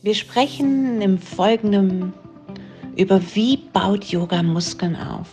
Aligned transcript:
Wir 0.00 0.14
sprechen 0.14 1.02
im 1.02 1.18
Folgenden 1.18 2.12
über 2.94 3.20
wie 3.34 3.56
baut 3.72 4.04
Yoga 4.04 4.44
Muskeln 4.44 4.94
auf, 4.94 5.26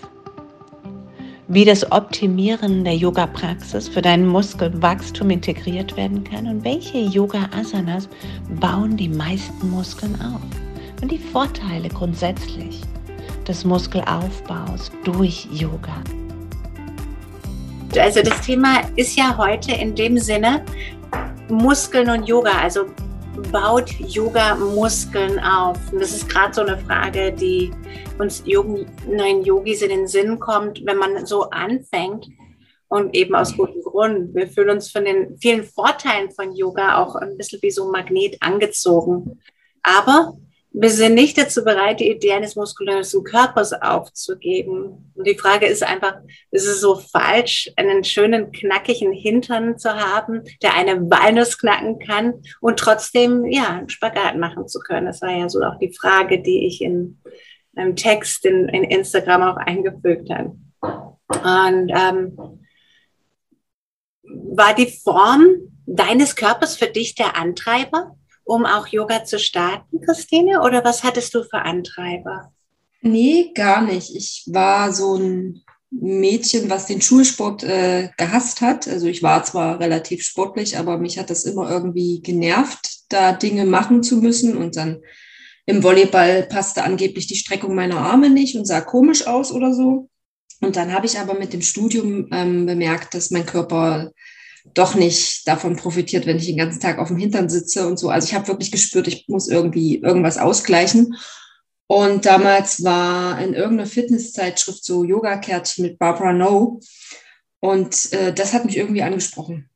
wie 1.47 1.65
das 1.65 1.91
Optimieren 1.91 2.83
der 2.83 2.95
Yoga-Praxis 2.95 3.87
für 3.87 4.01
dein 4.01 4.25
Muskelwachstum 4.25 5.29
integriert 5.29 5.95
werden 5.95 6.23
kann? 6.23 6.47
Und 6.47 6.63
welche 6.63 6.97
Yoga-Asanas 6.97 8.09
bauen 8.59 8.97
die 8.97 9.07
meisten 9.07 9.69
Muskeln 9.69 10.15
auf? 10.19 10.41
Und 10.99 11.11
die 11.11 11.19
Vorteile 11.19 11.87
grundsätzlich 11.89 12.81
des 13.47 13.65
Muskelaufbaus 13.65 14.91
durch 15.03 15.47
Yoga. 15.51 16.03
Also 17.99 18.23
das 18.23 18.41
Thema 18.41 18.81
ist 18.95 19.15
ja 19.15 19.37
heute 19.37 19.73
in 19.73 19.93
dem 19.93 20.17
Sinne 20.17 20.65
Muskeln 21.49 22.09
und 22.09 22.27
Yoga, 22.27 22.49
also 22.63 22.87
baut 23.51 23.91
Yoga 23.99 24.55
Muskeln 24.55 25.39
auf? 25.39 25.77
Und 25.91 26.01
das 26.01 26.11
ist 26.11 26.29
gerade 26.29 26.53
so 26.53 26.61
eine 26.61 26.77
Frage, 26.77 27.31
die 27.31 27.71
uns 28.17 28.43
neuen 28.45 29.43
Yogis 29.43 29.81
in 29.81 29.89
den 29.89 30.07
Sinn 30.07 30.39
kommt, 30.39 30.85
wenn 30.85 30.97
man 30.97 31.25
so 31.25 31.49
anfängt. 31.49 32.27
Und 32.87 33.15
eben 33.15 33.35
aus 33.35 33.57
gutem 33.57 33.81
Grund. 33.81 34.35
Wir 34.35 34.47
fühlen 34.47 34.69
uns 34.69 34.91
von 34.91 35.05
den 35.05 35.37
vielen 35.37 35.63
Vorteilen 35.63 36.31
von 36.31 36.55
Yoga 36.55 36.97
auch 36.97 37.15
ein 37.15 37.35
bisschen 37.35 37.61
wie 37.61 37.71
so 37.71 37.85
ein 37.85 37.91
Magnet 37.91 38.37
angezogen. 38.41 39.41
Aber 39.81 40.33
wir 40.77 40.89
sind 40.89 41.13
nicht 41.13 41.37
dazu 41.37 41.63
bereit, 41.63 42.01
die 42.01 42.11
Idee 42.11 42.33
eines 42.33 42.57
muskulösen 42.57 43.23
Körpers 43.23 43.71
aufzugeben. 43.71 45.11
Und 45.15 45.25
die 45.25 45.37
Frage 45.37 45.67
ist 45.67 45.83
einfach, 45.83 46.17
ist 46.51 46.67
es 46.67 46.81
so 46.81 46.95
falsch, 46.95 47.71
einen 47.77 48.03
schönen, 48.03 48.51
knackigen 48.51 49.13
Hintern 49.13 49.77
zu 49.77 49.95
haben, 49.95 50.43
der 50.61 50.73
eine 50.73 51.09
Walnuss 51.09 51.57
knacken 51.57 51.99
kann 51.99 52.41
und 52.59 52.77
trotzdem, 52.77 53.45
ja, 53.45 53.69
einen 53.69 53.89
Spagat 53.89 54.37
machen 54.37 54.67
zu 54.67 54.79
können? 54.79 55.05
Das 55.05 55.21
war 55.21 55.31
ja 55.31 55.47
so 55.47 55.61
auch 55.61 55.79
die 55.79 55.93
Frage, 55.93 56.41
die 56.41 56.67
ich 56.67 56.81
in 56.81 57.21
einem 57.77 57.95
Text 57.95 58.45
in, 58.45 58.67
in 58.67 58.83
Instagram 58.83 59.43
auch 59.43 59.57
eingefügt 59.57 60.29
habe. 60.29 60.57
Und 60.81 61.89
ähm, 61.89 62.37
war 64.23 64.75
die 64.75 64.87
Form 64.87 65.45
deines 65.85 66.35
Körpers 66.35 66.75
für 66.75 66.87
dich 66.87 67.15
der 67.15 67.37
Antreiber? 67.37 68.17
Um 68.45 68.65
auch 68.65 68.87
Yoga 68.87 69.25
zu 69.25 69.39
starten, 69.39 69.99
Christine? 70.01 70.61
Oder 70.61 70.83
was 70.85 71.03
hattest 71.03 71.33
du 71.33 71.43
für 71.43 71.61
Antreiber? 71.61 72.53
Nee, 73.01 73.51
gar 73.53 73.81
nicht. 73.81 74.15
Ich 74.15 74.45
war 74.47 74.93
so 74.93 75.17
ein 75.17 75.63
Mädchen, 75.91 76.69
was 76.69 76.87
den 76.87 77.01
Schulsport 77.01 77.63
äh, 77.63 78.09
gehasst 78.17 78.61
hat. 78.61 78.87
Also 78.87 79.07
ich 79.07 79.23
war 79.23 79.43
zwar 79.43 79.79
relativ 79.79 80.23
sportlich, 80.23 80.77
aber 80.77 80.97
mich 80.97 81.17
hat 81.17 81.29
das 81.29 81.45
immer 81.45 81.69
irgendwie 81.69 82.21
genervt, 82.21 83.03
da 83.09 83.33
Dinge 83.33 83.65
machen 83.65 84.03
zu 84.03 84.17
müssen. 84.17 84.57
Und 84.57 84.75
dann 84.75 85.01
im 85.65 85.83
Volleyball 85.83 86.43
passte 86.43 86.83
angeblich 86.83 87.27
die 87.27 87.35
Streckung 87.35 87.75
meiner 87.75 87.97
Arme 87.97 88.29
nicht 88.29 88.55
und 88.55 88.65
sah 88.65 88.81
komisch 88.81 89.25
aus 89.27 89.51
oder 89.51 89.73
so. 89.73 90.09
Und 90.61 90.75
dann 90.75 90.93
habe 90.93 91.05
ich 91.05 91.19
aber 91.19 91.33
mit 91.33 91.53
dem 91.53 91.61
Studium 91.61 92.27
ähm, 92.31 92.65
bemerkt, 92.65 93.13
dass 93.13 93.31
mein 93.31 93.45
Körper 93.45 94.11
doch 94.73 94.95
nicht 94.95 95.47
davon 95.47 95.75
profitiert, 95.75 96.25
wenn 96.25 96.37
ich 96.37 96.47
den 96.47 96.57
ganzen 96.57 96.81
Tag 96.81 96.99
auf 96.99 97.07
dem 97.07 97.17
Hintern 97.17 97.49
sitze 97.49 97.87
und 97.87 97.97
so. 97.97 98.09
Also 98.09 98.27
ich 98.27 98.33
habe 98.33 98.47
wirklich 98.47 98.71
gespürt, 98.71 99.07
ich 99.07 99.25
muss 99.27 99.47
irgendwie 99.47 99.97
irgendwas 99.97 100.37
ausgleichen. 100.37 101.15
Und 101.87 102.25
damals 102.25 102.83
war 102.83 103.39
in 103.39 103.53
irgendeiner 103.53 103.89
Fitnesszeitschrift 103.89 104.83
so 104.83 105.03
Yoga-Kärtchen 105.03 105.85
mit 105.85 105.99
Barbara 105.99 106.33
No. 106.33 106.79
Und 107.59 108.11
äh, 108.13 108.33
das 108.33 108.53
hat 108.53 108.65
mich 108.65 108.77
irgendwie 108.77 109.03
angesprochen 109.03 109.69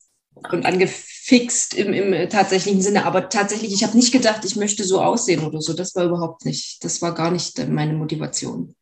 und 0.52 0.66
angefixt 0.66 1.74
im, 1.76 1.94
im 1.94 2.30
tatsächlichen 2.30 2.82
Sinne. 2.82 3.06
Aber 3.06 3.30
tatsächlich, 3.30 3.74
ich 3.74 3.84
habe 3.84 3.96
nicht 3.96 4.12
gedacht, 4.12 4.44
ich 4.44 4.56
möchte 4.56 4.84
so 4.84 5.02
aussehen 5.02 5.46
oder 5.46 5.62
so. 5.62 5.74
Das 5.74 5.96
war 5.96 6.06
überhaupt 6.06 6.46
nicht, 6.46 6.84
das 6.84 7.02
war 7.02 7.14
gar 7.14 7.32
nicht 7.32 7.58
meine 7.70 7.94
Motivation. 7.94 8.76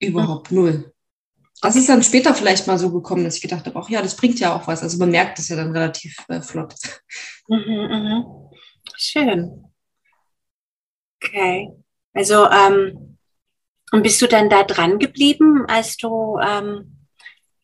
Überhaupt 0.00 0.50
null. 0.50 0.92
Das 1.62 1.76
ist 1.76 1.88
dann 1.88 2.02
später 2.02 2.34
vielleicht 2.34 2.66
mal 2.66 2.76
so 2.76 2.90
gekommen, 2.90 3.24
dass 3.24 3.36
ich 3.36 3.42
gedacht 3.42 3.64
habe, 3.66 3.78
ach 3.78 3.88
ja, 3.88 4.02
das 4.02 4.16
bringt 4.16 4.40
ja 4.40 4.54
auch 4.54 4.66
was. 4.66 4.82
Also 4.82 4.98
man 4.98 5.10
merkt 5.10 5.38
das 5.38 5.48
ja 5.48 5.56
dann 5.56 5.70
relativ 5.70 6.16
äh, 6.28 6.42
flott. 6.42 6.74
Mhm, 7.48 7.88
mh. 7.88 8.50
Schön. 8.96 9.64
Okay. 11.22 11.70
Also 12.14 12.48
ähm, 12.50 13.16
und 13.92 14.02
bist 14.02 14.20
du 14.20 14.26
dann 14.26 14.50
da 14.50 14.64
dran 14.64 14.98
geblieben, 14.98 15.64
als 15.68 15.96
du 15.96 16.38
ähm, 16.42 17.06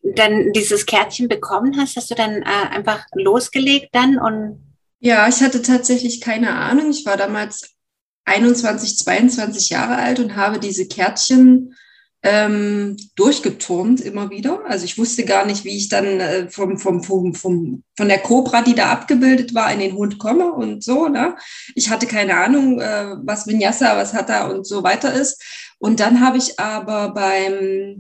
dann 0.02 0.52
dieses 0.52 0.86
Kärtchen 0.86 1.26
bekommen 1.26 1.76
hast? 1.76 1.96
Hast 1.96 2.10
du 2.10 2.14
dann 2.14 2.42
äh, 2.42 2.68
einfach 2.70 3.04
losgelegt 3.14 3.88
dann 3.92 4.18
und 4.18 4.64
ja, 5.00 5.28
ich 5.28 5.40
hatte 5.40 5.62
tatsächlich 5.62 6.20
keine 6.20 6.54
Ahnung. 6.54 6.90
Ich 6.90 7.06
war 7.06 7.16
damals 7.16 7.76
21, 8.24 8.98
22 8.98 9.70
Jahre 9.70 9.96
alt 9.96 10.18
und 10.18 10.36
habe 10.36 10.58
diese 10.58 10.86
Kärtchen 10.86 11.74
ähm, 12.22 12.96
durchgeturnt 13.14 14.00
immer 14.00 14.30
wieder. 14.30 14.60
Also 14.66 14.84
ich 14.84 14.98
wusste 14.98 15.24
gar 15.24 15.46
nicht, 15.46 15.64
wie 15.64 15.76
ich 15.76 15.88
dann 15.88 16.20
äh, 16.20 16.50
vom, 16.50 16.78
vom, 16.78 17.02
vom, 17.02 17.34
vom, 17.34 17.84
von 17.96 18.08
der 18.08 18.18
Cobra, 18.18 18.62
die 18.62 18.74
da 18.74 18.90
abgebildet 18.90 19.54
war, 19.54 19.72
in 19.72 19.78
den 19.78 19.94
Hund 19.94 20.18
komme 20.18 20.52
und 20.52 20.82
so. 20.82 21.08
Ne? 21.08 21.36
Ich 21.74 21.90
hatte 21.90 22.06
keine 22.06 22.36
Ahnung, 22.36 22.80
äh, 22.80 23.14
was 23.22 23.46
Vinyasa, 23.46 23.96
was 23.96 24.14
Hatha 24.14 24.48
und 24.48 24.66
so 24.66 24.82
weiter 24.82 25.12
ist. 25.12 25.42
Und 25.78 26.00
dann 26.00 26.20
habe 26.20 26.38
ich 26.38 26.58
aber 26.58 27.14
beim 27.14 27.98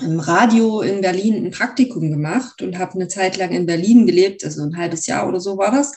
im 0.00 0.20
Radio 0.20 0.82
in 0.82 1.00
Berlin 1.00 1.44
ein 1.44 1.50
Praktikum 1.50 2.10
gemacht 2.10 2.62
und 2.62 2.78
habe 2.78 2.94
eine 2.94 3.08
Zeit 3.08 3.36
lang 3.36 3.50
in 3.50 3.66
Berlin 3.66 4.06
gelebt, 4.06 4.44
also 4.44 4.62
ein 4.62 4.76
halbes 4.76 5.06
Jahr 5.06 5.28
oder 5.28 5.40
so 5.40 5.58
war 5.58 5.72
das. 5.72 5.92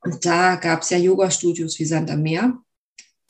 Und 0.00 0.24
da 0.24 0.56
gab 0.56 0.80
es 0.80 0.90
ja 0.90 0.96
Yoga-Studios 0.96 1.78
wie 1.78 1.84
Sand 1.84 2.10
am 2.10 2.22
Meer 2.22 2.58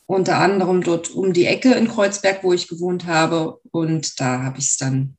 unter 0.06 0.38
anderem 0.38 0.82
dort 0.82 1.10
um 1.10 1.32
die 1.32 1.47
Ecke 1.47 1.72
in 1.75 1.88
Kreuzberg, 1.88 2.44
wo 2.44 2.53
ich 2.53 2.69
gewohnt 2.69 3.06
habe. 3.06 3.60
Und 3.70 4.20
da 4.20 4.42
habe 4.42 4.59
ich 4.59 4.66
es 4.66 4.76
dann 4.76 5.16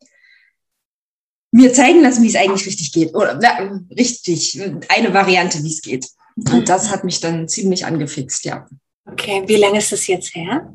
mir 1.51 1.73
zeigen 1.73 2.01
lassen, 2.01 2.23
wie 2.23 2.27
es 2.27 2.35
eigentlich 2.35 2.67
richtig 2.67 2.91
geht. 2.91 3.15
Oder 3.15 3.39
na, 3.41 3.81
richtig, 3.97 4.61
eine 4.89 5.13
Variante, 5.13 5.63
wie 5.63 5.71
es 5.71 5.81
geht. 5.81 6.07
Und 6.35 6.67
das 6.67 6.91
hat 6.91 7.03
mich 7.03 7.21
dann 7.21 7.47
ziemlich 7.47 7.85
angefixt, 7.85 8.43
ja. 8.43 8.67
Okay, 9.09 9.43
wie 9.45 9.55
lange 9.55 9.77
ist 9.77 9.91
das 9.91 10.07
jetzt 10.07 10.35
her? 10.35 10.73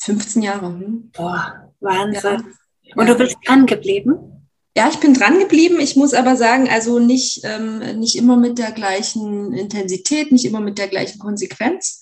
15 0.00 0.42
Jahre. 0.42 0.66
Hm. 0.66 1.10
Boah, 1.12 1.72
Wahnsinn. 1.80 2.44
Ja. 2.82 2.96
Und 2.96 3.08
du 3.08 3.16
bist 3.16 3.36
dran 3.44 3.66
geblieben? 3.66 4.34
Ja, 4.76 4.88
ich 4.88 4.98
bin 4.98 5.14
dran 5.14 5.38
geblieben. 5.38 5.80
Ich 5.80 5.96
muss 5.96 6.14
aber 6.14 6.36
sagen, 6.36 6.68
also 6.68 6.98
nicht, 6.98 7.40
ähm, 7.44 7.98
nicht 7.98 8.16
immer 8.16 8.36
mit 8.36 8.58
der 8.58 8.72
gleichen 8.72 9.52
Intensität, 9.52 10.32
nicht 10.32 10.44
immer 10.44 10.60
mit 10.60 10.78
der 10.78 10.88
gleichen 10.88 11.18
Konsequenz. 11.18 12.00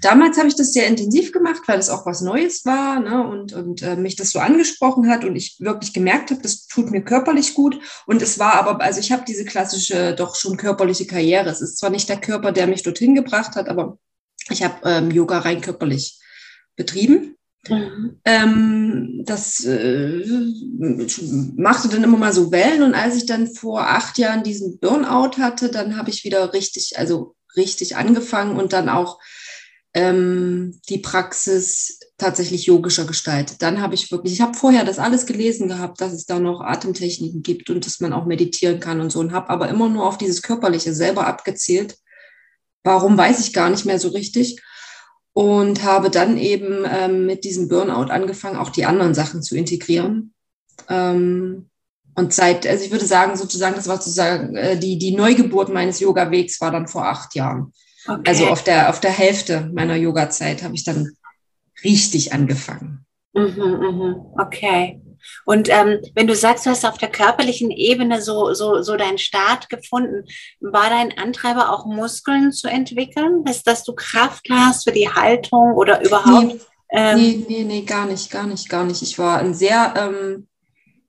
Damals 0.00 0.38
habe 0.38 0.48
ich 0.48 0.56
das 0.56 0.72
sehr 0.72 0.86
intensiv 0.86 1.32
gemacht, 1.32 1.62
weil 1.66 1.78
es 1.78 1.90
auch 1.90 2.06
was 2.06 2.20
Neues 2.20 2.64
war 2.64 3.00
ne, 3.00 3.26
und, 3.26 3.52
und 3.52 3.82
äh, 3.82 3.96
mich 3.96 4.16
das 4.16 4.30
so 4.30 4.38
angesprochen 4.38 5.08
hat 5.08 5.24
und 5.24 5.36
ich 5.36 5.56
wirklich 5.60 5.92
gemerkt 5.92 6.30
habe, 6.30 6.42
das 6.42 6.66
tut 6.66 6.90
mir 6.90 7.02
körperlich 7.02 7.54
gut. 7.54 7.78
Und 8.06 8.22
es 8.22 8.38
war 8.38 8.54
aber, 8.54 8.80
also 8.80 9.00
ich 9.00 9.12
habe 9.12 9.24
diese 9.26 9.44
klassische, 9.44 10.14
doch 10.14 10.36
schon 10.36 10.56
körperliche 10.56 11.06
Karriere. 11.06 11.50
Es 11.50 11.60
ist 11.60 11.78
zwar 11.78 11.90
nicht 11.90 12.08
der 12.08 12.20
Körper, 12.20 12.52
der 12.52 12.66
mich 12.66 12.82
dorthin 12.82 13.14
gebracht 13.14 13.56
hat, 13.56 13.68
aber 13.68 13.98
ich 14.50 14.62
habe 14.62 14.76
ähm, 14.84 15.10
Yoga 15.10 15.40
rein 15.40 15.60
körperlich 15.60 16.18
betrieben. 16.76 17.36
Mhm. 17.68 18.20
Ähm, 18.24 19.22
das 19.24 19.64
äh, 19.64 20.24
machte 21.56 21.88
dann 21.88 22.02
immer 22.02 22.18
mal 22.18 22.32
so 22.32 22.50
Wellen 22.50 22.82
und 22.82 22.94
als 22.94 23.16
ich 23.16 23.26
dann 23.26 23.46
vor 23.46 23.82
acht 23.88 24.18
Jahren 24.18 24.42
diesen 24.42 24.80
Burnout 24.80 25.38
hatte, 25.38 25.68
dann 25.68 25.96
habe 25.96 26.10
ich 26.10 26.24
wieder 26.24 26.52
richtig, 26.52 26.98
also 26.98 27.36
richtig 27.56 27.96
angefangen 27.96 28.56
und 28.56 28.72
dann 28.72 28.88
auch 28.88 29.20
ähm, 29.94 30.80
die 30.88 30.98
Praxis 30.98 32.00
tatsächlich 32.16 32.66
yogischer 32.66 33.04
gestaltet. 33.04 33.60
Dann 33.60 33.80
habe 33.80 33.94
ich 33.94 34.10
wirklich, 34.10 34.32
ich 34.32 34.40
habe 34.40 34.54
vorher 34.54 34.84
das 34.84 34.98
alles 34.98 35.26
gelesen 35.26 35.68
gehabt, 35.68 36.00
dass 36.00 36.12
es 36.12 36.24
da 36.24 36.38
noch 36.38 36.60
Atemtechniken 36.60 37.42
gibt 37.42 37.68
und 37.68 37.84
dass 37.84 38.00
man 38.00 38.12
auch 38.12 38.24
meditieren 38.24 38.80
kann 38.80 39.00
und 39.00 39.10
so 39.10 39.20
und 39.20 39.32
habe 39.32 39.50
aber 39.50 39.68
immer 39.68 39.88
nur 39.88 40.06
auf 40.06 40.18
dieses 40.18 40.40
Körperliche 40.40 40.94
selber 40.94 41.26
abgezählt. 41.26 41.96
Warum 42.84 43.18
weiß 43.18 43.40
ich 43.40 43.52
gar 43.52 43.70
nicht 43.70 43.84
mehr 43.84 43.98
so 43.98 44.08
richtig. 44.08 44.60
Und 45.34 45.82
habe 45.82 46.10
dann 46.10 46.36
eben 46.36 46.84
ähm, 46.86 47.24
mit 47.24 47.44
diesem 47.44 47.68
Burnout 47.68 48.12
angefangen, 48.12 48.56
auch 48.56 48.68
die 48.68 48.84
anderen 48.84 49.14
Sachen 49.14 49.42
zu 49.42 49.56
integrieren. 49.56 50.34
Ähm, 50.90 51.70
und 52.14 52.34
seit, 52.34 52.66
also 52.66 52.84
ich 52.84 52.90
würde 52.90 53.06
sagen, 53.06 53.36
sozusagen, 53.36 53.74
das 53.74 53.88
war 53.88 53.96
sozusagen 53.96 54.54
äh, 54.56 54.78
die, 54.78 54.98
die 54.98 55.16
Neugeburt 55.16 55.70
meines 55.70 56.00
Yoga-Wegs 56.00 56.60
war 56.60 56.70
dann 56.70 56.86
vor 56.86 57.06
acht 57.06 57.34
Jahren. 57.34 57.72
Okay. 58.06 58.22
Also 58.26 58.46
auf 58.48 58.64
der, 58.64 58.90
auf 58.90 59.00
der 59.00 59.10
Hälfte 59.10 59.70
meiner 59.72 59.96
Yoga-Zeit 59.96 60.62
habe 60.62 60.74
ich 60.74 60.84
dann 60.84 61.16
richtig 61.84 62.32
angefangen. 62.32 63.04
Mhm, 63.32 63.44
mhm. 63.56 64.16
Okay. 64.38 65.00
Und 65.44 65.68
ähm, 65.68 66.00
wenn 66.14 66.26
du 66.26 66.34
sagst, 66.34 66.66
du 66.66 66.70
hast 66.70 66.84
auf 66.84 66.98
der 66.98 67.10
körperlichen 67.10 67.70
Ebene 67.70 68.20
so, 68.20 68.54
so, 68.54 68.82
so 68.82 68.96
deinen 68.96 69.18
Start 69.18 69.68
gefunden, 69.68 70.24
war 70.60 70.90
dein 70.90 71.16
Antreiber 71.16 71.72
auch 71.72 71.86
Muskeln 71.86 72.52
zu 72.52 72.68
entwickeln? 72.68 73.44
Dass, 73.44 73.62
dass 73.62 73.84
du 73.84 73.94
Kraft 73.94 74.48
hast 74.50 74.84
für 74.84 74.92
die 74.92 75.08
Haltung 75.08 75.74
oder 75.74 76.04
überhaupt? 76.04 76.54
Nee, 76.54 76.60
ähm, 76.90 77.16
nee, 77.16 77.44
nee, 77.48 77.64
nee, 77.64 77.82
gar 77.82 78.06
nicht, 78.06 78.30
gar 78.30 78.46
nicht, 78.46 78.68
gar 78.68 78.84
nicht. 78.84 79.02
Ich 79.02 79.18
war 79.18 79.38
ein 79.38 79.54
sehr, 79.54 79.94
ähm, 79.96 80.48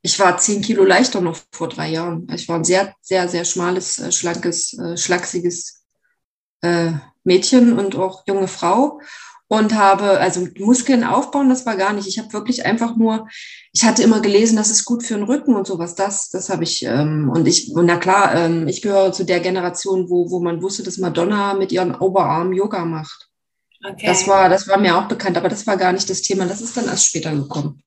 ich 0.02 0.20
war 0.20 0.38
zehn 0.38 0.62
Kilo 0.62 0.84
leichter 0.86 1.20
noch 1.20 1.38
vor 1.52 1.70
drei 1.70 1.90
Jahren. 1.90 2.28
Ich 2.34 2.48
war 2.48 2.58
ein 2.58 2.64
sehr, 2.64 2.94
sehr, 3.02 3.28
sehr 3.28 3.46
schmales, 3.46 4.00
äh, 4.00 4.12
schlankes, 4.12 4.78
äh, 4.78 4.96
schlachsiges 4.96 5.83
äh, 6.64 6.94
Mädchen 7.24 7.78
und 7.78 7.96
auch 7.96 8.24
junge 8.28 8.48
Frau 8.48 9.00
und 9.48 9.76
habe, 9.76 10.20
also 10.20 10.48
Muskeln 10.58 11.04
aufbauen, 11.04 11.50
das 11.50 11.66
war 11.66 11.76
gar 11.76 11.94
nicht. 11.94 12.08
Ich 12.08 12.18
habe 12.18 12.34
wirklich 12.34 12.66
einfach 12.66 12.96
nur, 12.96 13.28
ich 13.72 13.84
hatte 13.84 14.02
immer 14.02 14.20
gelesen, 14.20 14.56
das 14.56 14.72
ist 14.72 14.86
gut 14.86 15.04
für 15.04 15.14
den 15.14 15.24
Rücken 15.24 15.56
und 15.56 15.68
sowas. 15.68 15.94
Das, 15.94 16.30
das 16.32 16.50
habe 16.50 16.64
ich, 16.64 16.84
ähm, 16.84 17.30
und 17.34 17.48
ich, 17.48 17.72
na 17.76 17.98
klar, 17.98 18.34
ähm, 18.34 18.68
ich 18.68 18.82
gehöre 18.82 19.12
zu 19.12 19.26
der 19.26 19.42
Generation, 19.42 20.10
wo, 20.10 20.32
wo 20.32 20.40
man 20.40 20.62
wusste, 20.62 20.82
dass 20.82 20.98
Madonna 20.98 21.54
mit 21.54 21.72
ihren 21.72 21.94
Oberarm 21.94 22.52
Yoga 22.52 22.84
macht. 22.84 23.30
Okay. 23.86 24.08
Das 24.08 24.28
war, 24.28 24.50
das 24.50 24.68
war 24.68 24.80
mir 24.80 24.98
auch 24.98 25.08
bekannt, 25.08 25.38
aber 25.38 25.50
das 25.50 25.68
war 25.68 25.78
gar 25.78 25.92
nicht 25.92 26.10
das 26.10 26.22
Thema. 26.22 26.46
Das 26.46 26.62
ist 26.62 26.76
dann 26.76 26.86
erst 26.86 27.06
später 27.06 27.36
gekommen. 27.36 27.84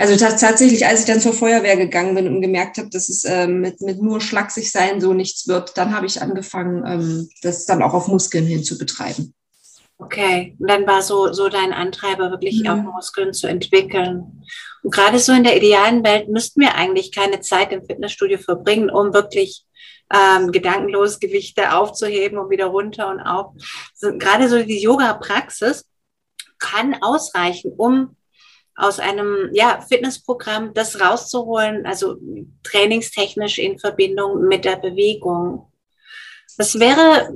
Also 0.00 0.16
tatsächlich, 0.16 0.86
als 0.86 1.00
ich 1.00 1.06
dann 1.06 1.20
zur 1.20 1.34
Feuerwehr 1.34 1.76
gegangen 1.76 2.14
bin 2.14 2.26
und 2.26 2.40
gemerkt 2.40 2.78
habe, 2.78 2.88
dass 2.88 3.10
es 3.10 3.26
ähm, 3.26 3.60
mit, 3.60 3.82
mit 3.82 4.00
nur 4.00 4.22
schlaksig 4.22 4.72
sein 4.72 4.98
so 4.98 5.12
nichts 5.12 5.46
wird, 5.46 5.76
dann 5.76 5.94
habe 5.94 6.06
ich 6.06 6.22
angefangen, 6.22 6.82
ähm, 6.86 7.28
das 7.42 7.66
dann 7.66 7.82
auch 7.82 7.92
auf 7.92 8.08
Muskeln 8.08 8.46
hin 8.46 8.64
zu 8.64 8.78
betreiben. 8.78 9.34
Okay, 9.98 10.56
und 10.58 10.70
dann 10.70 10.86
war 10.86 11.02
so, 11.02 11.34
so 11.34 11.50
dein 11.50 11.74
Antreiber, 11.74 12.30
wirklich 12.30 12.62
mhm. 12.62 12.68
auch 12.68 12.94
Muskeln 12.94 13.34
zu 13.34 13.46
entwickeln. 13.46 14.42
Und 14.82 14.94
gerade 14.94 15.18
so 15.18 15.32
in 15.32 15.44
der 15.44 15.58
idealen 15.58 16.02
Welt 16.02 16.30
müssten 16.30 16.62
wir 16.62 16.76
eigentlich 16.76 17.12
keine 17.12 17.40
Zeit 17.40 17.70
im 17.70 17.84
Fitnessstudio 17.84 18.38
verbringen, 18.38 18.88
um 18.88 19.12
wirklich 19.12 19.66
ähm, 20.10 20.50
gedankenlos 20.50 21.20
Gewichte 21.20 21.74
aufzuheben 21.74 22.38
und 22.38 22.48
wieder 22.48 22.68
runter 22.68 23.10
und 23.10 23.20
auf. 23.20 23.52
Also 24.00 24.16
gerade 24.16 24.48
so 24.48 24.62
die 24.62 24.80
Yoga-Praxis 24.80 25.84
kann 26.58 26.96
ausreichen, 27.02 27.74
um 27.76 28.16
aus 28.76 28.98
einem 28.98 29.50
ja, 29.52 29.80
Fitnessprogramm 29.86 30.72
das 30.74 31.00
rauszuholen, 31.00 31.86
also 31.86 32.16
trainingstechnisch 32.62 33.58
in 33.58 33.78
Verbindung 33.78 34.46
mit 34.46 34.64
der 34.64 34.76
Bewegung. 34.76 35.70
Das 36.56 36.78
wäre 36.78 37.32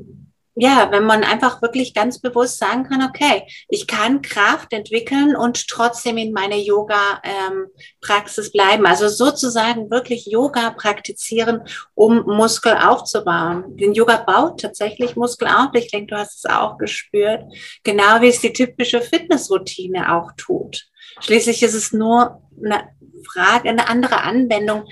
ja, 0.57 0.89
wenn 0.93 1.05
man 1.05 1.25
einfach 1.25 1.63
wirklich 1.63 1.95
ganz 1.95 2.21
bewusst 2.21 2.59
sagen 2.59 2.85
kann, 2.85 3.03
okay, 3.03 3.43
ich 3.69 3.89
kann 3.89 4.23
Kraft 4.23 4.73
entwickeln 4.73 5.35
und 5.35 5.67
trotzdem 5.67 6.17
in 6.17 6.33
meiner 6.33 6.57
Yoga-Praxis 6.57 8.47
ähm, 8.47 8.53
bleiben. 8.53 8.87
Also 8.87 9.09
sozusagen 9.09 9.91
wirklich 9.91 10.27
Yoga 10.27 10.71
praktizieren, 10.71 11.63
um 11.95 12.23
Muskel 12.27 12.77
aufzubauen. 12.77 13.77
Den 13.77 13.95
Yoga 13.95 14.19
baut 14.19 14.61
tatsächlich 14.61 15.17
Muskel 15.17 15.49
auf. 15.49 15.71
Ich 15.75 15.91
denke, 15.91 16.15
du 16.15 16.21
hast 16.21 16.45
es 16.45 16.51
auch 16.51 16.79
gespürt. 16.79 17.43
Genau 17.83 18.21
wie 18.21 18.29
es 18.29 18.41
die 18.41 18.53
typische 18.53 19.01
Fitnessroutine 19.01 20.15
auch 20.15 20.31
tut. 20.37 20.87
Schließlich 21.21 21.63
ist 21.63 21.75
es 21.75 21.93
nur 21.93 22.43
eine 22.63 22.89
Frage, 23.27 23.69
eine 23.69 23.89
andere 23.89 24.23
Anwendung 24.23 24.85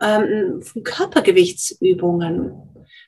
ähm, 0.00 0.62
von 0.62 0.82
Körpergewichtsübungen 0.82 2.66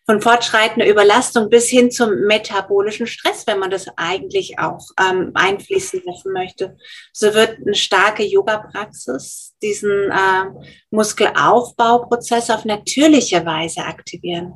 von 0.08 0.22
fortschreitender 0.22 0.88
Überlastung 0.88 1.50
bis 1.50 1.68
hin 1.68 1.90
zum 1.90 2.24
metabolischen 2.26 3.06
Stress, 3.06 3.46
wenn 3.46 3.58
man 3.58 3.70
das 3.70 3.88
eigentlich 3.96 4.58
auch 4.58 4.80
ähm, 4.98 5.32
einfließen 5.34 6.00
lassen 6.06 6.32
möchte. 6.32 6.78
So 7.12 7.34
wird 7.34 7.58
eine 7.58 7.74
starke 7.74 8.24
Yoga-Praxis 8.24 9.54
diesen 9.60 10.10
äh, 10.10 10.46
Muskelaufbauprozess 10.90 12.48
auf 12.48 12.64
natürliche 12.64 13.44
Weise 13.44 13.82
aktivieren. 13.82 14.54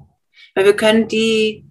Weil 0.54 0.64
wir 0.64 0.76
können 0.76 1.06
die 1.06 1.66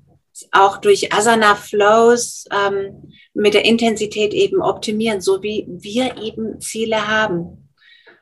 auch 0.51 0.77
durch 0.77 1.13
Asana-Flows 1.13 2.45
ähm, 2.51 3.13
mit 3.33 3.53
der 3.53 3.65
Intensität 3.65 4.33
eben 4.33 4.61
optimieren, 4.61 5.21
so 5.21 5.41
wie 5.41 5.65
wir 5.67 6.17
eben 6.17 6.59
Ziele 6.59 7.07
haben. 7.07 7.69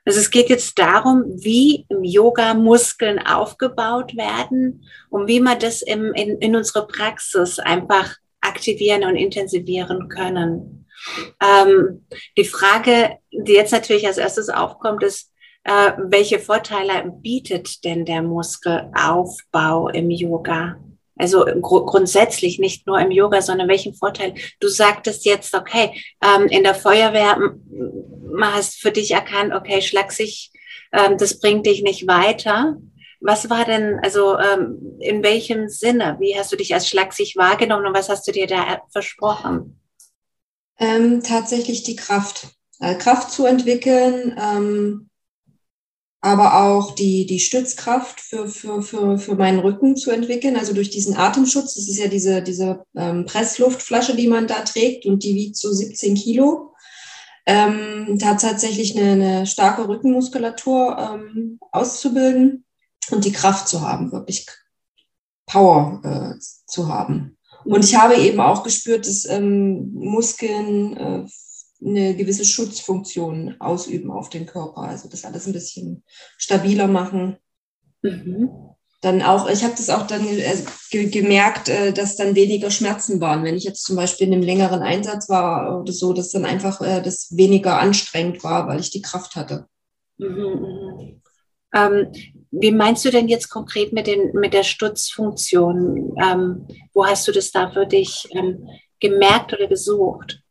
Also 0.06 0.19
es 0.19 0.31
geht 0.31 0.50
jetzt 0.50 0.80
darum, 0.80 1.24
wie 1.27 1.86
im 1.89 2.04
Yoga 2.04 2.54
Muskeln 2.54 3.19
aufgebaut 3.19 4.16
werden 4.16 4.86
und 5.10 5.27
wie 5.27 5.39
man 5.39 5.60
das 5.60 5.81
im, 5.81 6.13
in, 6.13 6.38
in 6.39 6.56
unsere 6.56 6.88
Praxis 6.88 7.60
einfach 7.60 8.16
aktivieren 8.42 9.04
und 9.04 9.16
intensivieren 9.16 10.10
können. 10.10 10.88
Ähm, 11.42 12.06
die 12.38 12.45
Frage, 12.45 13.18
die 13.31 13.54
jetzt 13.54 13.71
natürlich 13.71 14.07
als 14.07 14.18
erstes 14.18 14.50
aufkommt, 14.50 15.04
ist, 15.04 15.31
äh, 15.63 15.92
welche 15.98 16.39
Vorteile 16.39 17.12
bietet 17.21 17.83
denn 17.83 18.06
der 18.06 18.21
Muskelaufbau 18.21 19.89
im 19.89 20.10
Yoga? 20.10 20.77
Also 21.19 21.45
gr 21.45 21.86
grundsätzlich 21.86 22.57
nicht 22.57 22.88
nur 22.88 23.00
im 23.00 23.12
Yoga, 23.12 23.42
sondern 23.42 23.68
welchen 23.68 23.94
Vorteil? 23.94 24.33
Du 24.60 24.68
sagtest 24.68 25.25
jetzt, 25.25 25.54
okay, 25.54 25.92
ähm, 26.24 26.48
in 26.48 26.63
der 26.63 26.74
Feuerwehr 26.74 27.38
hast 28.42 28.80
für 28.80 28.92
dich 28.92 29.12
erkannt, 29.12 29.54
okay, 29.54 29.81
schlagsig, 29.81 30.51
ähm, 30.92 31.18
das 31.18 31.39
bringt 31.39 31.66
dich 31.66 31.83
nicht 31.83 32.07
weiter. 32.07 32.77
Was 33.21 33.50
war 33.50 33.66
denn, 33.66 34.00
also 34.01 34.38
ähm, 34.38 34.98
in 35.00 35.21
welchem 35.24 35.68
Sinne? 35.68 36.16
Wie 36.19 36.38
hast 36.38 36.51
du 36.51 36.56
dich 36.56 36.74
als 36.74 36.88
schlagsig 36.88 37.36
wahrgenommen 37.36 37.88
und 37.88 37.94
was 37.94 38.07
hast 38.07 38.25
du 38.27 38.31
dir 38.31 38.48
da 38.48 38.81
versprochen? 38.92 39.81
Ähm, 40.80 41.21
tatsächlich 41.21 41.83
die 41.83 41.98
Kraft. 41.98 42.48
Äh, 42.80 42.95
Kraft 42.95 43.31
zu 43.31 43.45
entwickeln, 43.45 44.39
ähm, 44.42 45.08
aber 46.21 46.66
auch 46.66 46.95
die, 46.95 47.25
die 47.25 47.39
Stützkraft 47.39 48.19
für, 48.19 48.48
für, 48.48 48.81
für, 48.81 49.18
für 49.18 49.36
meinen 49.36 49.60
Rücken 49.60 49.95
zu 49.95 50.12
entwickeln. 50.12 50.57
Also 50.57 50.74
durch 50.74 50.89
diesen 50.89 51.16
Atemschutz, 51.16 51.75
das 51.75 51.88
ist 51.88 51.98
ja 51.98 52.07
diese, 52.07 52.42
diese 52.42 52.83
ähm, 52.95 53.25
Pressluftflasche, 53.25 54.16
die 54.16 54.27
man 54.27 54.48
da 54.48 54.62
trägt 54.62 55.06
und 55.06 55.24
die 55.24 55.36
wiegt 55.36 55.56
so 55.56 55.71
17 55.71 56.16
Kilo 56.16 56.69
ähm, 57.50 58.19
da 58.19 58.36
tatsächlich 58.36 58.95
eine, 58.95 59.12
eine, 59.12 59.48
starke 59.48 59.88
Rückenmuskulatur 59.88 60.98
ähm, 61.00 61.60
auszubilden 61.71 62.63
und 63.10 63.25
die 63.25 63.31
Kraft 63.31 63.68
zu 63.68 63.81
haben, 63.81 64.12
wirklich 64.12 64.45
Power 65.48 66.00
äh, 66.04 66.39
zu 66.68 66.89
haben. 66.89 67.38
Und 67.66 67.83
ich 67.83 67.95
habe 67.95 68.16
eben 68.16 68.39
auch 68.39 68.63
gespürt, 68.63 69.07
dass 69.07 69.25
ähm, 69.25 69.92
Muskeln 69.94 70.95
äh, 70.95 71.25
eine 71.84 72.16
gewisse 72.16 72.46
Schutzfunktion 72.46 73.56
ausüben 73.60 74.12
auf 74.12 74.30
den 74.30 74.46
Körper. 74.46 74.81
Also 74.81 75.10
das 75.10 75.26
alles 75.26 75.48
ein 75.48 75.54
bisschen 75.54 76.04
stabiler 76.38 76.88
machen. 76.88 77.38
Mhm 78.02 78.70
dann 79.02 79.22
auch, 79.22 79.50
ich 79.50 79.64
habe 79.64 79.74
das 79.78 79.90
auch 79.90 80.08
dann 80.08 80.26
ge 80.92 81.10
gemerkt, 81.10 81.70
äh, 81.70 81.94
dass 81.94 82.18
dann 82.18 82.36
weniger 82.36 82.70
Schmerzen 82.70 83.22
waren. 83.22 83.44
Wenn 83.44 83.56
ich 83.56 83.64
jetzt 83.64 83.84
zum 83.84 83.96
Beispiel 83.96 84.28
in 84.28 84.34
einem 84.34 84.44
längeren 84.44 84.81
Einsatz 84.81 85.30
war 85.30 85.81
oder 85.81 85.94
so, 85.94 86.12
dass 86.12 86.31
dann 86.31 86.46
einfach 86.46 86.81
äh, 86.81 87.02
das 87.02 87.36
weniger 87.36 87.80
anstrengend 87.80 88.44
war, 88.44 88.68
weil 88.68 88.80
ich 88.80 88.92
die 88.92 89.02
Kraft 89.02 89.36
hatte. 89.36 89.68
Mhm, 90.18 90.28
mhm. 90.28 91.22
Ähm, 91.74 92.12
wie 92.52 92.72
meinst 92.72 93.06
du 93.06 93.12
denn 93.12 93.30
jetzt 93.30 93.50
konkret 93.50 93.94
mit, 93.94 94.08
den, 94.08 94.31
mit 94.34 94.54
der 94.54 94.64
Stutzfunktion? 94.64 96.16
Ähm, 96.22 96.68
wo 96.94 97.06
hast 97.06 97.28
du 97.28 97.31
das 97.31 97.52
da 97.52 97.72
für 97.72 97.86
dich 97.86 98.28
ähm, 98.31 98.68
gemerkt 99.00 99.54
oder 99.54 99.68
gesucht? 99.68 100.42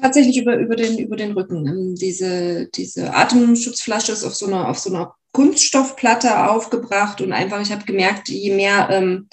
Tatsächlich 0.00 0.38
über, 0.38 0.56
über, 0.56 0.76
den, 0.76 0.98
über 0.98 1.16
den 1.16 1.32
Rücken. 1.32 1.66
Ähm, 1.66 1.94
diese, 1.94 2.66
diese 2.68 3.14
Atemschutzflasche 3.14 4.12
ist 4.12 4.24
auf 4.24 4.34
so 4.34 4.46
einer, 4.46 4.68
auf 4.68 4.78
so 4.78 4.90
einer 4.90 5.14
Kunststoffplatte 5.32 6.48
aufgebracht 6.48 7.20
und 7.20 7.32
einfach, 7.32 7.60
ich 7.60 7.72
habe 7.72 7.84
gemerkt, 7.84 8.28
je 8.28 8.54
mehr 8.54 8.88
ähm, 8.90 9.28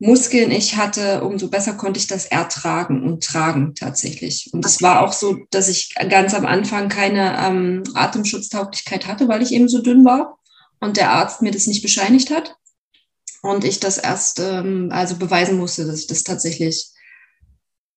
Muskeln 0.00 0.52
ich 0.52 0.76
hatte, 0.76 1.24
umso 1.24 1.48
besser 1.48 1.72
konnte 1.72 1.98
ich 1.98 2.06
das 2.06 2.26
ertragen 2.26 3.02
und 3.02 3.24
tragen 3.24 3.74
tatsächlich. 3.74 4.48
Und 4.52 4.64
es 4.64 4.80
war 4.80 5.02
auch 5.02 5.12
so, 5.12 5.38
dass 5.50 5.68
ich 5.68 5.92
ganz 6.08 6.34
am 6.34 6.46
Anfang 6.46 6.88
keine 6.88 7.36
ähm, 7.44 7.82
Atemschutztauglichkeit 7.94 9.08
hatte, 9.08 9.26
weil 9.26 9.42
ich 9.42 9.52
eben 9.52 9.68
so 9.68 9.82
dünn 9.82 10.04
war 10.04 10.38
und 10.78 10.96
der 10.96 11.10
Arzt 11.10 11.42
mir 11.42 11.50
das 11.50 11.66
nicht 11.66 11.82
bescheinigt 11.82 12.30
hat. 12.30 12.54
Und 13.42 13.64
ich 13.64 13.80
das 13.80 13.98
erst 13.98 14.38
ähm, 14.38 14.90
also 14.92 15.16
beweisen 15.16 15.58
musste, 15.58 15.84
dass 15.84 16.00
ich 16.00 16.06
das 16.06 16.22
tatsächlich 16.22 16.90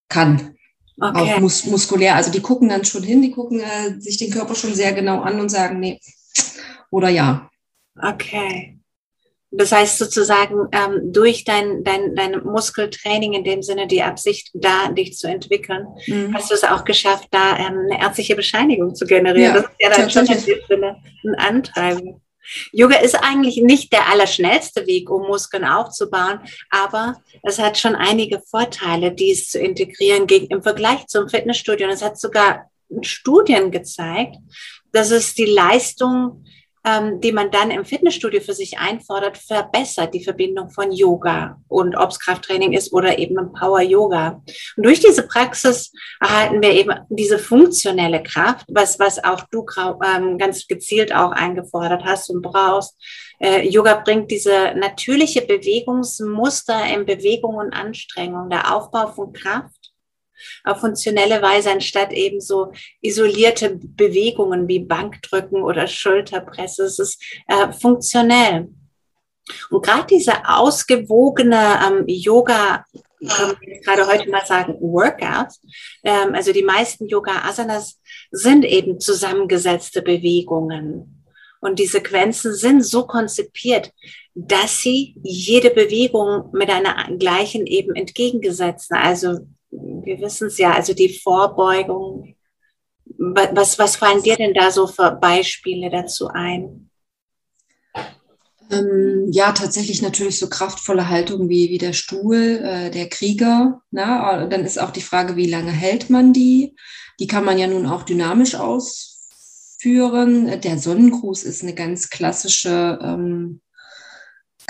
kann. 0.09 0.55
Okay. 1.03 1.33
Auch 1.33 1.39
mus 1.39 1.65
muskulär. 1.65 2.15
Also 2.15 2.31
die 2.31 2.41
gucken 2.41 2.69
dann 2.69 2.85
schon 2.85 3.01
hin, 3.01 3.23
die 3.23 3.31
gucken 3.31 3.59
äh, 3.59 3.99
sich 3.99 4.17
den 4.17 4.29
Körper 4.29 4.53
schon 4.53 4.75
sehr 4.75 4.93
genau 4.93 5.21
an 5.21 5.39
und 5.39 5.49
sagen, 5.49 5.79
nee, 5.79 5.99
oder 6.91 7.09
ja. 7.09 7.49
Okay. 7.99 8.77
Das 9.49 9.71
heißt 9.71 9.97
sozusagen, 9.97 10.67
ähm, 10.71 11.11
durch 11.11 11.43
dein, 11.43 11.83
dein, 11.83 12.15
dein 12.15 12.43
Muskeltraining, 12.43 13.33
in 13.33 13.43
dem 13.43 13.63
Sinne 13.63 13.87
die 13.87 14.01
Absicht, 14.01 14.51
da 14.53 14.89
dich 14.89 15.17
zu 15.17 15.27
entwickeln, 15.27 15.87
mhm. 16.05 16.33
hast 16.33 16.51
du 16.51 16.55
es 16.55 16.63
auch 16.63 16.85
geschafft, 16.85 17.27
da 17.31 17.57
ähm, 17.57 17.87
eine 17.89 17.99
ärztliche 17.99 18.35
Bescheinigung 18.35 18.95
zu 18.95 19.05
generieren. 19.05 19.55
Ja, 19.55 19.61
das 19.61 19.71
ist 19.71 19.77
ja 19.79 19.89
dann 19.89 20.09
schon 20.09 20.25
in 20.27 20.45
dem 20.45 20.59
Sinne 20.69 21.03
ein 21.25 21.35
Antreiber. 21.35 22.21
Yoga 22.71 22.97
ist 22.97 23.15
eigentlich 23.15 23.57
nicht 23.57 23.93
der 23.93 24.09
allerschnellste 24.09 24.87
Weg, 24.87 25.09
um 25.09 25.27
Muskeln 25.27 25.65
aufzubauen, 25.65 26.39
aber 26.69 27.21
es 27.43 27.59
hat 27.59 27.77
schon 27.77 27.95
einige 27.95 28.41
Vorteile, 28.41 29.11
dies 29.11 29.49
zu 29.49 29.59
integrieren 29.59 30.27
im 30.27 30.63
Vergleich 30.63 31.07
zum 31.07 31.29
Fitnessstudio. 31.29 31.87
Und 31.87 31.93
es 31.93 32.01
hat 32.01 32.19
sogar 32.19 32.69
Studien 33.01 33.71
gezeigt, 33.71 34.35
dass 34.91 35.11
es 35.11 35.33
die 35.33 35.45
Leistung 35.45 36.43
ähm, 36.85 37.21
die 37.21 37.31
man 37.31 37.51
dann 37.51 37.71
im 37.71 37.85
Fitnessstudio 37.85 38.41
für 38.41 38.53
sich 38.53 38.79
einfordert, 38.79 39.37
verbessert 39.37 40.13
die 40.13 40.23
Verbindung 40.23 40.69
von 40.71 40.91
Yoga 40.91 41.59
und 41.67 41.95
ob 41.95 42.09
es 42.09 42.19
Krafttraining 42.19 42.73
ist 42.73 42.93
oder 42.93 43.19
eben 43.19 43.53
Power 43.53 43.81
Yoga. 43.81 44.41
Und 44.77 44.85
durch 44.85 44.99
diese 44.99 45.27
Praxis 45.27 45.91
erhalten 46.19 46.61
wir 46.61 46.71
eben 46.71 46.99
diese 47.09 47.39
funktionelle 47.39 48.23
Kraft, 48.23 48.65
was, 48.69 48.99
was 48.99 49.23
auch 49.23 49.43
du 49.51 49.65
ähm, 50.05 50.37
ganz 50.37 50.67
gezielt 50.67 51.13
auch 51.13 51.31
eingefordert 51.31 52.03
hast 52.03 52.29
und 52.29 52.41
brauchst. 52.41 52.95
Äh, 53.39 53.67
Yoga 53.67 53.95
bringt 53.95 54.29
diese 54.31 54.73
natürliche 54.75 55.41
Bewegungsmuster 55.41 56.85
in 56.93 57.05
Bewegung 57.05 57.55
und 57.55 57.73
Anstrengung, 57.73 58.49
der 58.49 58.75
Aufbau 58.75 59.07
von 59.07 59.33
Kraft 59.33 59.80
auf 60.63 60.79
funktionelle 60.79 61.41
Weise, 61.41 61.71
anstatt 61.71 62.11
eben 62.13 62.41
so 62.41 62.71
isolierte 63.01 63.79
Bewegungen 63.81 64.67
wie 64.67 64.79
Bankdrücken 64.79 65.63
oder 65.63 65.87
Schulterpresse. 65.87 66.83
Es 66.83 66.99
ist 66.99 67.23
äh, 67.47 67.71
funktionell. 67.71 68.69
Und 69.69 69.83
gerade 69.83 70.07
diese 70.07 70.47
ausgewogene 70.47 71.79
ähm, 71.85 72.03
Yoga, 72.07 72.85
kann 73.27 73.55
gerade 73.83 74.07
heute 74.07 74.29
mal 74.29 74.45
sagen, 74.45 74.75
Workouts, 74.79 75.61
ähm, 76.03 76.33
also 76.33 76.51
die 76.51 76.63
meisten 76.63 77.07
Yoga-Asanas 77.07 77.99
sind 78.31 78.65
eben 78.65 78.99
zusammengesetzte 78.99 80.01
Bewegungen. 80.01 81.23
Und 81.59 81.77
die 81.77 81.85
Sequenzen 81.85 82.55
sind 82.55 82.83
so 82.83 83.05
konzipiert, 83.05 83.91
dass 84.33 84.79
sie 84.79 85.15
jede 85.21 85.69
Bewegung 85.69 86.49
mit 86.53 86.69
einer 86.69 87.15
gleichen 87.17 87.67
eben 87.67 87.95
entgegengesetzten, 87.95 88.97
also 88.97 89.39
wir 89.71 90.19
wissen 90.19 90.47
es 90.47 90.57
ja, 90.57 90.73
also 90.73 90.93
die 90.93 91.19
Vorbeugung. 91.19 92.35
Was, 93.17 93.79
was 93.79 93.95
fallen 93.95 94.21
dir 94.21 94.35
denn 94.35 94.53
da 94.53 94.71
so 94.71 94.87
für 94.87 95.11
Beispiele 95.11 95.89
dazu 95.89 96.27
ein? 96.27 96.89
Ähm, 98.71 99.27
ja, 99.31 99.51
tatsächlich 99.51 100.01
natürlich 100.01 100.39
so 100.39 100.47
kraftvolle 100.47 101.09
Haltungen 101.09 101.49
wie, 101.49 101.69
wie 101.69 101.77
der 101.77 101.93
Stuhl, 101.93 102.61
äh, 102.63 102.89
der 102.89 103.09
Krieger. 103.09 103.81
Na? 103.91 104.47
Dann 104.47 104.63
ist 104.63 104.79
auch 104.79 104.91
die 104.91 105.01
Frage, 105.01 105.35
wie 105.35 105.49
lange 105.49 105.71
hält 105.71 106.09
man 106.09 106.31
die? 106.31 106.75
Die 107.19 107.27
kann 107.27 107.43
man 107.43 107.57
ja 107.57 107.67
nun 107.67 107.85
auch 107.85 108.03
dynamisch 108.03 108.55
ausführen. 108.55 110.61
Der 110.61 110.77
Sonnengruß 110.77 111.43
ist 111.43 111.63
eine 111.63 111.75
ganz 111.75 112.09
klassische 112.09 112.97
ähm, 113.01 113.61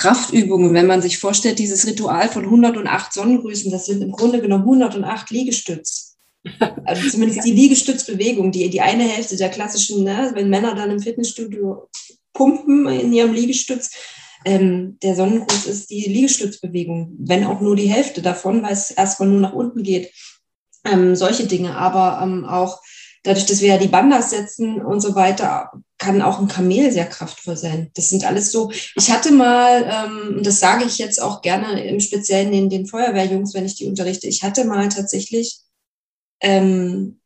Kraftübungen, 0.01 0.73
wenn 0.73 0.87
man 0.87 1.01
sich 1.03 1.19
vorstellt, 1.19 1.59
dieses 1.59 1.85
Ritual 1.85 2.27
von 2.27 2.45
108 2.45 3.13
Sonnengrüßen, 3.13 3.69
das 3.71 3.85
sind 3.85 4.01
im 4.01 4.11
Grunde 4.11 4.41
genommen 4.41 4.63
108 4.63 5.29
Liegestütz. 5.29 6.17
Also 6.85 7.07
zumindest 7.07 7.45
die 7.45 7.51
Liegestützbewegung, 7.51 8.51
die, 8.51 8.67
die 8.71 8.81
eine 8.81 9.03
Hälfte 9.03 9.37
der 9.37 9.49
klassischen, 9.49 10.03
ne, 10.03 10.31
wenn 10.33 10.49
Männer 10.49 10.73
dann 10.73 10.89
im 10.89 10.99
Fitnessstudio 10.99 11.87
pumpen 12.33 12.87
in 12.87 13.13
ihrem 13.13 13.31
Liegestütz, 13.31 13.91
ähm, 14.43 14.97
der 15.03 15.15
Sonnengruß 15.15 15.67
ist 15.67 15.91
die 15.91 16.01
Liegestützbewegung, 16.01 17.13
wenn 17.19 17.45
auch 17.45 17.61
nur 17.61 17.75
die 17.75 17.89
Hälfte 17.89 18.23
davon, 18.23 18.63
weil 18.63 18.73
es 18.73 18.89
erstmal 18.89 19.29
nur 19.29 19.39
nach 19.39 19.53
unten 19.53 19.83
geht. 19.83 20.11
Ähm, 20.83 21.15
solche 21.15 21.45
Dinge, 21.45 21.77
aber 21.77 22.23
ähm, 22.23 22.43
auch 22.45 22.81
dadurch, 23.23 23.45
dass 23.45 23.61
wir 23.61 23.69
ja 23.69 23.77
die 23.77 23.87
Bandas 23.87 24.31
setzen 24.31 24.81
und 24.81 25.01
so 25.01 25.15
weiter, 25.15 25.71
kann 25.97 26.21
auch 26.21 26.39
ein 26.39 26.47
Kamel 26.47 26.91
sehr 26.91 27.05
kraftvoll 27.05 27.55
sein. 27.55 27.91
Das 27.93 28.09
sind 28.09 28.25
alles 28.25 28.51
so. 28.51 28.71
Ich 28.95 29.11
hatte 29.11 29.31
mal, 29.31 29.83
ähm, 29.87 30.43
das 30.43 30.59
sage 30.59 30.85
ich 30.85 30.97
jetzt 30.97 31.21
auch 31.21 31.41
gerne 31.41 31.83
im 31.85 31.99
Speziellen 31.99 32.51
den, 32.51 32.69
den 32.69 32.87
Feuerwehrjungs, 32.87 33.53
wenn 33.53 33.65
ich 33.65 33.75
die 33.75 33.87
unterrichte, 33.87 34.27
ich 34.27 34.43
hatte 34.43 34.65
mal 34.65 34.89
tatsächlich, 34.89 35.59
ähm, 36.41 37.19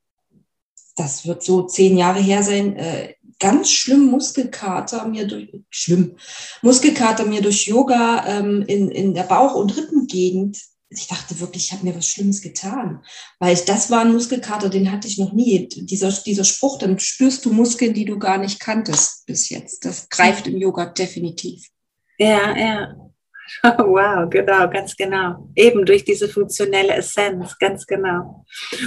das 0.97 1.25
wird 1.25 1.43
so 1.43 1.63
zehn 1.63 1.97
Jahre 1.97 2.19
her 2.19 2.43
sein, 2.43 2.75
äh, 2.75 3.13
ganz 3.39 3.71
schlimm 3.71 4.05
Muskelkater 4.05 5.07
mir 5.07 5.27
durch, 5.27 5.49
schlimm, 5.69 6.17
Muskelkater 6.61 7.25
mir 7.25 7.41
durch 7.41 7.67
Yoga 7.67 8.25
ähm, 8.27 8.63
in, 8.67 8.89
in 8.89 9.13
der 9.13 9.23
Bauch- 9.23 9.55
und 9.55 9.75
Rippengegend 9.75 10.57
ich 10.89 11.07
dachte 11.07 11.39
wirklich, 11.39 11.65
ich 11.65 11.71
habe 11.71 11.85
mir 11.85 11.95
was 11.95 12.07
Schlimmes 12.07 12.41
getan. 12.41 13.03
Weil 13.39 13.53
ich, 13.53 13.65
das 13.65 13.89
war 13.89 14.01
ein 14.01 14.13
Muskelkater, 14.13 14.69
den 14.69 14.91
hatte 14.91 15.07
ich 15.07 15.17
noch 15.17 15.33
nie. 15.33 15.67
Dieser, 15.67 16.11
dieser 16.11 16.43
Spruch, 16.43 16.77
dann 16.77 16.99
spürst 16.99 17.45
du 17.45 17.51
Muskeln, 17.51 17.93
die 17.93 18.05
du 18.05 18.19
gar 18.19 18.37
nicht 18.37 18.59
kanntest 18.59 19.25
bis 19.25 19.49
jetzt. 19.49 19.85
Das 19.85 20.09
greift 20.09 20.47
im 20.47 20.57
Yoga 20.57 20.85
definitiv. 20.85 21.67
Ja, 22.17 22.57
ja. 22.57 22.95
Wow, 23.77 24.27
genau, 24.29 24.67
ganz 24.69 24.95
genau. 24.95 25.49
Eben 25.55 25.85
durch 25.85 26.03
diese 26.03 26.27
funktionelle 26.27 26.95
Essenz, 26.95 27.57
ganz 27.59 27.85
genau. 27.85 28.43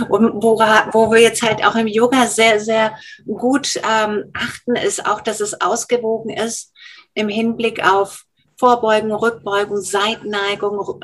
Und 0.09 0.43
wo, 0.43 0.59
wo 0.59 1.13
wir 1.13 1.21
jetzt 1.21 1.43
halt 1.43 1.65
auch 1.65 1.77
im 1.77 1.87
Yoga 1.87 2.27
sehr, 2.27 2.59
sehr 2.59 2.99
gut 3.25 3.77
ähm, 3.77 4.33
achten, 4.35 4.75
ist 4.75 5.07
auch, 5.07 5.21
dass 5.21 5.41
es 5.41 5.61
ausgewogen 5.61 6.31
ist 6.31 6.73
im 7.15 7.29
Hinblick 7.29 7.85
auf 7.85 8.25
Vorbeugen, 8.59 9.13
Rückbeugung, 9.13 9.81
Seitenneigung, 9.81 11.01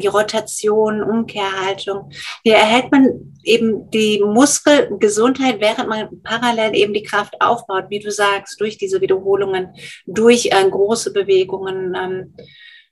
die 0.00 0.06
Rotation, 0.06 1.02
Umkehrhaltung. 1.02 2.10
Hier 2.44 2.54
erhält 2.54 2.92
man 2.92 3.34
eben 3.42 3.90
die 3.90 4.22
Muskelgesundheit, 4.24 5.60
während 5.60 5.88
man 5.88 6.22
parallel 6.22 6.76
eben 6.76 6.94
die 6.94 7.02
Kraft 7.02 7.40
aufbaut, 7.40 7.86
wie 7.88 7.98
du 7.98 8.10
sagst, 8.12 8.60
durch 8.60 8.78
diese 8.78 9.00
Wiederholungen, 9.00 9.74
durch 10.06 10.46
äh, 10.46 10.70
große 10.70 11.12
Bewegungen. 11.12 11.96
Ähm, 12.00 12.34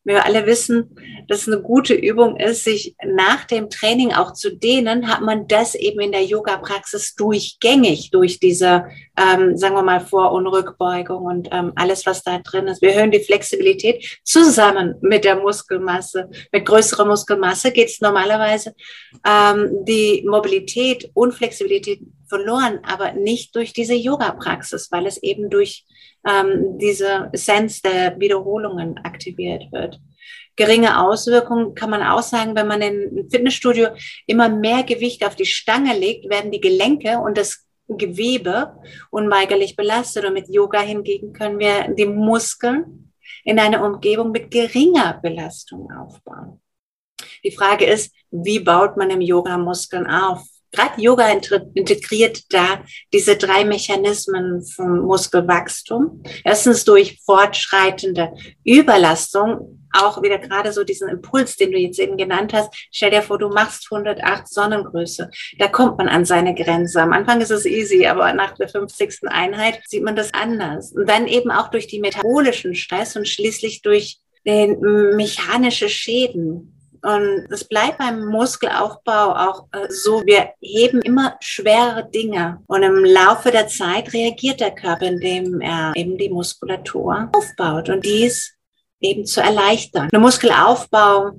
wir 0.03 0.25
alle 0.25 0.47
wissen, 0.47 0.97
dass 1.29 1.43
es 1.43 1.49
eine 1.49 1.61
gute 1.61 1.93
Übung 1.93 2.37
ist, 2.37 2.65
sich 2.65 2.97
nach 3.05 3.45
dem 3.45 3.69
Training 3.69 4.13
auch 4.13 4.33
zu 4.33 4.57
dehnen, 4.57 5.09
hat 5.09 5.21
man 5.21 5.47
das 5.47 5.75
eben 5.75 6.01
in 6.01 6.13
der 6.13 6.25
Yoga-Praxis 6.25 7.15
durchgängig 7.17 8.11
durch 8.11 8.41
diese, 8.41 8.87
ähm, 9.21 9.57
sagen 9.57 9.75
wir 9.75 9.83
mal, 9.83 10.01
Vor- 10.01 10.33
und 10.33 10.47
Rückbeugung 10.47 11.25
und 11.25 11.49
ähm, 11.53 11.73
alles, 11.77 12.07
was 12.07 12.23
da 12.23 12.39
drin 12.39 12.67
ist. 12.69 12.81
Wir 12.81 12.95
hören 12.95 13.11
die 13.11 13.21
Flexibilität 13.21 14.21
zusammen 14.25 14.95
mit 15.03 15.25
der 15.25 15.37
Muskelmasse. 15.37 16.31
Mit 16.53 16.65
größerer 16.65 17.05
Muskelmasse 17.05 17.71
geht 17.71 17.89
es 17.89 18.01
normalerweise 18.01 18.75
ähm, 19.27 19.85
die 19.85 20.25
Mobilität 20.27 21.11
und 21.13 21.35
Flexibilität 21.35 22.01
verloren, 22.29 22.81
aber 22.83 23.13
nicht 23.13 23.55
durch 23.57 23.73
diese 23.73 23.95
Yoga-Praxis, 23.95 24.91
weil 24.91 25.07
es 25.07 25.23
eben 25.23 25.51
durch 25.51 25.85
ähm, 26.27 26.79
diese 26.79 27.29
Essenz 27.33 27.83
der 27.83 28.19
Wiederholungen 28.19 28.99
aktiviert 28.99 29.65
wird. 29.73 30.01
Geringe 30.57 31.01
Auswirkungen 31.01 31.75
kann 31.75 31.91
man 31.91 32.03
auch 32.03 32.23
sagen, 32.23 32.55
wenn 32.55 32.67
man 32.67 32.83
im 32.83 33.29
Fitnessstudio 33.31 33.89
immer 34.27 34.49
mehr 34.49 34.83
Gewicht 34.83 35.25
auf 35.27 35.35
die 35.35 35.47
Stange 35.47 35.97
legt, 35.99 36.29
werden 36.29 36.51
die 36.51 36.61
Gelenke 36.61 37.19
und 37.19 37.39
das 37.39 37.67
Gewebe 37.99 38.77
unweigerlich 39.11 39.77
belastet. 39.77 40.25
Und 40.25 40.35
mit 40.35 40.49
Yoga 40.49 40.81
hingegen 40.81 41.33
können 41.33 41.59
wir 41.59 41.89
die 41.95 42.07
Muskeln 42.07 43.13
in 43.45 43.59
einer 43.59 43.85
Umgebung 43.85 44.31
mit 44.31 44.51
geringer 44.51 45.19
Belastung 45.23 45.91
aufbauen. 45.93 46.61
Die 47.45 47.53
Frage 47.53 47.87
ist, 47.87 48.15
wie 48.31 48.61
baut 48.61 48.97
man 48.97 49.11
im 49.11 49.21
Yoga 49.21 49.57
Muskeln 49.57 50.07
auf? 50.07 50.43
Gerade 50.73 51.01
Yoga 51.01 51.29
integriert 51.75 52.53
da 52.53 52.83
diese 53.13 53.37
drei 53.37 53.65
Mechanismen 53.65 54.63
vom 54.63 55.01
Muskelwachstum. 55.01 56.23
Erstens 56.45 56.85
durch 56.85 57.21
fortschreitende 57.25 58.33
Überlastung, 58.65 59.81
auch 59.93 60.23
wieder 60.23 60.39
gerade 60.39 60.73
so 60.73 60.85
diesen 60.85 61.09
Impuls, 61.09 61.57
den 61.57 61.73
du 61.73 61.79
jetzt 61.79 61.99
eben 61.99 62.17
genannt 62.17 62.53
hast. 62.53 62.73
Stell 62.93 63.11
dir 63.11 63.23
vor, 63.23 63.39
du 63.39 63.49
machst 63.49 63.89
108 63.91 64.49
Sonnengröße. 64.49 65.31
Da 65.59 65.69
kommt 65.69 65.99
man 65.99 66.09
an 66.09 66.25
seine 66.25 66.55
Grenze. 66.55 67.03
Am 67.03 67.13
Anfang 67.13 67.41
ist 67.41 67.51
es 67.51 67.67
easy, 67.67 68.07
aber 68.07 68.33
nach 68.33 68.55
der 68.55 68.69
50. 68.69 69.23
Einheit 69.27 69.81
sieht 69.87 70.05
man 70.05 70.17
das 70.17 70.33
anders. 70.33 70.93
Und 70.93 71.09
dann 71.09 71.27
eben 71.27 71.51
auch 71.51 71.69
durch 71.69 71.87
die 71.87 72.01
metabolischen 72.01 72.75
Stress 72.75 73.17
und 73.17 73.27
schließlich 73.27 73.83
durch 73.83 74.21
den 74.47 74.81
mechanische 75.17 75.89
Schäden 75.89 76.80
und 77.03 77.47
es 77.51 77.65
bleibt 77.65 77.99
beim 77.99 78.27
Muskelaufbau 78.27 79.35
auch 79.35 79.67
äh, 79.73 79.91
so, 79.91 80.23
wir 80.27 80.51
heben 80.61 81.01
immer 81.03 81.37
schwere 81.41 82.09
Dinge. 82.11 82.63
Und 82.67 82.83
im 82.83 83.05
Laufe 83.05 83.51
der 83.51 83.69
Zeit 83.69 84.13
reagiert 84.13 84.61
der 84.61 84.75
Körper, 84.75 85.07
indem 85.07 85.61
er 85.61 85.93
eben 85.97 86.19
die 86.19 86.29
Muskulatur 86.29 87.31
aufbaut 87.33 87.89
und 87.89 88.05
dies 88.05 88.55
eben 89.01 89.25
zu 89.25 89.41
erleichtern. 89.41 90.09
Der 90.11 90.21
Muskelaufbau 90.21 91.33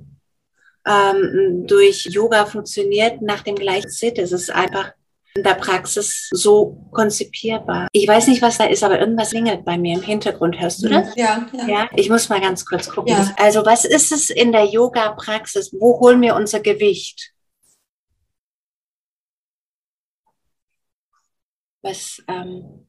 ähm, 0.84 1.64
durch 1.66 2.06
Yoga 2.06 2.44
funktioniert 2.44 3.22
nach 3.22 3.42
dem 3.42 3.54
gleichen 3.54 3.90
Sit. 3.90 4.18
Es 4.18 4.32
ist 4.32 4.50
einfach 4.50 4.92
in 5.34 5.42
der 5.42 5.54
Praxis 5.54 6.28
so 6.32 6.86
konzipierbar. 6.90 7.88
Ich 7.92 8.06
weiß 8.06 8.28
nicht, 8.28 8.42
was 8.42 8.58
da 8.58 8.64
ist, 8.64 8.84
aber 8.84 9.00
irgendwas 9.00 9.30
klingelt 9.30 9.64
bei 9.64 9.78
mir 9.78 9.96
im 9.96 10.02
Hintergrund. 10.02 10.60
Hörst 10.60 10.82
du 10.82 10.88
das? 10.88 11.14
Ja, 11.16 11.48
ja. 11.52 11.66
ja? 11.66 11.88
Ich 11.96 12.10
muss 12.10 12.28
mal 12.28 12.40
ganz 12.40 12.66
kurz 12.66 12.88
gucken. 12.88 13.12
Ja. 13.12 13.34
Also 13.38 13.64
was 13.64 13.84
ist 13.84 14.12
es 14.12 14.30
in 14.30 14.52
der 14.52 14.66
Yoga-Praxis? 14.66 15.72
Wo 15.72 16.00
holen 16.00 16.20
wir 16.20 16.36
unser 16.36 16.60
Gewicht? 16.60 17.32
Was, 21.80 22.22
ähm, 22.28 22.86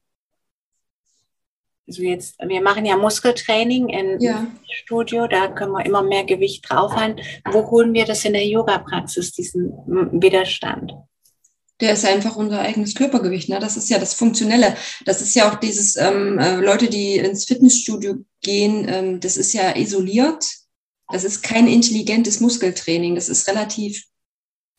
also 1.88 2.02
jetzt, 2.02 2.38
wir 2.38 2.62
machen 2.62 2.84
ja 2.84 2.96
Muskeltraining 2.96 3.88
im 3.88 4.20
ja. 4.20 4.46
Studio, 4.70 5.26
da 5.26 5.48
können 5.48 5.72
wir 5.72 5.84
immer 5.84 6.02
mehr 6.02 6.24
Gewicht 6.24 6.68
draufhalten. 6.68 7.24
Wo 7.50 7.70
holen 7.70 7.92
wir 7.94 8.04
das 8.04 8.24
in 8.24 8.34
der 8.34 8.46
Yoga-Praxis, 8.46 9.32
diesen 9.32 9.72
Widerstand? 10.22 10.92
Der 11.84 11.92
ist 11.92 12.06
einfach 12.06 12.36
unser 12.36 12.60
eigenes 12.60 12.94
Körpergewicht. 12.94 13.50
Ne? 13.50 13.58
Das 13.58 13.76
ist 13.76 13.90
ja 13.90 13.98
das 13.98 14.14
Funktionelle. 14.14 14.74
Das 15.04 15.20
ist 15.20 15.34
ja 15.34 15.52
auch 15.52 15.56
dieses, 15.56 15.96
ähm, 15.96 16.38
äh, 16.38 16.56
Leute, 16.56 16.88
die 16.88 17.18
ins 17.18 17.44
Fitnessstudio 17.44 18.24
gehen, 18.40 18.86
ähm, 18.88 19.20
das 19.20 19.36
ist 19.36 19.52
ja 19.52 19.76
isoliert. 19.76 20.46
Das 21.12 21.24
ist 21.24 21.42
kein 21.42 21.68
intelligentes 21.68 22.40
Muskeltraining. 22.40 23.16
Das 23.16 23.28
ist 23.28 23.46
relativ 23.48 24.02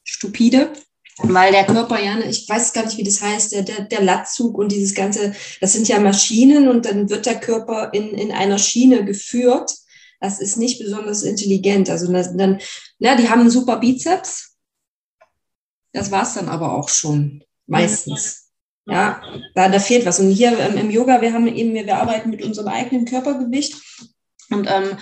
stupide, 0.03 0.73
weil 1.19 1.51
der 1.51 1.65
Körper 1.65 2.01
ja, 2.01 2.15
ne, 2.15 2.27
ich 2.27 2.49
weiß 2.49 2.73
gar 2.73 2.85
nicht, 2.85 2.97
wie 2.97 3.03
das 3.03 3.21
heißt, 3.21 3.51
der, 3.51 3.61
der, 3.61 3.81
der 3.81 4.01
Latzug 4.01 4.57
und 4.57 4.71
dieses 4.71 4.95
ganze, 4.95 5.35
das 5.61 5.73
sind 5.73 5.87
ja 5.87 5.99
Maschinen 5.99 6.67
und 6.67 6.87
dann 6.87 7.11
wird 7.11 7.27
der 7.27 7.39
Körper 7.39 7.91
in, 7.93 8.15
in 8.15 8.31
einer 8.31 8.57
Schiene 8.57 9.05
geführt. 9.05 9.71
Das 10.19 10.39
ist 10.39 10.57
nicht 10.57 10.79
besonders 10.79 11.21
intelligent. 11.21 11.87
Also 11.87 12.11
dann, 12.11 12.59
na, 12.97 13.15
die 13.15 13.29
haben 13.29 13.41
einen 13.41 13.51
super 13.51 13.77
Bizeps. 13.77 14.54
Das 15.95 16.11
war's 16.11 16.33
dann 16.33 16.49
aber 16.49 16.73
auch 16.73 16.89
schon, 16.89 17.41
meistens. 17.67 18.51
Ja, 18.85 19.21
da, 19.55 19.69
da 19.69 19.79
fehlt 19.79 20.05
was. 20.05 20.19
Und 20.19 20.29
hier 20.29 20.59
ähm, 20.59 20.77
im 20.77 20.91
Yoga, 20.91 21.21
wir 21.21 21.33
haben 21.33 21.47
eben, 21.47 21.73
wir, 21.73 21.85
wir 21.85 21.97
arbeiten 21.97 22.29
mit 22.29 22.43
unserem 22.43 22.67
eigenen 22.67 23.05
Körpergewicht. 23.05 23.81
Und 24.51 24.67
ähm, 24.69 24.97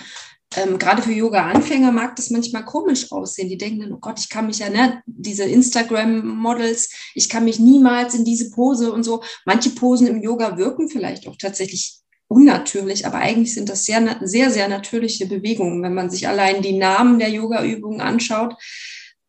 ähm, 0.56 0.78
gerade 0.78 1.02
für 1.02 1.10
Yoga-Anfänger 1.10 1.90
mag 1.90 2.14
das 2.14 2.30
manchmal 2.30 2.64
komisch 2.64 3.10
aussehen. 3.10 3.48
Die 3.48 3.58
denken 3.58 3.80
dann, 3.80 3.92
oh 3.92 3.98
Gott, 3.98 4.20
ich 4.20 4.28
kann 4.28 4.46
mich 4.46 4.60
ja, 4.60 4.70
ne, 4.70 5.02
diese 5.06 5.44
Instagram-Models, 5.44 6.90
ich 7.14 7.28
kann 7.28 7.44
mich 7.44 7.58
niemals 7.58 8.14
in 8.14 8.24
diese 8.24 8.50
Pose 8.52 8.92
und 8.92 9.02
so. 9.02 9.22
Manche 9.44 9.70
Posen 9.70 10.06
im 10.06 10.22
Yoga 10.22 10.56
wirken 10.56 10.88
vielleicht 10.88 11.26
auch 11.26 11.36
tatsächlich 11.36 11.98
unnatürlich, 12.28 13.04
aber 13.04 13.18
eigentlich 13.18 13.52
sind 13.52 13.68
das 13.68 13.84
sehr, 13.84 14.18
sehr, 14.22 14.50
sehr 14.50 14.68
natürliche 14.68 15.26
Bewegungen, 15.26 15.82
wenn 15.82 15.94
man 15.94 16.08
sich 16.08 16.28
allein 16.28 16.62
die 16.62 16.78
Namen 16.78 17.18
der 17.18 17.30
Yoga-Übungen 17.30 18.00
anschaut, 18.00 18.54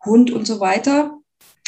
Hund 0.05 0.31
und 0.31 0.45
so 0.45 0.60
weiter 0.60 1.19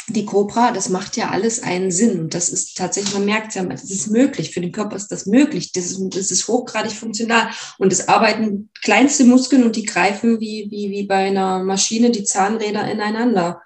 die 0.08 0.24
Cobra, 0.24 0.72
das 0.72 0.88
macht 0.88 1.16
ja 1.16 1.28
alles 1.30 1.62
einen 1.62 1.90
Sinn. 1.90 2.30
Das 2.30 2.48
ist 2.48 2.76
tatsächlich, 2.76 3.14
man 3.14 3.26
merkt 3.26 3.54
ja, 3.54 3.64
das 3.64 3.84
ist 3.84 4.08
möglich. 4.10 4.52
Für 4.52 4.60
den 4.60 4.72
Körper 4.72 4.96
ist 4.96 5.08
das 5.08 5.26
möglich. 5.26 5.72
Das 5.72 5.86
ist, 5.86 6.00
das 6.16 6.30
ist 6.30 6.48
hochgradig 6.48 6.92
funktional. 6.92 7.48
Und 7.78 7.92
es 7.92 8.08
arbeiten 8.08 8.70
kleinste 8.82 9.24
Muskeln 9.24 9.64
und 9.64 9.76
die 9.76 9.84
greifen 9.84 10.40
wie, 10.40 10.68
wie, 10.70 10.90
wie 10.90 11.02
bei 11.04 11.26
einer 11.26 11.62
Maschine 11.62 12.10
die 12.10 12.24
Zahnräder 12.24 12.90
ineinander. 12.90 13.62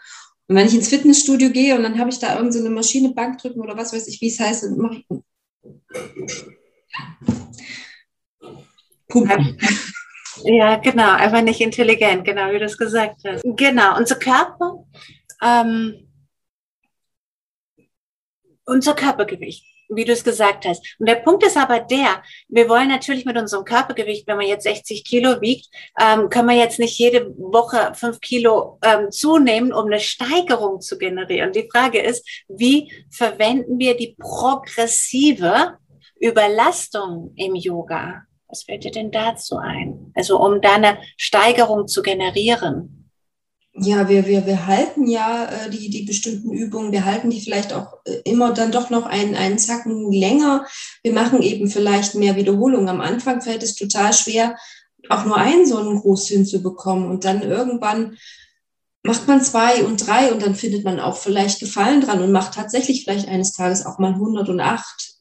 Und 0.49 0.57
wenn 0.57 0.67
ich 0.67 0.75
ins 0.75 0.89
Fitnessstudio 0.89 1.51
gehe 1.51 1.77
und 1.77 1.85
dann 1.85 1.99
habe 1.99 2.11
ich 2.11 2.19
da 2.19 2.35
irgendeine 2.35 2.65
so 2.65 2.71
Maschine, 2.71 3.15
Bankdrücken 3.15 3.61
oder 3.61 3.77
was 3.77 3.93
weiß 3.93 4.09
ich, 4.09 4.21
wie 4.21 4.29
es 4.29 4.41
heißt, 4.41 4.65
dann 4.65 4.77
mache 4.77 4.97
ich. 4.97 5.07
Pumpen. 9.09 9.59
Ja, 10.45 10.77
genau, 10.77 11.13
einfach 11.13 11.43
nicht 11.43 11.61
intelligent, 11.61 12.25
genau 12.25 12.51
wie 12.51 12.59
du 12.59 12.65
es 12.65 12.77
gesagt 12.77 13.21
hast. 13.25 13.43
Genau, 13.45 13.97
unser 13.97 14.17
Körper 14.17 14.85
ähm, 15.43 16.12
unser 18.73 18.95
Körpergewicht, 18.95 19.65
wie 19.89 20.05
du 20.05 20.13
es 20.13 20.25
gesagt 20.25 20.65
hast. 20.67 20.97
Und 20.99 21.09
der 21.09 21.17
Punkt 21.17 21.45
ist 21.45 21.57
aber 21.57 21.81
der, 21.81 22.23
wir 22.49 22.69
wollen 22.69 22.89
natürlich 22.89 23.25
mit 23.25 23.37
unserem 23.37 23.65
Körpergewicht, 23.65 24.27
wenn 24.27 24.39
man 24.39 24.47
jetzt 24.47 24.65
60 24.65 25.05
Kilo 25.05 25.41
wiegt, 25.41 25.69
ähm, 26.01 26.31
können 26.31 26.49
wir 26.49 26.57
jetzt 26.57 26.79
nicht 26.79 26.99
jede 26.99 27.27
Woche 27.37 27.93
fünf 27.95 28.21
Kilo 28.21 28.79
ähm, 28.83 29.11
zunehmen, 29.11 29.73
um 29.73 29.87
eine 29.87 30.01
Steigerung 30.01 30.81
zu 30.81 30.97
generieren. 30.97 31.53
Die 31.53 31.69
Frage 31.71 32.01
ist, 32.01 32.27
wie 32.49 32.91
verwenden 33.11 33.79
wir 33.79 33.97
die 33.97 34.17
progressive 34.19 35.79
Überlastung 36.19 37.33
im 37.37 37.55
Yoga? 37.55 38.23
Was 38.49 38.65
fällt 38.65 38.85
dir 38.85 38.91
denn 38.91 39.11
dazu 39.11 39.57
ein? 39.57 40.13
Also 40.15 40.39
um 40.39 40.61
da 40.61 40.75
eine 40.75 40.99
Steigerung 41.17 41.87
zu 41.89 42.03
generieren. 42.03 43.02
Ja, 43.75 44.07
wir, 44.09 44.27
wir, 44.27 44.45
wir 44.45 44.67
halten 44.67 45.07
ja 45.07 45.47
äh, 45.47 45.71
die, 45.71 45.89
die 45.89 46.03
bestimmten 46.03 46.53
Übungen, 46.53 46.93
wir 46.93 47.07
halten 47.07 47.31
die 47.31 47.41
vielleicht 47.41 47.73
auch 47.73 48.01
äh, 48.05 48.21
immer 48.25 48.53
dann 48.53 48.71
doch 48.71 48.91
noch 48.91 49.07
einen, 49.07 49.35
einen 49.35 49.59
Zacken 49.59 50.13
länger. 50.13 50.67
Wir 51.03 51.15
machen 51.15 51.41
eben 51.41 51.69
vielleicht 51.69 52.15
mehr 52.15 52.37
Wiederholungen. 52.37 52.91
Am 52.91 53.01
Anfang 53.01 53.41
fällt 53.41 53.63
es 53.63 53.75
total 53.75 54.13
schwer, 54.13 54.57
auch 55.09 55.25
nur 55.25 55.39
einen 55.39 55.67
so 55.67 55.79
einen 55.79 56.01
Gruß 56.01 56.29
hinzubekommen. 56.29 57.09
Und 57.09 57.25
dann 57.25 57.41
irgendwann 57.43 58.19
macht 59.05 59.27
man 59.27 59.43
zwei 59.43 59.83
und 59.85 60.07
drei 60.07 60.33
und 60.33 60.43
dann 60.43 60.55
findet 60.55 60.85
man 60.85 61.01
auch 61.01 61.17
vielleicht 61.17 61.61
Gefallen 61.61 62.03
dran 62.03 62.23
und 62.23 62.31
macht 62.31 62.55
tatsächlich 62.55 63.05
vielleicht 63.05 63.27
eines 63.27 63.53
Tages 63.53 63.87
auch 63.87 63.99
mal 63.99 64.13
108. 64.13 65.19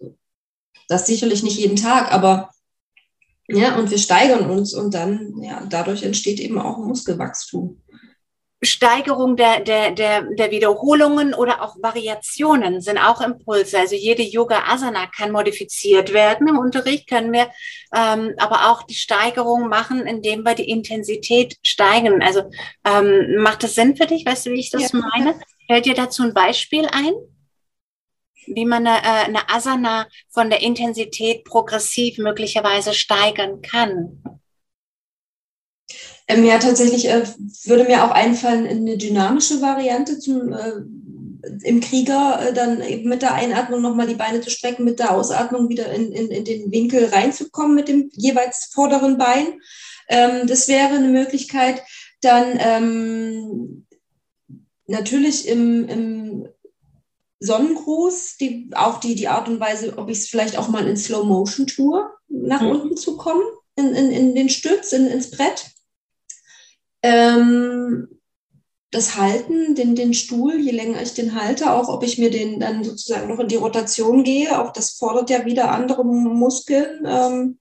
Das 0.89 1.07
sicherlich 1.07 1.41
nicht 1.41 1.57
jeden 1.57 1.77
Tag, 1.77 2.11
aber 2.11 2.49
ja, 3.47 3.77
und 3.77 3.91
wir 3.91 3.97
steigern 3.97 4.49
uns 4.49 4.73
und 4.73 4.93
dann, 4.93 5.41
ja, 5.41 5.65
dadurch 5.69 6.03
entsteht 6.03 6.39
eben 6.39 6.59
auch 6.59 6.77
Muskelwachstum. 6.77 7.81
Steigerung 8.63 9.35
der, 9.35 9.61
der, 9.61 9.91
der, 9.91 10.21
der 10.21 10.51
Wiederholungen 10.51 11.33
oder 11.33 11.63
auch 11.63 11.77
Variationen 11.81 12.79
sind 12.79 12.99
auch 12.99 13.19
Impulse. 13.19 13.79
Also 13.79 13.95
jede 13.95 14.21
Yoga-Asana 14.21 15.07
kann 15.07 15.31
modifiziert 15.31 16.13
werden. 16.13 16.47
Im 16.47 16.59
Unterricht 16.59 17.09
können 17.09 17.33
wir 17.33 17.49
ähm, 17.95 18.35
aber 18.37 18.71
auch 18.71 18.83
die 18.83 18.93
Steigerung 18.93 19.67
machen, 19.67 20.05
indem 20.05 20.43
wir 20.43 20.53
die 20.53 20.69
Intensität 20.69 21.57
steigern. 21.65 22.21
Also 22.21 22.43
ähm, 22.85 23.41
macht 23.41 23.63
das 23.63 23.73
Sinn 23.73 23.95
für 23.95 24.05
dich? 24.05 24.27
Weißt 24.27 24.45
du, 24.45 24.51
wie 24.51 24.59
ich 24.59 24.69
das 24.69 24.91
ja. 24.91 24.99
meine? 24.99 25.39
Fällt 25.67 25.85
dir 25.85 25.95
dazu 25.95 26.21
ein 26.21 26.33
Beispiel 26.35 26.85
ein? 26.91 27.13
Wie 28.45 28.65
man 28.65 28.85
eine, 28.85 28.99
äh, 28.99 29.25
eine 29.25 29.49
Asana 29.49 30.07
von 30.29 30.51
der 30.51 30.61
Intensität 30.61 31.45
progressiv 31.45 32.19
möglicherweise 32.19 32.93
steigern 32.93 33.63
kann? 33.63 34.40
Ähm, 36.31 36.45
ja, 36.45 36.57
tatsächlich 36.57 37.07
äh, 37.07 37.23
würde 37.65 37.83
mir 37.85 38.03
auch 38.03 38.11
einfallen, 38.11 38.67
eine 38.67 38.97
dynamische 38.97 39.61
Variante 39.61 40.19
zum, 40.19 40.53
äh, 40.53 40.81
im 41.63 41.79
Krieger 41.81 42.39
äh, 42.47 42.53
dann 42.53 42.81
eben 42.81 43.09
mit 43.09 43.21
der 43.21 43.33
Einatmung 43.33 43.81
nochmal 43.81 44.07
die 44.07 44.15
Beine 44.15 44.41
zu 44.41 44.49
strecken, 44.49 44.83
mit 44.83 44.99
der 44.99 45.11
Ausatmung 45.11 45.69
wieder 45.69 45.91
in, 45.91 46.11
in, 46.11 46.29
in 46.29 46.45
den 46.45 46.71
Winkel 46.71 47.05
reinzukommen 47.05 47.75
mit 47.75 47.87
dem 47.87 48.09
jeweils 48.13 48.69
vorderen 48.73 49.17
Bein. 49.17 49.59
Ähm, 50.07 50.47
das 50.47 50.67
wäre 50.67 50.95
eine 50.95 51.07
Möglichkeit. 51.07 51.81
Dann 52.21 52.57
ähm, 52.59 53.87
natürlich 54.87 55.47
im, 55.47 55.87
im 55.87 56.47
Sonnengruß, 57.39 58.37
die, 58.37 58.69
auch 58.75 58.99
die, 58.99 59.15
die 59.15 59.27
Art 59.27 59.49
und 59.49 59.59
Weise, 59.59 59.97
ob 59.97 60.09
ich 60.09 60.19
es 60.19 60.29
vielleicht 60.29 60.57
auch 60.57 60.67
mal 60.67 60.87
in 60.87 60.97
Slow 60.97 61.25
Motion 61.25 61.65
tue, 61.65 62.07
nach 62.29 62.61
mhm. 62.61 62.69
unten 62.69 62.97
zu 62.97 63.17
kommen, 63.17 63.43
in, 63.75 63.95
in, 63.95 64.11
in 64.11 64.35
den 64.35 64.49
Stütz, 64.49 64.91
in, 64.93 65.07
ins 65.07 65.31
Brett. 65.31 65.65
Ähm, 67.03 68.07
das 68.91 69.15
Halten, 69.15 69.73
den, 69.75 69.95
den 69.95 70.13
Stuhl, 70.13 70.59
je 70.59 70.71
länger 70.71 71.01
ich 71.01 71.13
den 71.13 71.33
halte, 71.33 71.71
auch 71.71 71.87
ob 71.87 72.03
ich 72.03 72.17
mir 72.17 72.29
den 72.29 72.59
dann 72.59 72.83
sozusagen 72.83 73.29
noch 73.29 73.39
in 73.39 73.47
die 73.47 73.55
Rotation 73.55 74.23
gehe, 74.23 74.59
auch 74.59 74.73
das 74.73 74.91
fordert 74.91 75.29
ja 75.29 75.45
wieder 75.45 75.71
andere 75.71 76.03
Muskeln, 76.03 77.05
ähm, 77.07 77.59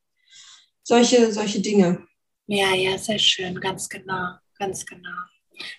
solche, 0.83 1.33
solche 1.33 1.61
Dinge. 1.61 2.05
Ja, 2.49 2.75
ja, 2.75 2.99
sehr 2.99 3.21
schön, 3.21 3.61
ganz 3.61 3.89
genau, 3.89 4.35
ganz 4.59 4.85
genau. 4.85 5.09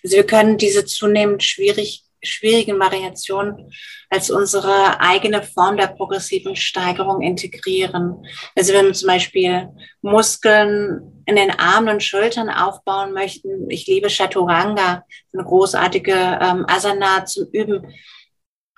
Also 0.04 0.16
wir 0.16 0.26
können 0.26 0.58
diese 0.58 0.86
zunehmend 0.86 1.44
schwierig 1.44 2.06
schwierigen 2.24 2.80
Variationen 2.80 3.72
als 4.10 4.30
unsere 4.30 5.00
eigene 5.00 5.42
Form 5.44 5.78
der 5.78 5.88
progressiven 5.88 6.56
Steigerung 6.56 7.22
integrieren. 7.22 8.26
Also 8.56 8.74
wenn 8.74 8.88
wir 8.88 8.94
zum 8.94 9.08
Beispiel 9.08 9.70
Muskeln 10.02 11.24
in 11.26 11.36
den 11.36 11.52
Armen 11.52 11.90
und 11.90 12.04
Schultern 12.04 12.50
aufbauen 12.50 13.14
möchten, 13.14 13.70
ich 13.70 13.88
liebe 13.88 14.10
Chaturanga, 14.10 15.04
eine 15.34 15.44
großartige 15.44 16.14
ähm, 16.14 16.66
Asana 16.68 17.26
zum 17.26 17.48
Üben, 17.52 17.94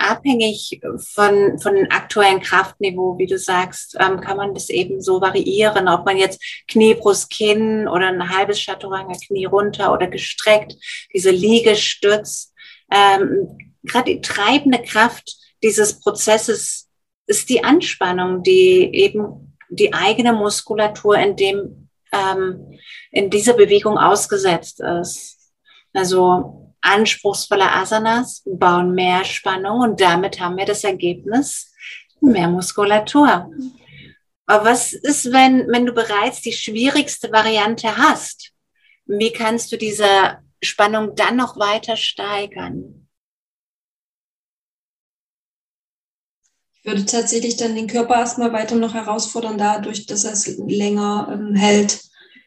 abhängig 0.03 0.81
von, 0.97 1.59
von 1.59 1.75
dem 1.75 1.87
aktuellen 1.89 2.41
Kraftniveau, 2.41 3.17
wie 3.17 3.25
du 3.25 3.37
sagst, 3.37 3.95
ähm, 3.99 4.19
kann 4.19 4.37
man 4.37 4.53
das 4.53 4.69
eben 4.69 5.01
so 5.01 5.21
variieren, 5.21 5.87
ob 5.87 6.05
man 6.05 6.17
jetzt 6.17 6.43
Knie, 6.67 6.93
Brust, 6.93 7.29
Kinn 7.29 7.87
oder 7.87 8.07
ein 8.07 8.29
halbes 8.29 8.59
Chaturanga, 8.59 9.13
Knie 9.27 9.45
runter 9.45 9.93
oder 9.93 10.07
gestreckt, 10.07 10.75
diese 11.13 11.31
Liegestütz, 11.31 12.52
ähm, 12.93 13.57
gerade 13.83 14.13
die 14.13 14.21
treibende 14.21 14.81
Kraft 14.81 15.35
dieses 15.63 15.99
Prozesses 15.99 16.89
ist 17.25 17.49
die 17.49 17.63
Anspannung, 17.63 18.43
die 18.43 18.93
eben 18.93 19.57
die 19.69 19.93
eigene 19.93 20.33
Muskulatur 20.33 21.17
in 21.17 21.35
dem 21.35 21.89
ähm, 22.11 22.77
in 23.11 23.29
dieser 23.29 23.53
Bewegung 23.53 23.97
ausgesetzt 23.97 24.81
ist. 24.81 25.37
Also 25.93 26.73
anspruchsvolle 26.81 27.71
Asanas 27.71 28.43
bauen 28.45 28.93
mehr 28.93 29.23
Spannung 29.23 29.79
und 29.79 30.01
damit 30.01 30.39
haben 30.39 30.57
wir 30.57 30.65
das 30.65 30.83
Ergebnis 30.83 31.71
mehr 32.21 32.47
Muskulatur. 32.47 33.49
Aber 34.45 34.65
was 34.65 34.93
ist, 34.93 35.31
wenn, 35.31 35.67
wenn 35.69 35.85
du 35.85 35.93
bereits 35.93 36.41
die 36.41 36.51
schwierigste 36.51 37.31
Variante 37.31 37.97
hast? 37.97 38.51
Wie 39.05 39.31
kannst 39.31 39.71
du 39.71 39.77
diese 39.77 40.39
Spannung 40.63 41.15
dann 41.15 41.35
noch 41.35 41.57
weiter 41.57 41.97
steigern? 41.97 43.07
Ich 46.73 46.85
würde 46.85 47.05
tatsächlich 47.05 47.55
dann 47.55 47.75
den 47.75 47.87
Körper 47.87 48.15
erstmal 48.15 48.51
weiter 48.51 48.75
noch 48.75 48.93
herausfordern, 48.93 49.57
dadurch, 49.57 50.05
dass 50.05 50.25
er 50.25 50.33
es 50.33 50.57
länger 50.57 51.29
ähm, 51.31 51.55
hält, 51.55 52.01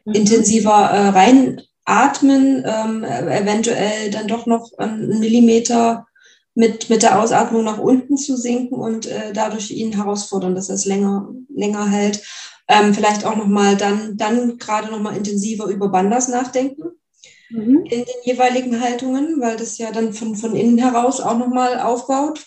mhm. 0.04 0.12
intensiver 0.12 0.90
äh, 0.90 1.08
reinatmen, 1.08 2.62
ähm, 2.66 3.02
eventuell 3.04 4.10
dann 4.10 4.28
doch 4.28 4.44
noch 4.44 4.76
einen 4.76 5.20
Millimeter 5.20 6.06
mit, 6.54 6.90
mit 6.90 7.02
der 7.02 7.18
Ausatmung 7.18 7.64
nach 7.64 7.78
unten 7.78 8.18
zu 8.18 8.36
sinken 8.36 8.74
und 8.74 9.06
äh, 9.06 9.32
dadurch 9.32 9.70
ihn 9.70 9.92
herausfordern, 9.92 10.54
dass 10.54 10.68
er 10.68 10.74
es 10.74 10.84
länger, 10.84 11.28
länger 11.54 11.88
hält. 11.88 12.22
Ähm, 12.68 12.92
vielleicht 12.92 13.24
auch 13.24 13.36
nochmal 13.36 13.76
dann, 13.76 14.18
dann 14.18 14.58
gerade 14.58 14.90
nochmal 14.90 15.16
intensiver 15.16 15.66
über 15.66 15.88
Bandas 15.88 16.28
nachdenken 16.28 16.96
mhm. 17.50 17.84
in 17.84 18.04
den 18.04 18.22
jeweiligen 18.24 18.80
Haltungen, 18.80 19.40
weil 19.40 19.56
das 19.56 19.78
ja 19.78 19.90
dann 19.92 20.12
von, 20.12 20.36
von 20.36 20.54
innen 20.56 20.78
heraus 20.78 21.20
auch 21.20 21.36
nochmal 21.36 21.80
aufbaut. 21.80 22.46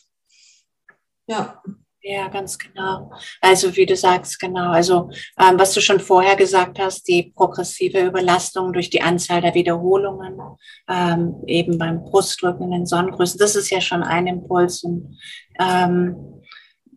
Ja. 1.27 1.62
Ja, 2.01 2.29
ganz 2.29 2.57
genau. 2.57 3.12
Also 3.41 3.75
wie 3.75 3.85
du 3.85 3.95
sagst, 3.95 4.39
genau. 4.39 4.71
Also 4.71 5.09
ähm, 5.38 5.59
was 5.59 5.73
du 5.73 5.81
schon 5.81 5.99
vorher 5.99 6.38
gesagt 6.38 6.79
hast, 6.79 7.03
die 7.09 7.33
progressive 7.35 7.99
Überlastung 7.99 8.71
durch 8.71 8.89
die 8.89 9.01
Anzahl 9.01 9.41
der 9.41 9.53
Wiederholungen, 9.53 10.39
ähm, 10.88 11.35
eben 11.45 11.77
beim 11.77 12.05
Brustdrücken 12.05 12.67
in 12.67 12.71
den 12.71 12.85
Sonnengrößen, 12.85 13.38
das 13.38 13.57
ist 13.57 13.69
ja 13.69 13.81
schon 13.81 14.01
ein 14.01 14.27
Impuls. 14.27 14.81
Und 14.83 15.19
ähm, 15.59 16.41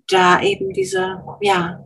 da 0.07 0.41
eben 0.41 0.73
diese, 0.73 1.23
ja, 1.41 1.85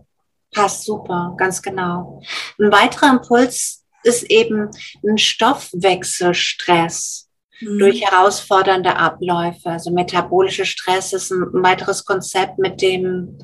passt 0.55 0.85
super, 0.85 1.35
ganz 1.39 1.63
genau. 1.63 2.21
Ein 2.59 2.71
weiterer 2.71 3.13
Impuls 3.13 3.86
ist 4.07 4.31
eben 4.31 4.71
ein 5.07 5.19
Stoffwechselstress 5.19 7.29
mhm. 7.61 7.79
durch 7.79 8.03
herausfordernde 8.03 8.97
Abläufe. 8.97 9.71
Also 9.71 9.91
metabolischer 9.91 10.65
Stress 10.65 11.13
ist 11.13 11.31
ein 11.31 11.63
weiteres 11.63 12.05
Konzept, 12.05 12.59
mit 12.59 12.81
dem 12.81 13.39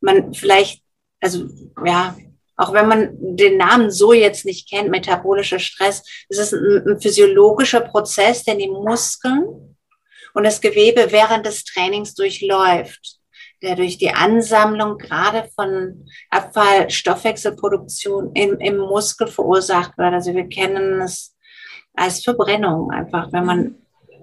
man 0.00 0.34
vielleicht, 0.34 0.82
also 1.20 1.48
ja, 1.84 2.16
auch 2.56 2.72
wenn 2.72 2.88
man 2.88 3.36
den 3.36 3.56
Namen 3.56 3.90
so 3.90 4.12
jetzt 4.12 4.44
nicht 4.44 4.68
kennt, 4.68 4.90
metabolischer 4.90 5.58
Stress, 5.58 6.02
es 6.28 6.38
ist 6.38 6.52
ein, 6.52 6.86
ein 6.86 7.00
physiologischer 7.00 7.80
Prozess, 7.80 8.44
der 8.44 8.56
die 8.56 8.68
Muskeln 8.68 9.76
und 10.34 10.44
das 10.44 10.60
Gewebe 10.60 11.10
während 11.10 11.46
des 11.46 11.64
Trainings 11.64 12.14
durchläuft 12.14 13.19
der 13.62 13.76
durch 13.76 13.98
die 13.98 14.10
Ansammlung 14.10 14.98
gerade 14.98 15.48
von 15.54 16.06
Abfallstoffwechselproduktion 16.30 18.32
im, 18.34 18.58
im 18.58 18.78
Muskel 18.78 19.26
verursacht 19.26 19.98
wird. 19.98 20.12
Also 20.12 20.34
wir 20.34 20.48
kennen 20.48 21.02
es 21.02 21.36
als 21.94 22.24
Verbrennung 22.24 22.90
einfach. 22.90 23.32
Wenn 23.32 23.44
man 23.44 23.74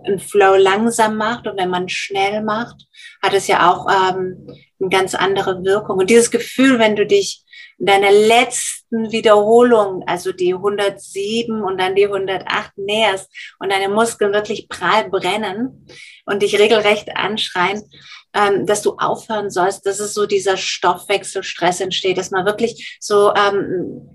einen 0.06 0.19
Flow 0.19 0.56
langsam 0.56 1.17
macht 1.17 1.47
und 1.47 1.58
wenn 1.58 1.69
man 1.69 1.89
schnell 1.89 2.43
macht, 2.43 2.86
hat 3.21 3.34
es 3.34 3.47
ja 3.47 3.71
auch 3.71 3.88
ähm, 3.89 4.47
eine 4.80 4.89
ganz 4.89 5.15
andere 5.15 5.63
Wirkung. 5.63 6.00
Und 6.00 6.10
dieses 6.10 6.32
Gefühl, 6.32 6.80
wenn 6.80 6.95
du 6.95 7.06
dich 7.06 7.43
in 7.80 7.86
deiner 7.86 8.12
letzten 8.12 9.12
Wiederholung, 9.12 10.04
also 10.08 10.32
die 10.32 10.54
107 10.54 11.62
und 11.62 11.80
dann 11.80 11.95
die 11.95 12.06
108 12.06 12.78
näherst 12.78 13.30
und 13.60 13.71
deine 13.71 13.89
Muskeln 13.89 14.34
wirklich 14.34 14.67
prall 14.67 15.10
brennen 15.10 15.88
und 16.26 16.41
dich 16.41 16.58
regelrecht 16.58 17.15
anschreien, 17.15 17.84
ähm, 18.38 18.65
dass 18.65 18.84
du 18.84 18.95
aufhören 18.97 19.50
sollst, 19.50 19.86
dass 19.86 20.00
es 20.00 20.13
so 20.13 20.28
dieser 20.28 20.58
Stoffwechselstress 20.58 21.82
entsteht, 21.82 22.17
dass 22.17 22.32
man 22.32 22.45
wirklich 22.45 22.97
so 23.02 23.34
ähm, 23.34 24.10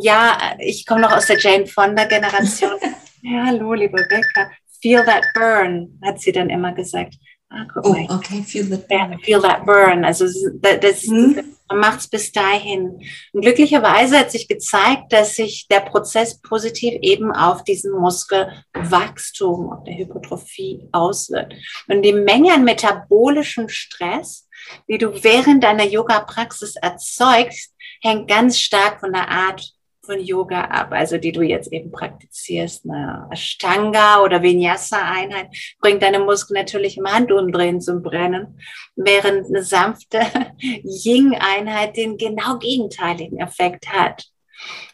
ja, 0.00 0.56
ich 0.58 0.86
komme 0.86 1.02
noch 1.02 1.12
aus 1.12 1.26
der 1.26 1.38
Jane 1.38 1.66
Fonda 1.66 2.04
Generation. 2.04 2.72
ja, 3.22 3.46
hallo, 3.46 3.74
liebe 3.74 3.98
Rebecca. 3.98 4.50
Feel 4.80 5.04
that 5.04 5.24
burn, 5.34 5.98
hat 6.04 6.20
sie 6.20 6.32
dann 6.32 6.50
immer 6.50 6.72
gesagt. 6.72 7.14
Ah, 7.54 7.66
oh, 7.84 7.96
okay, 8.10 8.42
feel 8.42 8.66
that 8.68 8.88
burn. 8.88 9.18
feel 9.20 9.40
that 9.40 9.64
burn. 9.64 10.04
Also 10.04 10.26
das, 10.60 10.80
das 10.80 11.02
hm? 11.02 11.54
man 11.68 11.78
macht 11.78 12.00
es 12.00 12.08
bis 12.08 12.32
dahin. 12.32 13.00
Und 13.32 13.42
glücklicherweise 13.42 14.18
hat 14.18 14.30
sich 14.30 14.48
gezeigt, 14.48 15.12
dass 15.12 15.36
sich 15.36 15.66
der 15.68 15.80
Prozess 15.80 16.40
positiv 16.40 16.94
eben 17.00 17.32
auf 17.32 17.64
diesen 17.64 17.92
Muskelwachstum, 17.92 19.72
auf 19.72 19.84
der 19.84 19.96
Hypertrophie 19.96 20.88
auswirkt. 20.92 21.54
Und 21.88 22.02
die 22.02 22.12
Menge 22.12 22.52
an 22.52 22.64
metabolischem 22.64 23.68
Stress, 23.68 24.48
die 24.88 24.98
du 24.98 25.22
während 25.22 25.64
deiner 25.64 25.84
Yoga-Praxis 25.84 26.76
erzeugst, 26.76 27.72
hängt 28.02 28.28
ganz 28.28 28.58
stark 28.58 29.00
von 29.00 29.12
der 29.12 29.28
Art 29.28 29.74
von 30.04 30.20
Yoga 30.20 30.62
ab, 30.62 30.88
also 30.90 31.18
die 31.18 31.32
du 31.32 31.42
jetzt 31.42 31.72
eben 31.72 31.90
praktizierst. 31.90 32.84
Eine 32.84 33.28
Ashtanga 33.30 34.22
oder 34.22 34.42
Vinyasa-Einheit 34.42 35.48
bringt 35.80 36.02
deine 36.02 36.18
Muskeln 36.18 36.58
natürlich 36.58 36.96
im 36.96 37.10
Handumdrehen 37.10 37.80
zum 37.80 38.02
Brennen, 38.02 38.58
während 38.96 39.46
eine 39.46 39.62
sanfte 39.62 40.20
Ying-Einheit 40.60 41.96
den 41.96 42.16
genau 42.16 42.58
gegenteiligen 42.58 43.38
Effekt 43.38 43.88
hat. 43.88 44.24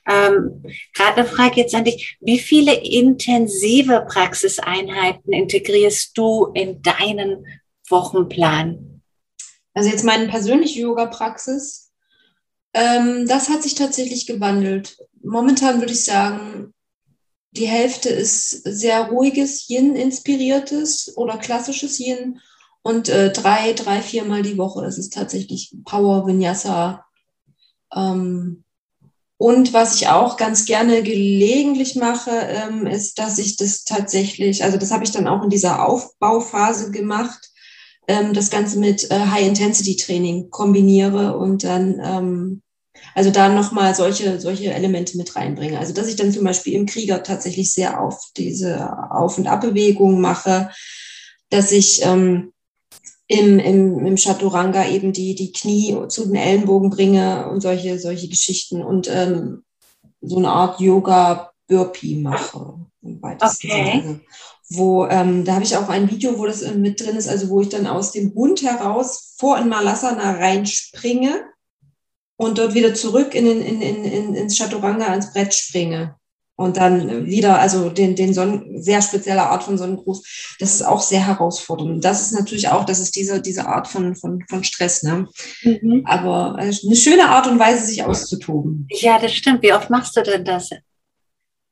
Ähm, 0.08 0.62
Gerade 0.94 1.18
eine 1.18 1.24
Frage 1.26 1.60
jetzt 1.60 1.74
an 1.74 1.84
dich. 1.84 2.16
Wie 2.20 2.38
viele 2.38 2.74
intensive 2.74 4.06
Praxiseinheiten 4.08 5.32
integrierst 5.32 6.16
du 6.16 6.46
in 6.54 6.82
deinen 6.82 7.46
Wochenplan? 7.88 9.02
Also 9.74 9.90
jetzt 9.90 10.04
meine 10.04 10.28
persönliche 10.28 10.80
Yoga-Praxis 10.80 11.89
ähm, 12.72 13.26
das 13.26 13.48
hat 13.48 13.62
sich 13.62 13.74
tatsächlich 13.74 14.26
gewandelt. 14.26 14.98
Momentan 15.22 15.80
würde 15.80 15.92
ich 15.92 16.04
sagen, 16.04 16.72
die 17.52 17.66
Hälfte 17.66 18.08
ist 18.08 18.50
sehr 18.64 19.08
ruhiges 19.08 19.68
Yin-inspiriertes 19.68 21.16
oder 21.16 21.36
klassisches 21.36 21.98
Yin 21.98 22.40
und 22.82 23.08
äh, 23.08 23.32
drei, 23.32 23.72
drei, 23.72 24.00
viermal 24.00 24.42
die 24.42 24.56
Woche 24.56 24.86
ist 24.86 24.98
es 24.98 25.10
tatsächlich 25.10 25.74
Power 25.84 26.26
Vinyasa. 26.26 27.04
Ähm, 27.94 28.64
und 29.36 29.72
was 29.72 29.96
ich 29.96 30.08
auch 30.08 30.36
ganz 30.36 30.66
gerne 30.66 31.02
gelegentlich 31.02 31.96
mache, 31.96 32.30
ähm, 32.30 32.86
ist, 32.86 33.18
dass 33.18 33.38
ich 33.38 33.56
das 33.56 33.84
tatsächlich, 33.84 34.62
also 34.62 34.76
das 34.76 34.90
habe 34.90 35.04
ich 35.04 35.12
dann 35.12 35.26
auch 35.26 35.42
in 35.42 35.50
dieser 35.50 35.86
Aufbauphase 35.86 36.90
gemacht, 36.90 37.49
ähm, 38.10 38.34
das 38.34 38.50
Ganze 38.50 38.78
mit 38.78 39.08
äh, 39.10 39.14
High-Intensity-Training 39.14 40.50
kombiniere 40.50 41.36
und 41.36 41.62
dann, 41.62 42.00
ähm, 42.02 42.62
also 43.14 43.30
da 43.30 43.48
nochmal 43.48 43.94
solche, 43.94 44.40
solche 44.40 44.72
Elemente 44.72 45.16
mit 45.16 45.36
reinbringe. 45.36 45.78
Also 45.78 45.94
dass 45.94 46.08
ich 46.08 46.16
dann 46.16 46.32
zum 46.32 46.42
Beispiel 46.42 46.74
im 46.74 46.86
Krieger 46.86 47.22
tatsächlich 47.22 47.72
sehr 47.72 48.00
auf 48.02 48.20
diese 48.36 48.92
Auf- 49.12 49.38
und 49.38 49.46
Abbewegung 49.46 50.20
mache, 50.20 50.70
dass 51.50 51.70
ich 51.70 52.04
ähm, 52.04 52.52
im, 53.28 53.60
im, 53.60 54.04
im 54.04 54.16
Chaturanga 54.16 54.88
eben 54.88 55.12
die, 55.12 55.36
die 55.36 55.52
Knie 55.52 55.96
zu 56.08 56.26
den 56.26 56.34
Ellenbogen 56.34 56.90
bringe 56.90 57.48
und 57.48 57.60
solche, 57.60 58.00
solche 58.00 58.28
Geschichten 58.28 58.82
und 58.82 59.08
ähm, 59.08 59.62
so 60.20 60.38
eine 60.38 60.48
Art 60.48 60.80
Yoga-Burpee 60.80 62.16
mache. 62.16 62.74
Okay. 63.64 64.20
Wo 64.70 65.06
ähm, 65.06 65.44
da 65.44 65.54
habe 65.54 65.64
ich 65.64 65.76
auch 65.76 65.88
ein 65.88 66.10
Video, 66.10 66.38
wo 66.38 66.46
das 66.46 66.62
äh, 66.62 66.74
mit 66.74 67.00
drin 67.00 67.16
ist, 67.16 67.28
also 67.28 67.48
wo 67.50 67.60
ich 67.60 67.68
dann 67.68 67.86
aus 67.86 68.12
dem 68.12 68.32
Hund 68.34 68.62
heraus 68.62 69.34
vor 69.38 69.58
in 69.58 69.68
Malasana 69.68 70.32
reinspringe 70.32 71.44
und 72.36 72.58
dort 72.58 72.74
wieder 72.74 72.94
zurück 72.94 73.34
in, 73.34 73.46
in, 73.46 73.82
in, 73.82 74.04
in, 74.04 74.34
ins 74.34 74.56
Chaturanga 74.56 75.06
ans 75.06 75.32
Brett 75.32 75.52
springe 75.52 76.14
und 76.60 76.76
dann 76.76 77.24
wieder, 77.24 77.58
also 77.58 77.88
den, 77.88 78.14
den 78.14 78.34
Sonnen, 78.34 78.82
sehr 78.82 79.00
spezielle 79.00 79.44
Art 79.44 79.62
von 79.62 79.78
Sonnengruß, 79.78 80.56
das 80.60 80.74
ist 80.74 80.82
auch 80.82 81.00
sehr 81.00 81.26
herausfordernd. 81.26 81.90
Und 81.90 82.04
das 82.04 82.20
ist 82.20 82.32
natürlich 82.32 82.68
auch, 82.68 82.84
das 82.84 83.00
ist 83.00 83.16
diese, 83.16 83.40
diese 83.40 83.66
Art 83.66 83.88
von, 83.88 84.14
von, 84.14 84.44
von 84.46 84.62
Stress, 84.62 85.02
ne? 85.02 85.26
Mhm. 85.62 86.02
Aber 86.04 86.56
äh, 86.58 86.64
eine 86.64 86.96
schöne 86.96 87.30
Art 87.30 87.46
und 87.46 87.58
Weise, 87.58 87.86
sich 87.86 88.04
auszutoben. 88.04 88.86
Ja, 88.90 89.18
das 89.18 89.32
stimmt. 89.32 89.62
Wie 89.62 89.72
oft 89.72 89.88
machst 89.88 90.14
du 90.18 90.22
denn 90.22 90.44
das? 90.44 90.68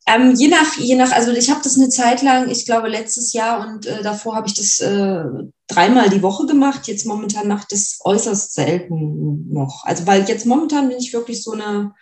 Ähm, 0.09 0.35
je 0.35 0.49
nach, 0.49 0.77
je 0.79 0.97
nach, 0.97 1.13
also 1.13 1.33
ich 1.33 1.51
habe 1.51 1.61
das 1.63 1.77
eine 1.77 1.91
Zeit 1.91 2.23
lang, 2.23 2.49
ich 2.49 2.65
glaube 2.65 2.89
letztes 2.89 3.33
Jahr 3.35 3.69
und 3.69 3.85
äh, 3.87 4.03
davor 4.03 4.37
habe 4.37 4.47
ich 4.47 4.55
das 4.55 4.81
äh, 4.81 5.25
dreimal 5.67 6.09
die 6.09 6.23
Woche 6.23 6.47
gemacht. 6.47 6.89
Jetzt 6.89 7.05
momentan 7.05 7.49
mache 7.49 7.61
ich 7.63 7.69
das 7.69 7.99
äußerst 8.03 8.55
selten 8.55 9.53
noch. 9.53 9.85
Also 9.85 10.07
weil 10.07 10.27
jetzt 10.29 10.47
momentan 10.47 10.89
bin 10.89 10.99
ich 10.99 11.13
wirklich 11.13 11.43
so 11.43 11.53
eine 11.53 11.95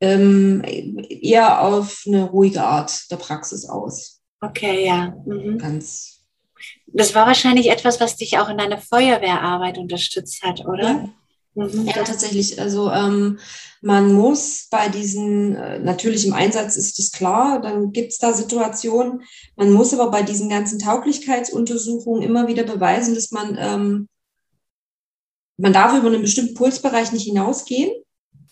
ähm, 0.00 0.62
eher 0.64 1.62
auf 1.62 2.02
eine 2.06 2.24
ruhige 2.24 2.62
Art 2.62 3.10
der 3.10 3.16
Praxis 3.16 3.68
aus. 3.68 4.20
Okay, 4.40 4.86
ja. 4.86 5.14
Mhm. 5.26 5.58
Ganz. 5.58 6.20
Das 6.86 7.14
war 7.14 7.26
wahrscheinlich 7.26 7.70
etwas, 7.70 8.00
was 8.00 8.16
dich 8.16 8.38
auch 8.38 8.48
in 8.48 8.58
deiner 8.58 8.78
Feuerwehrarbeit 8.78 9.78
unterstützt 9.78 10.42
hat, 10.42 10.64
oder? 10.66 10.82
Ja. 10.82 11.08
Mhm. 11.58 11.86
Ja, 11.86 12.04
tatsächlich. 12.04 12.60
Also 12.60 12.90
ähm, 12.90 13.38
man 13.82 14.12
muss 14.12 14.68
bei 14.70 14.88
diesen, 14.88 15.56
äh, 15.56 15.80
natürlich 15.80 16.26
im 16.26 16.32
Einsatz 16.32 16.76
ist 16.76 16.98
das 16.98 17.10
klar, 17.10 17.60
dann 17.60 17.92
gibt 17.92 18.12
es 18.12 18.18
da 18.18 18.32
Situationen. 18.32 19.22
Man 19.56 19.72
muss 19.72 19.92
aber 19.92 20.10
bei 20.10 20.22
diesen 20.22 20.48
ganzen 20.48 20.78
Tauglichkeitsuntersuchungen 20.78 22.22
immer 22.22 22.46
wieder 22.46 22.62
beweisen, 22.62 23.14
dass 23.14 23.32
man, 23.32 23.56
ähm, 23.58 24.08
man 25.56 25.72
darf 25.72 25.98
über 25.98 26.06
einen 26.06 26.22
bestimmten 26.22 26.54
Pulsbereich 26.54 27.12
nicht 27.12 27.24
hinausgehen 27.24 27.90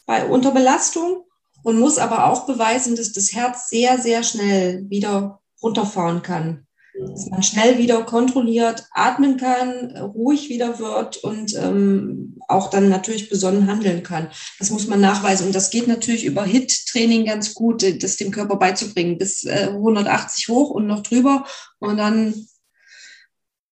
bei 0.07 0.27
Unterbelastung 0.27 1.25
und 1.63 1.79
muss 1.79 1.99
aber 1.99 2.27
auch 2.27 2.47
beweisen, 2.47 2.97
dass 2.97 3.13
das 3.13 3.33
Herz 3.33 3.69
sehr, 3.69 4.01
sehr 4.01 4.25
schnell 4.25 4.85
wieder 4.89 5.41
runterfahren 5.63 6.23
kann 6.23 6.67
dass 6.99 7.27
man 7.27 7.43
schnell 7.43 7.79
wieder 7.79 8.03
kontrolliert 8.03 8.87
atmen 8.93 9.37
kann, 9.37 9.97
ruhig 9.97 10.49
wieder 10.49 10.79
wird 10.79 11.19
und 11.19 11.55
ähm, 11.55 12.39
auch 12.49 12.71
dann 12.71 12.89
natürlich 12.89 13.29
besonnen 13.29 13.67
handeln 13.67 14.03
kann. 14.03 14.29
Das 14.59 14.71
muss 14.71 14.87
man 14.87 15.01
nachweisen. 15.01 15.47
Und 15.47 15.55
das 15.55 15.71
geht 15.71 15.89
natürlich 15.89 16.25
über 16.25 16.45
HIT-Training 16.45 17.27
ganz 17.27 17.55
gut, 17.55 17.83
äh, 17.83 17.99
das 17.99 18.17
dem 18.17 18.31
Körper 18.31 18.57
beizubringen. 18.57 19.19
Bis 19.19 19.45
äh, 19.45 19.69
180 19.71 20.49
hoch 20.49 20.71
und 20.71 20.87
noch 20.87 21.03
drüber. 21.03 21.45
Und 21.79 21.99
dann 21.99 22.35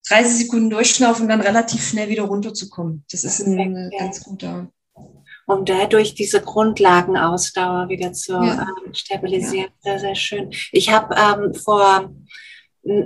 30 0.09 0.47
Sekunden 0.47 0.71
durchschnaufen 0.71 1.23
und 1.23 1.29
dann 1.29 1.41
relativ 1.41 1.87
schnell 1.87 2.09
wieder 2.09 2.25
runterzukommen. 2.25 3.05
Das 3.11 3.25
ist 3.25 3.41
ein 3.41 3.91
ja. 3.93 3.99
ganz 3.99 4.23
guter. 4.23 4.69
Um 5.47 5.65
dadurch 5.65 6.15
diese 6.15 6.41
Grundlagenausdauer 6.41 7.89
wieder 7.89 8.13
zu 8.13 8.33
ja. 8.33 8.67
ähm, 8.87 8.95
stabilisieren. 8.95 9.71
Ja. 9.83 9.93
Sehr, 9.93 10.01
sehr 10.01 10.15
schön. 10.15 10.51
Ich 10.73 10.91
habe 10.91 11.15
ähm, 11.15 11.55
vor 11.55 12.11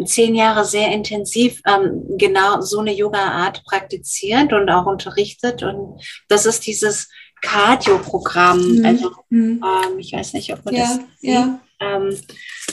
zehn 0.04 0.34
Jahre 0.34 0.64
sehr 0.64 0.90
intensiv 0.92 1.60
ähm, 1.66 2.04
genau 2.18 2.60
so 2.60 2.80
eine 2.80 2.92
Yoga-Art 2.92 3.64
praktiziert 3.64 4.52
und 4.52 4.68
auch 4.70 4.86
unterrichtet. 4.86 5.62
Und 5.62 6.00
das 6.28 6.46
ist 6.46 6.66
dieses 6.66 7.08
Cardio-Programm. 7.42 8.78
Mhm. 8.78 8.84
Also 8.84 9.10
mhm. 9.30 9.62
ähm, 9.64 9.98
ich 9.98 10.12
weiß 10.12 10.32
nicht, 10.34 10.52
ob 10.52 10.64
man 10.64 10.74
ja, 10.74 10.82
das 10.82 11.00
ja. 11.20 11.60
Ähm, 11.80 12.16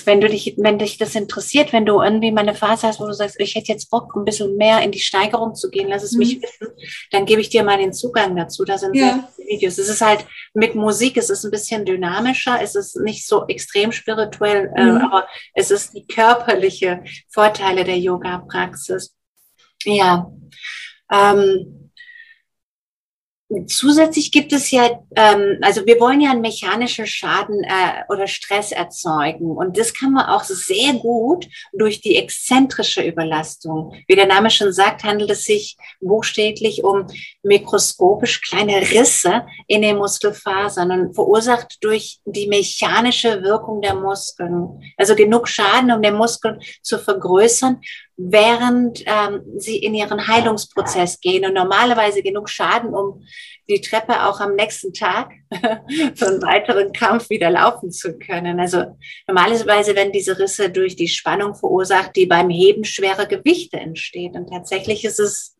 wenn 0.06 0.22
du 0.22 0.28
dich, 0.28 0.56
wenn 0.58 0.80
dich 0.80 0.98
das 0.98 1.16
interessiert, 1.16 1.74
wenn 1.74 1.86
du 1.86 2.02
irgendwie 2.02 2.32
mal 2.32 2.42
eine 2.42 2.56
Phase 2.56 2.88
hast, 2.88 3.00
wo 3.00 3.06
du 3.06 3.14
sagst, 3.14 3.40
ich 3.40 3.56
hätte 3.56 3.72
jetzt 3.72 3.90
Bock, 3.90 4.16
ein 4.16 4.26
bisschen 4.26 4.58
mehr 4.58 4.82
in 4.82 4.92
die 4.92 5.00
Steigerung 5.00 5.56
zu 5.56 5.70
gehen, 5.70 5.90
lass 5.90 6.04
es 6.04 6.14
mhm. 6.14 6.20
mich 6.20 6.42
wissen, 6.42 6.68
dann 7.12 7.26
gebe 7.26 7.42
ich 7.42 7.50
dir 7.50 7.64
mal 7.64 7.78
den 7.78 7.94
Zugang 7.94 8.36
dazu. 8.36 8.66
Da 8.66 8.78
sind 8.78 8.96
ja. 8.96 9.28
Videos. 9.38 9.78
Es 9.78 9.90
ist 9.90 10.02
halt 10.02 10.26
mit 10.54 10.76
Musik, 10.76 11.18
es 11.18 11.30
ist 11.30 11.44
ein 11.44 11.52
bisschen 11.52 11.86
dynamischer, 11.86 12.60
es 12.62 12.76
ist 12.76 12.98
nicht 12.98 13.28
so 13.28 13.46
extrem 13.48 13.92
spirituell, 13.92 14.72
äh, 14.76 14.84
mhm. 14.84 14.98
äh, 14.98 15.04
aber 15.04 15.28
es 15.54 15.72
ist 15.72 15.94
die 15.94 16.06
körperliche 16.08 17.04
Vorteile 17.30 17.84
der 17.84 17.98
Yoga-Praxis. 17.98 19.16
Ja. 19.84 20.32
Ähm, 21.12 21.85
Zusätzlich 23.68 24.32
gibt 24.32 24.54
es 24.54 24.72
ja, 24.72 25.00
ähm, 25.16 25.58
also 25.62 25.86
wir 25.86 26.00
wollen 26.00 26.22
ja 26.22 26.32
einen 26.32 26.42
mechanischen 26.42 27.08
Schaden 27.08 27.64
äh, 27.64 28.04
oder 28.10 28.28
Stress 28.28 28.72
erzeugen 28.72 29.52
und 29.52 29.78
das 29.78 29.94
kann 29.94 30.14
man 30.14 30.26
auch 30.26 30.44
sehr 30.44 30.94
gut 30.94 31.48
durch 31.74 32.02
die 32.02 32.16
exzentrische 32.16 33.04
Überlastung. 33.04 33.94
Wie 34.08 34.16
der 34.16 34.28
Name 34.28 34.50
schon 34.50 34.74
sagt, 34.74 35.04
handelt 35.04 35.30
es 35.32 35.44
sich 35.44 35.78
buchstäblich 36.02 36.84
um 36.84 37.08
mikroskopisch 37.44 38.42
kleine 38.42 38.82
Risse 38.82 39.46
in 39.68 39.82
den 39.82 39.98
Muskelfasern 39.98 40.92
und 40.92 41.16
verursacht 41.16 41.78
durch 41.82 42.20
die 42.26 42.48
mechanische 42.48 43.44
Wirkung 43.44 43.82
der 43.82 43.96
Muskeln. 43.96 44.82
Also 44.98 45.16
genug 45.16 45.48
Schaden, 45.48 45.92
um 45.92 46.02
den 46.02 46.16
Muskel 46.16 46.60
zu 46.82 47.00
vergrößern 47.00 47.82
während 48.18 49.04
ähm, 49.06 49.42
sie 49.58 49.78
in 49.78 49.94
ihren 49.94 50.28
Heilungsprozess 50.28 51.20
gehen 51.20 51.46
und 51.46 51.54
normalerweise 51.54 52.24
genug 52.24 52.50
Schaden, 52.50 52.94
um 52.94 53.24
die 53.68 53.82
Treppe 53.82 54.26
auch 54.26 54.40
am 54.40 54.56
nächsten 54.56 54.94
Tag 54.94 55.32
für 56.16 56.28
einen 56.28 56.42
weiteren 56.42 56.94
Kampf 56.94 57.30
wieder 57.30 57.50
laufen 57.50 57.92
zu 57.92 58.18
können. 58.18 58.60
Also 58.60 58.98
normalerweise 59.28 59.96
werden 59.96 60.12
diese 60.12 60.38
Risse 60.38 60.70
durch 60.70 60.96
die 60.96 61.08
Spannung 61.08 61.56
verursacht, 61.56 62.16
die 62.16 62.26
beim 62.26 62.50
Heben 62.50 62.86
schwerer 62.86 63.26
Gewichte 63.26 63.78
entsteht. 63.78 64.36
Und 64.36 64.50
tatsächlich 64.50 65.04
ist 65.04 65.20
es 65.20 65.56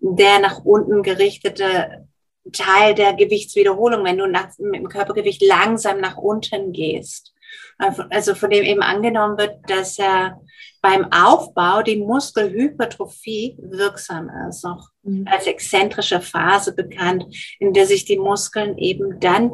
der 0.00 0.40
nach 0.40 0.64
unten 0.64 1.02
gerichtete 1.02 2.06
Teil 2.52 2.94
der 2.94 3.14
Gewichtswiederholung, 3.14 4.04
wenn 4.04 4.18
du 4.18 4.26
nach, 4.26 4.48
mit 4.58 4.80
dem 4.80 4.88
Körpergewicht 4.88 5.42
langsam 5.42 6.00
nach 6.00 6.16
unten 6.16 6.72
gehst. 6.72 7.33
Also 7.78 8.34
von 8.34 8.50
dem 8.50 8.64
eben 8.64 8.82
angenommen 8.82 9.38
wird, 9.38 9.58
dass 9.68 9.98
er 9.98 10.40
beim 10.80 11.10
Aufbau 11.12 11.82
die 11.82 11.96
Muskelhypertrophie 11.96 13.56
wirksam 13.58 14.30
ist, 14.48 14.64
auch 14.64 14.88
mhm. 15.02 15.26
als 15.30 15.46
exzentrische 15.46 16.20
Phase 16.20 16.74
bekannt, 16.74 17.24
in 17.58 17.72
der 17.72 17.86
sich 17.86 18.04
die 18.04 18.18
Muskeln 18.18 18.76
eben 18.76 19.18
dann 19.18 19.52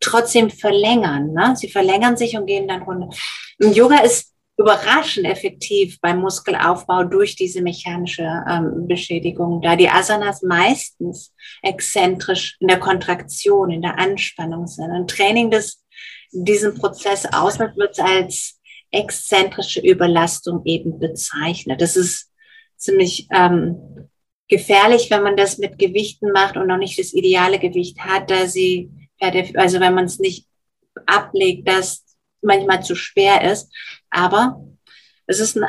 trotzdem 0.00 0.50
verlängern. 0.50 1.32
Ne? 1.32 1.54
Sie 1.56 1.68
verlängern 1.68 2.16
sich 2.16 2.36
und 2.36 2.46
gehen 2.46 2.68
dann 2.68 2.82
runter. 2.82 3.08
Und 3.60 3.76
Yoga 3.76 3.98
ist 3.98 4.34
überraschend 4.56 5.26
effektiv 5.26 6.00
beim 6.00 6.20
Muskelaufbau 6.20 7.04
durch 7.04 7.34
diese 7.34 7.60
mechanische 7.60 8.28
ähm, 8.48 8.86
Beschädigung, 8.86 9.60
da 9.62 9.74
die 9.74 9.88
Asanas 9.88 10.42
meistens 10.42 11.34
exzentrisch 11.62 12.56
in 12.60 12.68
der 12.68 12.78
Kontraktion, 12.78 13.70
in 13.70 13.82
der 13.82 13.98
Anspannung 13.98 14.66
sind. 14.66 14.90
Ein 14.90 15.08
Training, 15.08 15.50
das 15.50 15.83
diesen 16.34 16.74
Prozess 16.74 17.26
ausmacht, 17.32 17.76
wird 17.76 17.98
als 18.00 18.60
exzentrische 18.90 19.80
Überlastung 19.80 20.62
eben 20.64 20.98
bezeichnet. 20.98 21.80
Das 21.80 21.96
ist 21.96 22.30
ziemlich 22.76 23.28
ähm, 23.32 24.08
gefährlich, 24.48 25.10
wenn 25.10 25.22
man 25.22 25.36
das 25.36 25.58
mit 25.58 25.78
Gewichten 25.78 26.32
macht 26.32 26.56
und 26.56 26.66
noch 26.66 26.76
nicht 26.76 26.98
das 26.98 27.12
ideale 27.12 27.58
Gewicht 27.58 27.98
hat, 28.00 28.30
da 28.30 28.46
sie, 28.46 28.90
also 29.20 29.80
wenn 29.80 29.94
man 29.94 30.04
es 30.04 30.18
nicht 30.18 30.46
ablegt, 31.06 31.68
das 31.68 32.04
manchmal 32.42 32.82
zu 32.82 32.94
schwer 32.94 33.50
ist. 33.50 33.72
Aber 34.10 34.62
es 35.26 35.40
ist 35.40 35.56
ein 35.56 35.64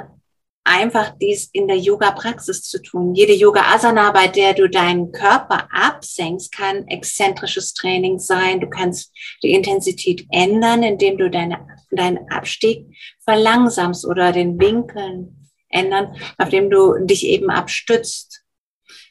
einfach 0.66 1.14
dies 1.22 1.50
in 1.54 1.68
der 1.68 1.78
Yoga-Praxis 1.78 2.64
zu 2.64 2.82
tun. 2.82 3.14
Jede 3.14 3.34
Yoga-Asana, 3.34 4.12
bei 4.12 4.28
der 4.28 4.54
du 4.54 4.68
deinen 4.68 5.12
Körper 5.12 5.70
absenkst, 5.72 6.52
kann 6.52 6.88
exzentrisches 6.88 7.74
Training 7.74 8.20
sein. 8.20 8.60
Du 8.60 8.68
kannst 8.68 9.14
die 9.44 9.52
Intensität 9.52 10.26
ändern, 10.32 10.84
indem 10.84 11.18
du 11.18 11.30
deine, 11.30 11.66
deinen 11.92 12.30
Abstieg 12.30 12.88
verlangsamst 13.24 14.06
oder 14.06 14.32
den 14.32 14.60
Winkeln 14.60 15.52
ändern, 15.70 16.16
auf 16.38 16.50
dem 16.50 16.70
du 16.70 16.98
dich 17.06 17.26
eben 17.28 17.52
abstützt. 17.52 18.44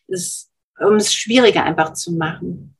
Das, 0.08 0.50
um 0.80 0.96
es 0.96 1.14
schwieriger 1.14 1.62
einfach 1.62 1.92
zu 1.94 2.12
machen. 2.12 2.76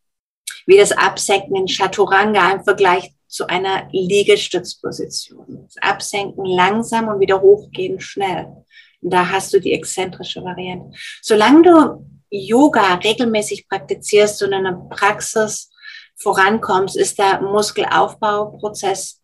Wie 0.66 0.76
das 0.76 0.92
Absenken 0.92 1.56
in 1.56 1.68
Chaturanga 1.68 2.50
im 2.52 2.64
Vergleich 2.64 3.13
zu 3.34 3.48
einer 3.48 3.88
Liegestützposition. 3.90 5.68
Absenken 5.80 6.44
langsam 6.44 7.08
und 7.08 7.18
wieder 7.18 7.40
hochgehen 7.40 7.98
schnell. 7.98 8.46
Da 9.00 9.28
hast 9.28 9.52
du 9.52 9.60
die 9.60 9.72
exzentrische 9.72 10.44
Variante. 10.44 10.96
Solange 11.20 11.62
du 11.62 12.06
Yoga 12.30 12.94
regelmäßig 12.94 13.68
praktizierst 13.68 14.40
und 14.44 14.52
in 14.52 14.62
der 14.62 14.80
Praxis 14.88 15.68
vorankommst, 16.14 16.96
ist 16.96 17.18
der 17.18 17.40
Muskelaufbauprozess 17.40 19.20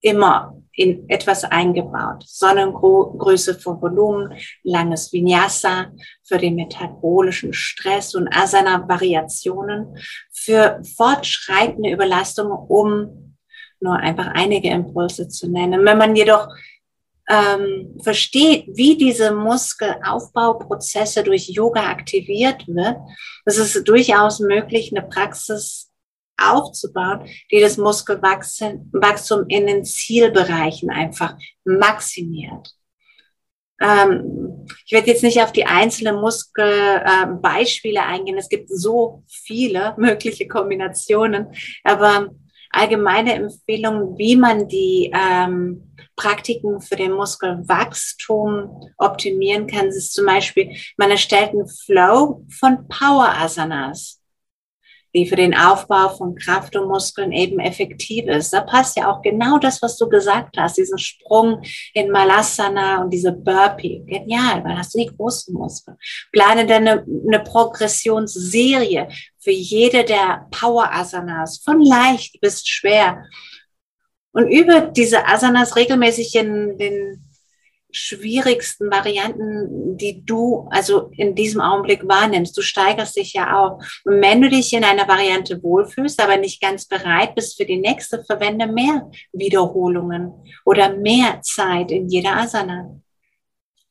immer 0.00 0.56
in 0.72 1.06
etwas 1.10 1.44
eingebaut. 1.44 2.24
Sonnengröße 2.26 3.56
für 3.56 3.78
Volumen, 3.78 4.38
langes 4.62 5.12
Vinyasa 5.12 5.92
für 6.24 6.38
den 6.38 6.54
metabolischen 6.54 7.52
Stress 7.52 8.14
und 8.14 8.26
Asana-Variationen 8.34 9.98
für 10.32 10.80
fortschreitende 10.96 11.90
Überlastung, 11.90 12.50
um 12.50 13.29
nur 13.80 13.96
einfach 13.96 14.28
einige 14.34 14.70
Impulse 14.70 15.28
zu 15.28 15.48
nennen. 15.48 15.84
Wenn 15.84 15.98
man 15.98 16.14
jedoch 16.16 16.48
ähm, 17.28 17.96
versteht, 18.02 18.66
wie 18.68 18.96
diese 18.96 19.32
Muskelaufbauprozesse 19.32 21.22
durch 21.22 21.48
Yoga 21.48 21.88
aktiviert 21.88 22.66
wird, 22.66 22.96
ist 23.46 23.58
es 23.58 23.84
durchaus 23.84 24.40
möglich, 24.40 24.92
eine 24.92 25.06
Praxis 25.06 25.90
aufzubauen, 26.36 27.28
die 27.50 27.60
das 27.60 27.76
Muskelwachstum 27.76 29.44
in 29.48 29.66
den 29.66 29.84
Zielbereichen 29.84 30.90
einfach 30.90 31.36
maximiert. 31.64 32.74
Ähm, 33.80 34.66
ich 34.84 34.92
werde 34.92 35.08
jetzt 35.08 35.22
nicht 35.22 35.40
auf 35.40 35.52
die 35.52 35.64
einzelnen 35.66 36.20
Muskelbeispiele 36.20 37.98
äh, 37.98 38.02
eingehen. 38.02 38.38
Es 38.38 38.48
gibt 38.48 38.68
so 38.68 39.22
viele 39.28 39.94
mögliche 39.96 40.48
Kombinationen, 40.48 41.48
aber 41.84 42.30
allgemeine 42.70 43.34
Empfehlungen, 43.34 44.16
wie 44.16 44.36
man 44.36 44.68
die 44.68 45.12
ähm, 45.14 45.94
Praktiken 46.16 46.80
für 46.80 46.96
den 46.96 47.12
Muskelwachstum 47.12 48.92
optimieren 48.98 49.66
kann, 49.66 49.86
ist 49.86 50.14
zum 50.14 50.26
Beispiel, 50.26 50.76
man 50.96 51.10
erstellt 51.10 51.50
einen 51.50 51.68
Flow 51.68 52.44
von 52.48 52.86
Power 52.88 53.34
Asanas 53.38 54.19
die 55.14 55.26
für 55.26 55.36
den 55.36 55.54
Aufbau 55.54 56.08
von 56.10 56.34
Kraft 56.34 56.76
und 56.76 56.88
Muskeln 56.88 57.32
eben 57.32 57.58
effektiv 57.58 58.26
ist. 58.26 58.52
Da 58.52 58.60
passt 58.60 58.96
ja 58.96 59.10
auch 59.10 59.22
genau 59.22 59.58
das, 59.58 59.82
was 59.82 59.96
du 59.96 60.08
gesagt 60.08 60.56
hast, 60.56 60.78
diesen 60.78 60.98
Sprung 60.98 61.62
in 61.94 62.10
Malasana 62.10 63.02
und 63.02 63.10
diese 63.10 63.32
Burpee. 63.32 64.02
Genial, 64.06 64.64
weil 64.64 64.78
hast 64.78 64.94
du 64.94 64.98
die 64.98 65.14
großen 65.14 65.54
Muskeln. 65.54 65.96
Plane 66.32 66.66
dann 66.66 66.86
eine, 66.86 67.04
eine 67.26 67.40
Progressionsserie 67.40 69.08
für 69.38 69.50
jede 69.50 70.04
der 70.04 70.46
Power 70.50 70.92
Asanas, 70.92 71.58
von 71.58 71.80
leicht 71.80 72.40
bis 72.40 72.66
schwer. 72.66 73.24
Und 74.32 74.48
übe 74.48 74.92
diese 74.94 75.26
Asanas 75.26 75.76
regelmäßig 75.76 76.34
in 76.36 76.78
den 76.78 77.29
schwierigsten 77.92 78.90
Varianten, 78.90 79.96
die 79.96 80.24
du 80.24 80.68
also 80.70 81.10
in 81.16 81.34
diesem 81.34 81.60
Augenblick 81.60 82.06
wahrnimmst. 82.06 82.56
Du 82.56 82.62
steigerst 82.62 83.16
dich 83.16 83.32
ja 83.32 83.58
auch. 83.58 83.78
Und 84.04 84.20
wenn 84.20 84.40
du 84.40 84.48
dich 84.48 84.72
in 84.72 84.84
einer 84.84 85.08
Variante 85.08 85.62
wohlfühlst, 85.62 86.20
aber 86.20 86.36
nicht 86.36 86.60
ganz 86.60 86.86
bereit 86.86 87.34
bist 87.34 87.56
für 87.56 87.64
die 87.64 87.78
nächste, 87.78 88.24
verwende 88.24 88.66
mehr 88.66 89.10
Wiederholungen 89.32 90.32
oder 90.64 90.96
mehr 90.96 91.40
Zeit 91.42 91.90
in 91.90 92.08
jeder 92.08 92.36
Asana. 92.36 93.00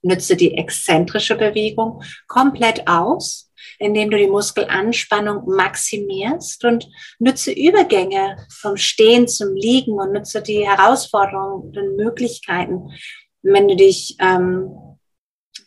Nütze 0.02 0.38
die 0.38 0.56
exzentrische 0.56 1.36
Bewegung 1.36 2.02
komplett 2.28 2.88
aus, 2.88 3.52
indem 3.80 4.10
du 4.10 4.18
die 4.18 4.28
Muskelanspannung 4.28 5.46
maximierst 5.46 6.64
und 6.64 6.90
nütze 7.20 7.52
Übergänge 7.52 8.38
vom 8.50 8.78
Stehen 8.78 9.28
zum 9.28 9.56
Liegen 9.56 9.94
und 9.94 10.14
nütze 10.14 10.42
die 10.42 10.66
Herausforderungen 10.66 11.76
und 11.76 11.98
Möglichkeiten 11.98 12.92
wenn 13.42 13.68
du 13.68 13.76
dich 13.76 14.16
ähm, 14.20 14.90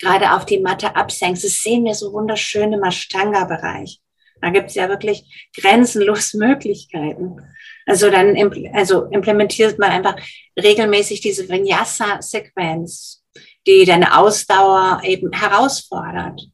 gerade 0.02 0.32
auf 0.32 0.44
die 0.44 0.60
Matte 0.60 0.94
absenkst. 0.96 1.44
Das 1.44 1.62
sehen 1.62 1.84
wir 1.84 1.94
so 1.94 2.12
wunderschön 2.12 2.72
im 2.72 2.82
Ashtanga-Bereich. 2.82 4.00
Da 4.40 4.50
gibt 4.50 4.70
es 4.70 4.74
ja 4.74 4.88
wirklich 4.88 5.48
grenzenlos 5.56 6.34
Möglichkeiten. 6.34 7.36
Also 7.86 8.10
dann 8.10 8.36
also 8.74 9.04
implementiert 9.06 9.78
man 9.78 9.90
einfach 9.90 10.16
regelmäßig 10.60 11.20
diese 11.20 11.48
Vinyasa-Sequenz, 11.48 13.22
die 13.66 13.84
deine 13.84 14.18
Ausdauer 14.18 15.00
eben 15.04 15.32
herausfordert. 15.32 16.48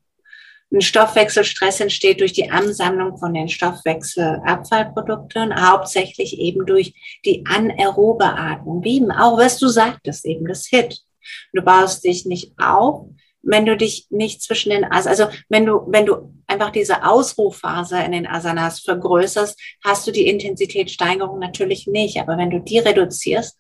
Ein 0.71 0.83
Stoffwechselstress 0.83 1.81
entsteht 1.81 2.21
durch 2.21 2.35
die 2.35 2.51
Ansammlung 2.51 3.17
von 3.17 3.33
den 3.33 3.49
Stoffwechselabfallprodukten, 3.49 5.67
hauptsächlich 5.67 6.39
eben 6.39 6.67
durch 6.67 6.93
die 7.25 7.43
anaerobe 7.47 8.27
Atmung, 8.27 8.85
wie 8.85 9.03
auch, 9.11 9.39
was 9.39 9.59
du 9.59 9.69
sagtest, 9.69 10.27
eben 10.27 10.47
das 10.47 10.67
HIT. 10.67 11.08
Du 11.53 11.63
baust 11.63 12.05
dich 12.05 12.27
nicht 12.27 12.53
auf, 12.59 13.09
wenn 13.43 13.67
du 13.67 13.77
dich 13.77 14.07
nicht 14.11 14.43
zwischen 14.43 14.71
den 14.71 14.85
Asanas, 14.85 15.07
also 15.07 15.39
wenn 15.49 15.65
du, 15.65 15.83
wenn 15.87 16.07
du 16.07 16.35
einfach 16.47 16.71
diese 16.71 17.05
Ausruhphase 17.05 17.99
in 18.01 18.13
den 18.13 18.27
Asanas 18.27 18.81
vergrößerst, 18.81 19.59
hast 19.85 20.07
du 20.07 20.11
die 20.11 20.27
Intensitätssteigerung 20.27 21.39
natürlich 21.39 21.87
nicht. 21.87 22.19
Aber 22.19 22.37
wenn 22.37 22.51
du 22.51 22.61
die 22.61 22.79
reduzierst, 22.79 23.57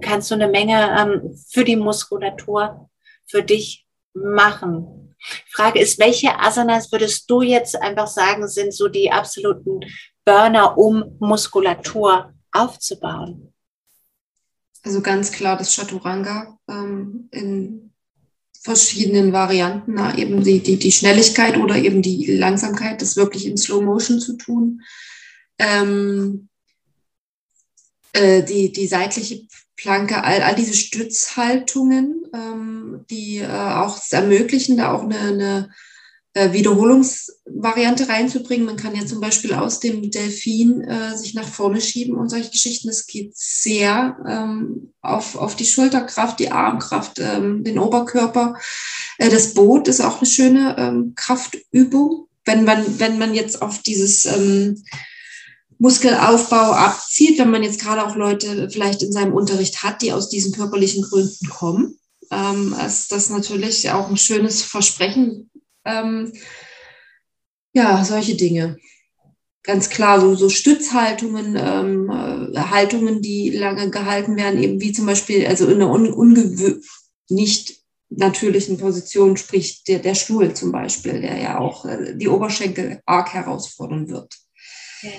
kannst 0.00 0.30
du 0.30 0.34
eine 0.34 0.48
Menge 0.48 0.96
ähm, 0.98 1.38
für 1.50 1.64
die 1.64 1.76
Muskulatur 1.76 2.88
für 3.26 3.42
dich 3.42 3.86
machen. 4.14 5.16
Frage 5.50 5.80
ist, 5.80 5.98
welche 5.98 6.38
Asanas 6.38 6.90
würdest 6.92 7.28
du 7.28 7.42
jetzt 7.42 7.80
einfach 7.80 8.06
sagen, 8.06 8.48
sind 8.48 8.72
so 8.72 8.88
die 8.88 9.10
absoluten 9.10 9.80
Burner, 10.24 10.78
um 10.78 11.16
Muskulatur 11.18 12.32
aufzubauen? 12.52 13.52
Also 14.84 15.00
ganz 15.00 15.32
klar 15.32 15.56
das 15.56 15.74
Chaturanga 15.74 16.58
ähm, 16.68 17.28
in 17.30 17.92
verschiedenen 18.60 19.32
Varianten, 19.32 19.94
na, 19.94 20.16
eben 20.16 20.42
die, 20.42 20.60
die, 20.60 20.78
die 20.78 20.92
Schnelligkeit 20.92 21.56
oder 21.56 21.76
eben 21.76 22.02
die 22.02 22.26
Langsamkeit, 22.36 23.00
das 23.00 23.16
wirklich 23.16 23.46
in 23.46 23.56
Slow 23.56 23.84
Motion 23.84 24.20
zu 24.20 24.36
tun. 24.36 24.82
Ähm, 25.58 26.48
äh, 28.12 28.42
die, 28.42 28.72
die 28.72 28.86
seitliche 28.86 29.46
Planke, 29.76 30.24
all, 30.24 30.42
all 30.42 30.54
diese 30.54 30.74
Stützhaltungen, 30.74 32.24
ähm, 32.34 33.04
die 33.10 33.38
äh, 33.38 33.46
auch 33.46 34.00
ermöglichen, 34.10 34.76
da 34.76 34.92
auch 34.92 35.04
eine, 35.04 35.18
eine 35.18 35.70
äh, 36.34 36.52
Wiederholungsvariante 36.52 38.08
reinzubringen. 38.08 38.66
Man 38.66 38.76
kann 38.76 38.94
ja 38.94 39.06
zum 39.06 39.20
Beispiel 39.20 39.54
aus 39.54 39.80
dem 39.80 40.10
Delfin 40.10 40.82
äh, 40.82 41.16
sich 41.16 41.34
nach 41.34 41.48
vorne 41.48 41.80
schieben 41.80 42.16
und 42.16 42.28
solche 42.28 42.50
Geschichten. 42.50 42.88
Das 42.88 43.06
geht 43.06 43.36
sehr 43.36 44.16
ähm, 44.28 44.92
auf, 45.00 45.36
auf 45.36 45.56
die 45.56 45.64
Schulterkraft, 45.64 46.38
die 46.38 46.50
Armkraft, 46.50 47.18
ähm, 47.18 47.64
den 47.64 47.78
Oberkörper. 47.78 48.54
Äh, 49.18 49.30
das 49.30 49.54
Boot 49.54 49.88
ist 49.88 50.00
auch 50.00 50.18
eine 50.18 50.26
schöne 50.26 50.76
ähm, 50.78 51.14
Kraftübung. 51.16 52.26
Wenn 52.44 52.64
man, 52.64 52.98
wenn 52.98 53.18
man 53.18 53.34
jetzt 53.34 53.60
auf 53.60 53.82
dieses 53.82 54.24
ähm, 54.24 54.82
Muskelaufbau 55.78 56.72
abzieht, 56.72 57.38
wenn 57.38 57.50
man 57.50 57.62
jetzt 57.62 57.80
gerade 57.80 58.04
auch 58.06 58.16
Leute 58.16 58.68
vielleicht 58.70 59.02
in 59.02 59.12
seinem 59.12 59.32
Unterricht 59.32 59.82
hat, 59.82 60.02
die 60.02 60.12
aus 60.12 60.28
diesen 60.28 60.52
körperlichen 60.52 61.02
Gründen 61.02 61.48
kommen, 61.48 61.98
ähm, 62.30 62.74
ist 62.86 63.12
das 63.12 63.30
natürlich 63.30 63.90
auch 63.90 64.08
ein 64.08 64.16
schönes 64.16 64.62
Versprechen, 64.62 65.50
ähm, 65.88 66.32
ja, 67.72 68.04
solche 68.04 68.36
Dinge. 68.36 68.78
Ganz 69.62 69.90
klar, 69.90 70.20
so, 70.20 70.34
so 70.34 70.48
Stützhaltungen, 70.48 71.56
ähm, 71.56 72.10
äh, 72.54 72.58
Haltungen, 72.58 73.20
die 73.20 73.50
lange 73.50 73.90
gehalten 73.90 74.36
werden, 74.36 74.62
eben 74.62 74.80
wie 74.80 74.92
zum 74.92 75.06
Beispiel, 75.06 75.46
also 75.46 75.66
in 75.66 75.74
einer 75.74 75.90
un 75.90 76.12
ungewö 76.12 76.80
nicht 77.28 77.78
natürlichen 78.08 78.78
Position, 78.78 79.36
sprich 79.36 79.84
der, 79.84 79.98
der 79.98 80.14
Stuhl 80.14 80.54
zum 80.54 80.72
Beispiel, 80.72 81.20
der 81.20 81.38
ja 81.38 81.58
auch 81.58 81.84
äh, 81.84 82.14
die 82.16 82.28
Oberschenkel 82.28 83.00
arg 83.04 83.34
herausfordern 83.34 84.08
wird. 84.08 84.34
Ja. 85.02 85.10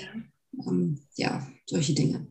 Ähm, 0.66 1.00
ja, 1.14 1.46
solche 1.66 1.94
Dinge. 1.94 2.26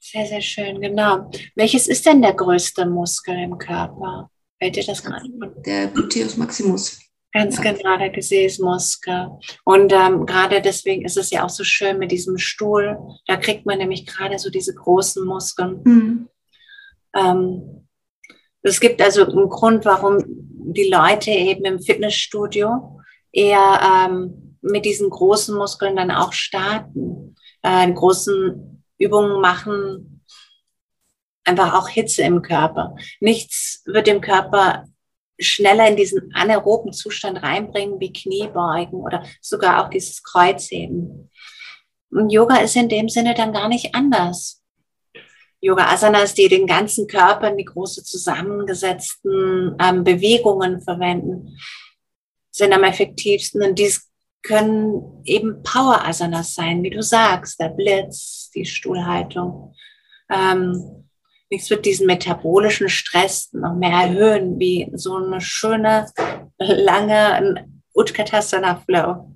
Sehr, 0.00 0.26
sehr 0.26 0.40
schön, 0.40 0.80
genau. 0.80 1.30
Welches 1.54 1.86
ist 1.86 2.04
denn 2.06 2.22
der 2.22 2.34
größte 2.34 2.86
Muskel 2.86 3.38
im 3.38 3.56
Körper? 3.58 4.30
Fällt 4.58 4.76
dir 4.76 4.84
das 4.84 5.02
gerade? 5.02 5.28
Der 5.64 5.86
Gluteus 5.86 6.36
Maximus. 6.36 6.98
Ganz 7.32 7.60
genau, 7.60 7.96
der 7.96 8.10
Gesäßmuskel. 8.10 9.28
Und 9.64 9.92
ähm, 9.92 10.26
gerade 10.26 10.60
deswegen 10.60 11.04
ist 11.04 11.16
es 11.16 11.30
ja 11.30 11.44
auch 11.44 11.50
so 11.50 11.62
schön 11.62 11.98
mit 11.98 12.10
diesem 12.10 12.38
Stuhl. 12.38 12.98
Da 13.26 13.36
kriegt 13.36 13.66
man 13.66 13.78
nämlich 13.78 14.04
gerade 14.04 14.38
so 14.38 14.50
diese 14.50 14.74
großen 14.74 15.24
Muskeln. 15.24 15.80
Mhm. 15.84 16.28
Ähm, 17.14 17.86
es 18.62 18.80
gibt 18.80 19.00
also 19.00 19.24
einen 19.24 19.48
Grund, 19.48 19.84
warum 19.84 20.18
die 20.26 20.88
Leute 20.88 21.30
eben 21.30 21.64
im 21.64 21.80
Fitnessstudio 21.80 23.00
eher 23.32 24.08
ähm, 24.08 24.58
mit 24.60 24.84
diesen 24.84 25.08
großen 25.08 25.56
Muskeln 25.56 25.96
dann 25.96 26.10
auch 26.10 26.32
starten, 26.32 27.36
äh, 27.62 27.90
großen 27.90 28.84
Übungen 28.98 29.40
machen, 29.40 30.22
einfach 31.44 31.74
auch 31.74 31.88
Hitze 31.88 32.22
im 32.22 32.42
Körper. 32.42 32.96
Nichts 33.20 33.82
wird 33.86 34.06
dem 34.06 34.20
Körper 34.20 34.84
schneller 35.40 35.88
in 35.88 35.96
diesen 35.96 36.32
anaeroben 36.34 36.92
Zustand 36.92 37.42
reinbringen, 37.42 38.00
wie 38.00 38.12
Kniebeugen 38.12 39.00
oder 39.00 39.24
sogar 39.40 39.84
auch 39.84 39.90
dieses 39.90 40.22
Kreuzheben. 40.22 41.30
Und 42.10 42.30
Yoga 42.30 42.56
ist 42.56 42.76
in 42.76 42.88
dem 42.88 43.08
Sinne 43.08 43.34
dann 43.34 43.52
gar 43.52 43.68
nicht 43.68 43.94
anders. 43.94 44.62
Yoga 45.60 45.92
Asanas, 45.92 46.34
die 46.34 46.48
den 46.48 46.66
ganzen 46.66 47.06
Körper 47.06 47.48
in 47.48 47.58
die 47.58 47.64
große 47.64 48.02
zusammengesetzten 48.02 49.76
ähm, 49.78 50.04
Bewegungen 50.04 50.80
verwenden, 50.80 51.56
sind 52.50 52.72
am 52.72 52.82
effektivsten. 52.82 53.62
Und 53.62 53.78
dies 53.78 54.10
können 54.42 55.22
eben 55.24 55.62
Power 55.62 56.04
Asanas 56.06 56.54
sein, 56.54 56.82
wie 56.82 56.90
du 56.90 57.02
sagst, 57.02 57.60
der 57.60 57.68
Blitz, 57.68 58.50
die 58.54 58.64
Stuhlhaltung. 58.64 59.74
Ähm, 60.30 61.09
nichts 61.50 61.68
wird 61.70 61.84
diesen 61.84 62.06
metabolischen 62.06 62.88
Stress 62.88 63.52
noch 63.52 63.74
mehr 63.74 63.90
erhöhen, 63.90 64.58
wie 64.58 64.90
so 64.94 65.16
eine 65.16 65.40
schöne, 65.40 66.06
lange 66.58 67.66
Utkatasana 67.94 68.76
Flow. 68.86 69.34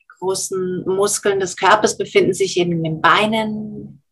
Die 0.00 0.06
großen 0.18 0.84
Muskeln 0.86 1.40
des 1.40 1.56
Körpers 1.56 1.96
befinden 1.96 2.34
sich 2.34 2.58
eben 2.58 2.72
in 2.72 2.84
den 2.84 3.00
Beinen. 3.00 4.02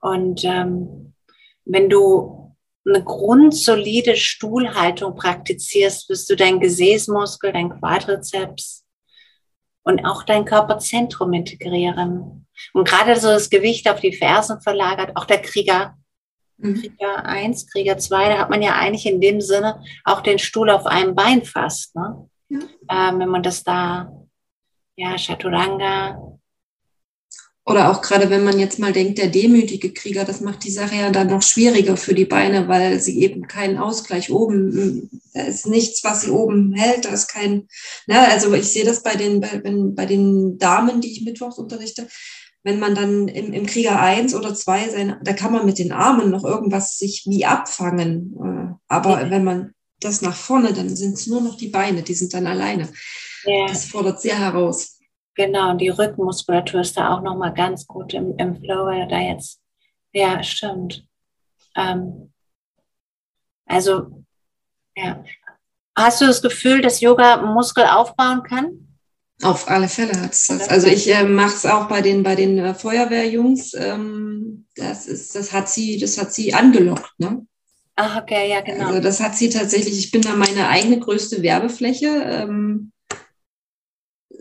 Und 0.00 0.44
ähm, 0.44 1.14
wenn 1.64 1.88
du 1.88 2.56
eine 2.86 3.02
grundsolide 3.02 4.16
Stuhlhaltung 4.16 5.16
praktizierst, 5.16 6.08
wirst 6.08 6.30
du 6.30 6.36
dein 6.36 6.60
Gesäßmuskel, 6.60 7.52
dein 7.52 7.70
Quadrizeps 7.70 8.84
und 9.82 10.04
auch 10.04 10.22
dein 10.22 10.44
Körperzentrum 10.44 11.32
integrieren. 11.32 12.46
Und 12.72 12.88
gerade 12.88 13.18
so 13.18 13.28
das 13.28 13.50
Gewicht 13.50 13.88
auf 13.88 14.00
die 14.00 14.12
Fersen 14.12 14.60
verlagert, 14.60 15.16
auch 15.16 15.24
der 15.24 15.42
Krieger. 15.42 15.96
Krieger 16.60 17.24
1, 17.24 17.66
Krieger 17.70 17.98
2, 17.98 18.28
da 18.30 18.38
hat 18.38 18.50
man 18.50 18.62
ja 18.62 18.74
eigentlich 18.74 19.06
in 19.06 19.20
dem 19.20 19.40
Sinne 19.40 19.82
auch 20.04 20.22
den 20.22 20.38
Stuhl 20.38 20.70
auf 20.70 20.86
einem 20.86 21.14
Bein 21.14 21.44
fast. 21.44 21.94
Ne? 21.94 22.28
Ja. 22.48 22.60
Ähm, 22.90 23.18
wenn 23.18 23.28
man 23.28 23.42
das 23.42 23.62
da, 23.62 24.10
ja, 24.96 25.16
Chaturanga. 25.18 26.38
Oder 27.68 27.90
auch 27.90 28.00
gerade 28.00 28.30
wenn 28.30 28.44
man 28.44 28.60
jetzt 28.60 28.78
mal 28.78 28.92
denkt, 28.92 29.18
der 29.18 29.26
demütige 29.26 29.92
Krieger, 29.92 30.24
das 30.24 30.40
macht 30.40 30.62
die 30.64 30.70
Sache 30.70 30.94
ja 30.94 31.10
dann 31.10 31.26
noch 31.26 31.42
schwieriger 31.42 31.96
für 31.96 32.14
die 32.14 32.24
Beine, 32.24 32.68
weil 32.68 33.00
sie 33.00 33.20
eben 33.22 33.48
keinen 33.48 33.76
Ausgleich 33.76 34.30
oben, 34.30 35.10
da 35.34 35.42
ist 35.42 35.66
nichts, 35.66 36.04
was 36.04 36.22
sie 36.22 36.30
oben 36.30 36.74
hält, 36.74 37.06
da 37.06 37.08
ist 37.08 37.26
kein, 37.26 37.66
ne, 38.06 38.20
also 38.28 38.54
ich 38.54 38.68
sehe 38.68 38.84
das 38.84 39.02
bei 39.02 39.16
den, 39.16 39.40
bei, 39.40 39.60
bei 39.64 40.06
den 40.06 40.58
Damen, 40.58 41.00
die 41.00 41.10
ich 41.10 41.24
mittwochs 41.24 41.58
unterrichte, 41.58 42.06
wenn 42.66 42.80
man 42.80 42.96
dann 42.96 43.28
im, 43.28 43.52
im 43.52 43.64
Krieger 43.64 44.00
1 44.00 44.34
oder 44.34 44.52
2 44.52 44.88
sein, 44.88 45.20
da 45.22 45.32
kann 45.34 45.52
man 45.52 45.64
mit 45.64 45.78
den 45.78 45.92
Armen 45.92 46.32
noch 46.32 46.42
irgendwas 46.42 46.98
sich 46.98 47.24
wie 47.24 47.46
abfangen. 47.46 48.34
Äh, 48.42 48.74
aber 48.88 49.22
ja. 49.22 49.30
wenn 49.30 49.44
man 49.44 49.72
das 50.00 50.20
nach 50.20 50.34
vorne, 50.34 50.72
dann 50.72 50.88
sind 50.88 51.14
es 51.14 51.28
nur 51.28 51.40
noch 51.40 51.56
die 51.56 51.68
Beine, 51.68 52.02
die 52.02 52.14
sind 52.14 52.34
dann 52.34 52.48
alleine. 52.48 52.88
Ja. 53.44 53.68
Das 53.68 53.84
fordert 53.84 54.20
sehr 54.20 54.36
heraus. 54.36 54.98
Genau, 55.36 55.70
und 55.70 55.80
die 55.80 55.90
Rückenmuskulatur 55.90 56.80
ist 56.80 56.96
da 56.96 57.14
auch 57.14 57.22
nochmal 57.22 57.54
ganz 57.54 57.86
gut 57.86 58.12
im, 58.14 58.36
im 58.36 58.56
Flow, 58.56 58.86
weil 58.86 59.06
da 59.06 59.20
jetzt, 59.20 59.60
ja, 60.12 60.42
stimmt. 60.42 61.06
Ähm, 61.76 62.32
also, 63.64 64.24
ja. 64.96 65.22
Hast 65.96 66.20
du 66.20 66.26
das 66.26 66.42
Gefühl, 66.42 66.80
dass 66.80 67.00
Yoga 67.00 67.36
Muskel 67.42 67.84
aufbauen 67.84 68.42
kann? 68.42 68.85
Auf 69.42 69.68
alle 69.68 69.88
Fälle 69.88 70.18
hat 70.18 70.32
es 70.32 70.46
das. 70.46 70.68
Also 70.68 70.86
ich 70.86 71.12
äh, 71.12 71.24
mache 71.24 71.54
es 71.54 71.66
auch 71.66 71.88
bei 71.88 72.00
den, 72.00 72.22
bei 72.22 72.34
den 72.34 72.58
äh, 72.58 72.74
Feuerwehrjungs. 72.74 73.74
Ähm, 73.74 74.66
das, 74.74 75.06
ist, 75.06 75.34
das, 75.34 75.52
hat 75.52 75.68
sie, 75.68 75.98
das 75.98 76.16
hat 76.18 76.32
sie 76.32 76.54
angelockt. 76.54 77.12
Ne? 77.18 77.46
Ach, 77.96 78.22
okay, 78.22 78.48
ja, 78.50 78.62
genau. 78.62 78.86
Also 78.86 79.00
das 79.00 79.20
hat 79.20 79.36
sie 79.36 79.50
tatsächlich, 79.50 79.98
ich 79.98 80.10
bin 80.10 80.22
da 80.22 80.36
meine 80.36 80.68
eigene 80.68 80.98
größte 81.00 81.42
Werbefläche. 81.42 82.06
Ähm, 82.06 82.92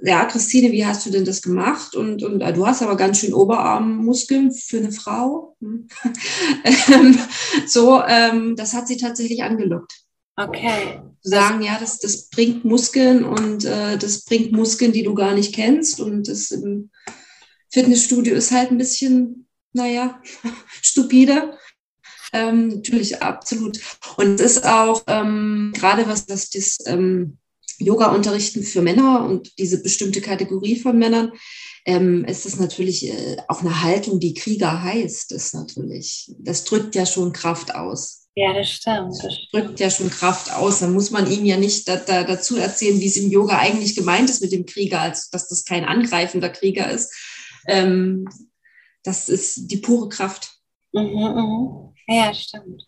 ja, 0.02 0.26
Christine, 0.26 0.72
wie 0.72 0.86
hast 0.86 1.06
du 1.06 1.10
denn 1.10 1.26
das 1.26 1.42
gemacht? 1.42 1.96
Und, 1.96 2.24
und 2.24 2.42
äh, 2.42 2.54
du 2.54 2.66
hast 2.66 2.82
aber 2.82 2.96
ganz 2.96 3.20
schön 3.20 3.34
Oberarmmuskeln 3.34 4.54
für 4.54 4.78
eine 4.78 4.92
Frau. 4.92 5.58
ähm, 5.62 7.18
so, 7.68 8.02
ähm, 8.04 8.56
das 8.56 8.74
hat 8.74 8.88
sie 8.88 8.98
tatsächlich 8.98 9.44
angelockt. 9.44 9.94
Okay. 10.38 11.02
Sagen, 11.26 11.64
ja, 11.64 11.78
das, 11.80 12.00
das 12.00 12.30
bringt 12.30 12.66
Muskeln 12.66 13.26
und 13.26 13.66
äh, 13.66 13.98
das 13.98 14.24
bringt 14.26 14.52
Muskeln, 14.52 14.92
die 14.92 15.04
du 15.04 15.16
gar 15.16 15.34
nicht 15.34 15.56
kennst. 15.56 16.00
Und 16.00 16.28
das 16.28 16.52
im 16.52 16.92
Fitnessstudio 17.72 18.36
ist 18.36 18.52
halt 18.52 18.72
ein 18.72 18.78
bisschen, 18.78 19.48
naja, 19.74 20.22
stupide. 20.82 21.58
Ähm, 22.32 22.68
natürlich, 22.68 23.22
absolut. 23.22 23.80
Und 24.18 24.40
es 24.40 24.58
ist 24.58 24.66
auch 24.66 25.04
ähm, 25.08 25.74
gerade 25.76 26.08
was 26.08 26.26
das, 26.28 26.50
das 26.52 26.78
ähm, 26.86 27.38
Yoga-Unterrichten 27.80 28.64
für 28.64 28.82
Männer 28.82 29.26
und 29.26 29.58
diese 29.58 29.82
bestimmte 29.82 30.22
Kategorie 30.22 30.80
von 30.80 30.98
Männern, 30.98 31.32
ähm, 31.86 32.24
ist 32.26 32.46
es 32.46 32.60
natürlich 32.60 33.08
äh, 33.08 33.38
auch 33.48 33.62
eine 33.62 33.82
Haltung, 33.82 34.20
die 34.20 34.34
Krieger 34.34 34.84
heißt, 34.84 35.32
ist 35.32 35.54
natürlich. 35.54 36.32
Das 36.40 36.66
drückt 36.66 36.96
ja 36.96 37.06
schon 37.06 37.34
Kraft 37.34 37.74
aus. 37.74 38.25
Ja, 38.38 38.54
das 38.54 38.70
stimmt. 38.70 39.14
Das 39.24 39.38
drückt 39.52 39.80
ja 39.80 39.90
schon 39.90 40.10
Kraft 40.10 40.52
aus. 40.52 40.80
Da 40.80 40.88
muss 40.88 41.10
man 41.10 41.32
ihm 41.32 41.46
ja 41.46 41.56
nicht 41.56 41.88
da, 41.88 41.96
da, 41.96 42.24
dazu 42.26 42.58
erzählen, 42.58 43.00
wie 43.00 43.08
es 43.08 43.16
im 43.16 43.32
Yoga 43.32 43.58
eigentlich 43.58 43.96
gemeint 43.96 44.30
ist 44.30 44.42
mit 44.42 44.52
dem 44.52 44.66
Krieger, 44.66 45.00
als 45.00 45.30
dass 45.30 45.48
das 45.48 45.64
kein 45.64 45.86
angreifender 45.86 46.50
Krieger 46.50 46.92
ist. 46.92 47.14
Ähm, 47.68 48.28
das 49.04 49.30
ist 49.30 49.72
die 49.72 49.78
pure 49.78 50.10
Kraft. 50.10 50.52
Mhm, 50.92 51.02
mh. 51.04 51.94
Ja, 52.08 52.34
stimmt. 52.34 52.86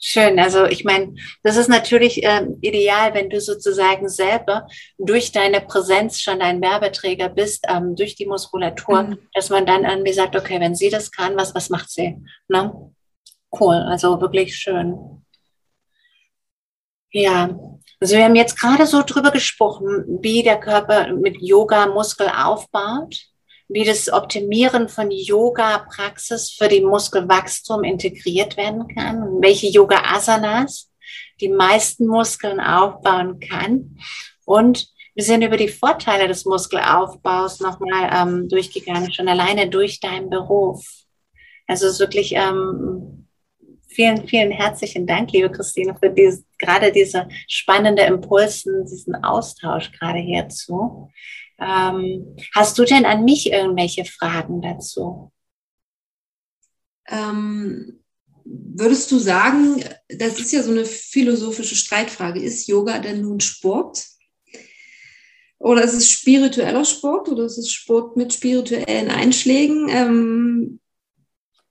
Schön. 0.00 0.38
Also 0.38 0.66
ich 0.66 0.84
meine, 0.84 1.14
das 1.44 1.56
ist 1.56 1.68
natürlich 1.68 2.24
äh, 2.24 2.46
ideal, 2.60 3.14
wenn 3.14 3.30
du 3.30 3.40
sozusagen 3.40 4.08
selber 4.08 4.66
durch 4.98 5.32
deine 5.32 5.60
Präsenz 5.60 6.20
schon 6.20 6.42
ein 6.42 6.60
Werbeträger 6.60 7.28
bist, 7.28 7.64
ähm, 7.68 7.94
durch 7.94 8.16
die 8.16 8.26
Muskulatur, 8.26 9.04
mhm. 9.04 9.18
dass 9.34 9.50
man 9.50 9.66
dann 9.66 9.84
irgendwie 9.84 10.12
sagt, 10.12 10.36
okay, 10.36 10.60
wenn 10.60 10.74
sie 10.74 10.90
das 10.90 11.10
kann, 11.10 11.36
was, 11.36 11.54
was 11.54 11.70
macht 11.70 11.90
sie? 11.90 12.20
Ne? 12.48 12.92
Cool, 13.58 13.76
also 13.76 14.20
wirklich 14.20 14.56
schön. 14.56 15.24
Ja, 17.12 17.50
also 18.00 18.16
wir 18.16 18.24
haben 18.24 18.34
jetzt 18.34 18.58
gerade 18.58 18.86
so 18.86 19.02
drüber 19.02 19.30
gesprochen, 19.30 20.18
wie 20.20 20.42
der 20.42 20.58
Körper 20.58 21.12
mit 21.12 21.40
Yoga 21.40 21.86
Muskel 21.86 22.28
aufbaut 22.28 23.16
wie 23.68 23.84
das 23.84 24.12
Optimieren 24.12 24.88
von 24.88 25.10
Yoga-Praxis 25.10 26.50
für 26.50 26.68
die 26.68 26.82
Muskelwachstum 26.82 27.82
integriert 27.82 28.56
werden 28.56 28.88
kann, 28.88 29.40
welche 29.40 29.68
Yoga-Asanas 29.68 30.90
die 31.40 31.48
meisten 31.48 32.06
Muskeln 32.06 32.60
aufbauen 32.60 33.40
kann. 33.40 33.98
Und 34.44 34.88
wir 35.14 35.24
sind 35.24 35.42
über 35.42 35.56
die 35.56 35.68
Vorteile 35.68 36.28
des 36.28 36.44
Muskelaufbaus 36.44 37.60
nochmal 37.60 38.10
ähm, 38.12 38.48
durchgegangen, 38.48 39.12
schon 39.12 39.28
alleine 39.28 39.68
durch 39.68 40.00
deinen 40.00 40.28
Beruf. 40.28 40.84
Also 41.66 41.86
es 41.86 41.94
ist 41.94 42.00
wirklich 42.00 42.32
ähm, 42.34 43.23
vielen, 43.94 44.26
vielen 44.26 44.50
herzlichen 44.50 45.06
Dank, 45.06 45.32
liebe 45.32 45.50
Christine, 45.50 45.96
für 45.98 46.10
diese, 46.10 46.44
gerade 46.58 46.92
diese 46.92 47.28
spannende 47.48 48.02
Impulsen, 48.02 48.84
diesen 48.84 49.14
Austausch 49.24 49.92
gerade 49.92 50.18
hierzu. 50.18 51.10
Ähm, 51.58 52.36
hast 52.54 52.78
du 52.78 52.84
denn 52.84 53.06
an 53.06 53.24
mich 53.24 53.50
irgendwelche 53.50 54.04
Fragen 54.04 54.60
dazu? 54.60 55.32
Ähm, 57.06 58.00
würdest 58.44 59.10
du 59.12 59.18
sagen, 59.18 59.82
das 60.08 60.40
ist 60.40 60.52
ja 60.52 60.62
so 60.62 60.72
eine 60.72 60.84
philosophische 60.84 61.76
Streitfrage, 61.76 62.40
ist 62.40 62.66
Yoga 62.66 62.98
denn 62.98 63.22
nun 63.22 63.40
Sport? 63.40 64.04
Oder 65.58 65.84
ist 65.84 65.94
es 65.94 66.10
spiritueller 66.10 66.84
Sport 66.84 67.28
oder 67.28 67.44
ist 67.44 67.56
es 67.56 67.72
Sport 67.72 68.16
mit 68.16 68.34
spirituellen 68.34 69.10
Einschlägen? 69.10 69.88
Ähm, 69.88 70.80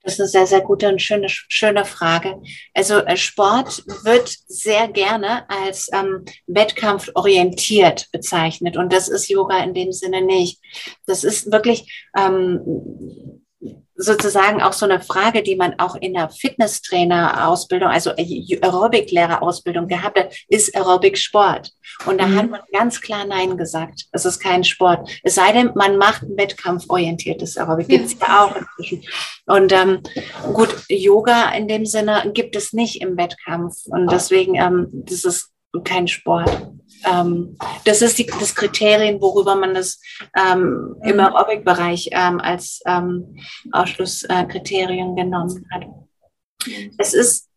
das 0.03 0.13
ist 0.13 0.19
eine 0.19 0.29
sehr, 0.29 0.47
sehr 0.47 0.61
gute 0.61 0.89
und 0.89 1.01
schöne, 1.01 1.27
schöne 1.29 1.85
Frage. 1.85 2.41
Also 2.73 2.99
äh, 2.99 3.17
Sport 3.17 3.83
wird 4.03 4.35
sehr 4.47 4.87
gerne 4.89 5.49
als 5.49 5.89
ähm, 5.93 6.25
wettkampforientiert 6.47 8.09
bezeichnet 8.11 8.77
und 8.77 8.91
das 8.91 9.07
ist 9.07 9.29
Yoga 9.29 9.63
in 9.63 9.73
dem 9.73 9.91
Sinne 9.93 10.21
nicht. 10.21 10.59
Das 11.05 11.23
ist 11.23 11.51
wirklich 11.51 12.09
ähm, 12.17 13.32
sozusagen 14.03 14.61
auch 14.61 14.73
so 14.73 14.85
eine 14.85 14.99
Frage, 14.99 15.43
die 15.43 15.55
man 15.55 15.79
auch 15.79 15.95
in 15.95 16.13
der 16.13 16.29
Fitnesstrainer-Ausbildung, 16.29 17.89
also 17.89 18.11
Aerobic-Lehrer-Ausbildung 18.11 19.87
gehabt 19.87 20.19
hat, 20.19 20.35
ist 20.49 20.75
Aerobic 20.75 21.17
Sport? 21.17 21.71
Und 22.05 22.19
da 22.19 22.27
mhm. 22.27 22.35
hat 22.35 22.49
man 22.49 22.61
ganz 22.71 23.01
klar 23.01 23.25
Nein 23.25 23.57
gesagt. 23.57 24.05
Es 24.11 24.25
ist 24.25 24.39
kein 24.39 24.63
Sport. 24.63 25.09
Es 25.23 25.35
sei 25.35 25.51
denn, 25.51 25.71
man 25.75 25.97
macht 25.97 26.23
ein 26.23 26.37
wettkampforientiertes 26.37 27.57
Aerobic. 27.57 27.87
Gibt 27.87 28.05
es 28.05 28.17
ja 28.19 28.45
auch 28.45 28.55
inzwischen. 28.55 29.03
Und 29.45 29.71
ähm, 29.71 30.01
gut, 30.53 30.75
Yoga 30.89 31.51
in 31.51 31.67
dem 31.67 31.85
Sinne 31.85 32.31
gibt 32.33 32.55
es 32.55 32.73
nicht 32.73 33.01
im 33.01 33.17
Wettkampf. 33.17 33.85
Und 33.85 34.11
deswegen, 34.11 34.55
ähm, 34.55 34.87
das 34.91 35.23
ist 35.23 35.52
kein 35.83 36.07
Sport 36.07 36.73
ähm, 37.05 37.57
das 37.85 38.01
ist 38.01 38.17
die, 38.17 38.25
das 38.25 38.55
Kriterien, 38.55 39.21
worüber 39.21 39.55
man 39.55 39.73
das 39.73 39.99
ähm, 40.37 40.95
im 41.03 41.15
mhm. 41.15 41.19
Aerobic-Bereich 41.19 42.09
ähm, 42.11 42.39
als 42.39 42.81
ähm, 42.85 43.37
Ausschlusskriterium 43.71 45.15
genommen 45.15 45.65
hat. 45.71 45.83
Es 46.97 47.13
ist 47.13 47.49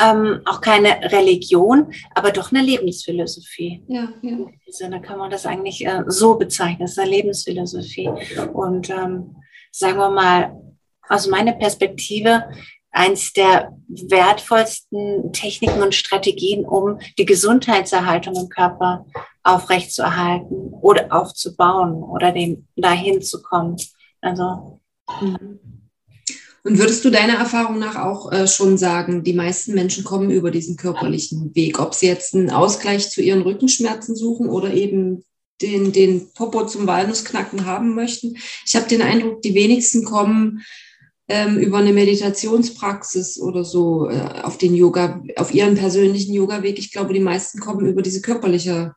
ähm, 0.00 0.40
auch 0.46 0.60
keine 0.60 1.12
Religion, 1.12 1.92
aber 2.14 2.30
doch 2.30 2.52
eine 2.52 2.62
Lebensphilosophie. 2.62 3.82
Ja, 3.88 4.08
ja. 4.22 4.30
In 4.30 4.38
dem 4.46 4.52
Sinne 4.68 5.02
kann 5.02 5.18
man 5.18 5.30
das 5.30 5.44
eigentlich 5.44 5.84
äh, 5.84 6.04
so 6.06 6.36
bezeichnen. 6.36 6.84
Es 6.84 6.92
ist 6.92 6.98
eine 6.98 7.10
Lebensphilosophie. 7.10 8.08
Und 8.52 8.88
ähm, 8.88 9.36
sagen 9.70 9.98
wir 9.98 10.10
mal, 10.10 10.56
aus 11.08 11.26
meiner 11.26 11.52
Perspektive 11.52 12.44
eins 12.92 13.32
der 13.32 13.76
wertvollsten 13.88 15.32
Techniken 15.32 15.82
und 15.82 15.94
Strategien, 15.94 16.64
um 16.64 17.00
die 17.18 17.24
Gesundheitserhaltung 17.24 18.36
im 18.36 18.48
Körper 18.48 19.06
aufrechtzuerhalten 19.42 20.72
oder 20.80 21.12
aufzubauen 21.12 22.02
oder 22.02 22.32
dem 22.32 22.66
dahin 22.76 23.22
zu 23.22 23.42
kommen. 23.42 23.76
Also. 24.20 24.80
Mhm. 25.20 25.58
Und 26.64 26.78
würdest 26.78 27.04
du 27.04 27.10
deiner 27.10 27.34
Erfahrung 27.34 27.80
nach 27.80 27.96
auch 27.96 28.30
äh, 28.30 28.46
schon 28.46 28.78
sagen, 28.78 29.24
die 29.24 29.32
meisten 29.32 29.74
Menschen 29.74 30.04
kommen 30.04 30.30
über 30.30 30.52
diesen 30.52 30.76
körperlichen 30.76 31.52
Weg, 31.56 31.80
ob 31.80 31.92
sie 31.92 32.06
jetzt 32.06 32.36
einen 32.36 32.50
Ausgleich 32.50 33.10
zu 33.10 33.20
ihren 33.20 33.42
Rückenschmerzen 33.42 34.14
suchen 34.14 34.48
oder 34.48 34.72
eben 34.72 35.24
den, 35.60 35.90
den 35.90 36.32
Popo 36.34 36.64
zum 36.66 36.86
Walnussknacken 36.86 37.66
haben 37.66 37.96
möchten? 37.96 38.36
Ich 38.64 38.76
habe 38.76 38.86
den 38.86 39.02
Eindruck, 39.02 39.42
die 39.42 39.56
wenigsten 39.56 40.04
kommen 40.04 40.62
ähm, 41.32 41.56
über 41.56 41.78
eine 41.78 41.94
Meditationspraxis 41.94 43.40
oder 43.40 43.64
so 43.64 44.10
äh, 44.10 44.42
auf 44.42 44.58
den 44.58 44.74
Yoga, 44.74 45.22
auf 45.36 45.54
ihren 45.54 45.76
persönlichen 45.76 46.34
Yoga-Weg. 46.34 46.78
Ich 46.78 46.92
glaube, 46.92 47.14
die 47.14 47.20
meisten 47.20 47.58
kommen 47.58 47.86
über 47.86 48.02
diese 48.02 48.20
körperliche. 48.20 48.94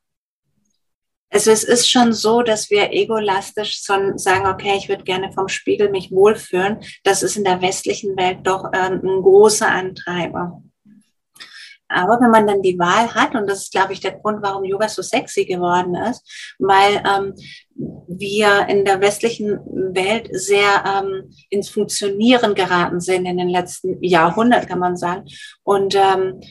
Also 1.29 1.51
es 1.51 1.63
ist 1.63 1.89
schon 1.89 2.11
so, 2.11 2.41
dass 2.41 2.69
wir 2.69 2.91
egolastisch 2.91 3.81
sagen, 3.81 4.47
okay, 4.47 4.75
ich 4.77 4.89
würde 4.89 5.05
gerne 5.05 5.31
vom 5.31 5.47
Spiegel 5.47 5.89
mich 5.89 6.11
wohlfühlen. 6.11 6.79
Das 7.03 7.23
ist 7.23 7.37
in 7.37 7.45
der 7.45 7.61
westlichen 7.61 8.17
Welt 8.17 8.39
doch 8.43 8.65
ähm, 8.73 8.99
ein 9.01 9.21
großer 9.21 9.69
Antreiber. 9.69 10.61
Aber 11.87 12.19
wenn 12.19 12.31
man 12.31 12.47
dann 12.47 12.61
die 12.61 12.79
Wahl 12.79 13.13
hat, 13.13 13.35
und 13.35 13.47
das 13.47 13.63
ist, 13.63 13.71
glaube 13.71 13.93
ich, 13.93 13.99
der 13.99 14.13
Grund, 14.13 14.41
warum 14.41 14.63
Yoga 14.63 14.89
so 14.89 15.01
sexy 15.01 15.45
geworden 15.45 15.95
ist, 15.95 16.55
weil 16.57 17.03
ähm, 17.05 17.33
wir 18.07 18.67
in 18.67 18.85
der 18.85 19.01
westlichen 19.01 19.59
Welt 19.93 20.29
sehr 20.31 20.83
ähm, 20.85 21.31
ins 21.49 21.69
Funktionieren 21.69 22.55
geraten 22.55 22.99
sind 22.99 23.25
in 23.25 23.37
den 23.37 23.49
letzten 23.49 24.01
Jahrhunderten, 24.03 24.67
kann 24.67 24.79
man 24.79 24.97
sagen. 24.97 25.25
Und 25.63 25.95
ähm, 25.95 26.41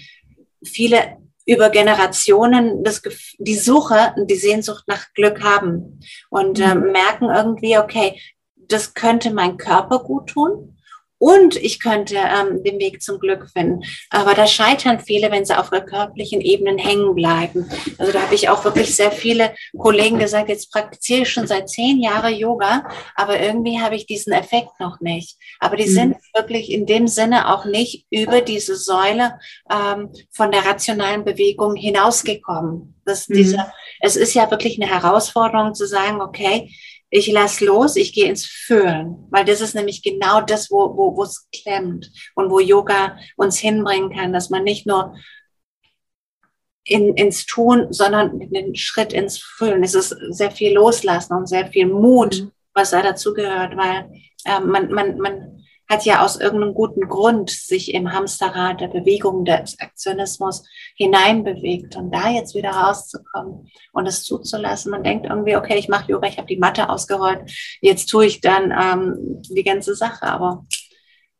viele 0.64 1.18
über 1.46 1.68
Generationen 1.70 2.82
das, 2.84 3.02
die 3.38 3.56
Suche, 3.56 4.14
die 4.28 4.36
Sehnsucht 4.36 4.84
nach 4.86 5.12
Glück 5.14 5.42
haben 5.42 6.00
und 6.30 6.58
mhm. 6.58 6.92
merken 6.92 7.28
irgendwie, 7.28 7.76
okay, 7.76 8.18
das 8.56 8.94
könnte 8.94 9.32
mein 9.32 9.58
Körper 9.58 9.98
gut 9.98 10.30
tun 10.30 10.73
und 11.24 11.56
ich 11.56 11.80
könnte 11.80 12.16
ähm, 12.16 12.62
den 12.62 12.78
Weg 12.78 13.00
zum 13.00 13.18
Glück 13.18 13.48
finden. 13.50 13.80
Aber 14.10 14.34
da 14.34 14.46
scheitern 14.46 15.00
viele, 15.00 15.30
wenn 15.30 15.46
sie 15.46 15.58
auf 15.58 15.70
der 15.70 15.80
körperlichen 15.80 16.42
Ebene 16.42 16.76
hängen 16.76 17.14
bleiben. 17.14 17.66
Also 17.96 18.12
da 18.12 18.20
habe 18.20 18.34
ich 18.34 18.50
auch 18.50 18.62
wirklich 18.66 18.94
sehr 18.94 19.10
viele 19.10 19.54
Kollegen 19.78 20.18
gesagt, 20.18 20.50
jetzt 20.50 20.70
praktiziere 20.70 21.22
ich 21.22 21.30
schon 21.30 21.46
seit 21.46 21.70
zehn 21.70 22.02
Jahren 22.02 22.34
Yoga, 22.34 22.86
aber 23.14 23.40
irgendwie 23.40 23.80
habe 23.80 23.96
ich 23.96 24.04
diesen 24.04 24.34
Effekt 24.34 24.78
noch 24.80 25.00
nicht. 25.00 25.38
Aber 25.60 25.76
die 25.76 25.86
mhm. 25.86 25.94
sind 25.94 26.16
wirklich 26.34 26.70
in 26.70 26.84
dem 26.84 27.08
Sinne 27.08 27.54
auch 27.54 27.64
nicht 27.64 28.04
über 28.10 28.42
diese 28.42 28.76
Säule 28.76 29.38
ähm, 29.70 30.10
von 30.30 30.52
der 30.52 30.66
rationalen 30.66 31.24
Bewegung 31.24 31.74
hinausgekommen. 31.74 33.00
Das, 33.06 33.30
mhm. 33.30 33.34
diese, 33.34 33.72
es 34.00 34.16
ist 34.16 34.34
ja 34.34 34.50
wirklich 34.50 34.78
eine 34.78 34.90
Herausforderung 34.90 35.72
zu 35.72 35.86
sagen, 35.86 36.20
okay, 36.20 36.70
ich 37.10 37.30
lasse 37.30 37.64
los, 37.64 37.96
ich 37.96 38.12
gehe 38.12 38.28
ins 38.28 38.44
Fühlen, 38.44 39.26
weil 39.30 39.44
das 39.44 39.60
ist 39.60 39.74
nämlich 39.74 40.02
genau 40.02 40.40
das, 40.40 40.70
wo, 40.70 40.96
wo, 40.96 41.16
wo 41.16 41.22
es 41.22 41.48
klemmt 41.54 42.10
und 42.34 42.50
wo 42.50 42.58
Yoga 42.58 43.16
uns 43.36 43.58
hinbringen 43.58 44.10
kann, 44.10 44.32
dass 44.32 44.50
man 44.50 44.64
nicht 44.64 44.86
nur 44.86 45.14
in, 46.84 47.14
ins 47.14 47.46
Tun, 47.46 47.92
sondern 47.92 48.38
den 48.38 48.74
Schritt 48.74 49.12
ins 49.12 49.38
Fühlen. 49.38 49.82
Es 49.82 49.94
ist 49.94 50.16
sehr 50.30 50.50
viel 50.50 50.74
Loslassen 50.74 51.34
und 51.34 51.48
sehr 51.48 51.66
viel 51.68 51.86
Mut, 51.86 52.42
mhm. 52.42 52.52
was 52.74 52.90
da 52.90 53.02
dazu 53.02 53.32
gehört, 53.32 53.76
weil 53.76 54.10
äh, 54.44 54.60
man, 54.60 54.90
man, 54.92 55.18
man 55.18 55.63
hat 55.88 56.04
ja 56.04 56.24
aus 56.24 56.36
irgendeinem 56.36 56.74
guten 56.74 57.08
Grund 57.08 57.50
sich 57.50 57.92
im 57.92 58.12
Hamsterrad 58.12 58.80
der 58.80 58.88
Bewegung 58.88 59.44
des 59.44 59.78
Aktionismus 59.78 60.64
hineinbewegt 60.96 61.96
und 61.96 62.10
da 62.10 62.30
jetzt 62.30 62.54
wieder 62.54 62.70
rauszukommen 62.70 63.70
und 63.92 64.06
es 64.06 64.22
zuzulassen. 64.22 64.90
Man 64.90 65.04
denkt 65.04 65.26
irgendwie, 65.26 65.56
okay, 65.56 65.76
ich 65.76 65.88
mache 65.88 66.10
Yoga, 66.10 66.28
ich 66.28 66.38
habe 66.38 66.46
die 66.46 66.58
Matte 66.58 66.88
ausgerollt, 66.88 67.50
jetzt 67.80 68.06
tue 68.06 68.26
ich 68.26 68.40
dann 68.40 68.72
ähm, 68.72 69.42
die 69.42 69.64
ganze 69.64 69.94
Sache. 69.94 70.22
Aber 70.22 70.64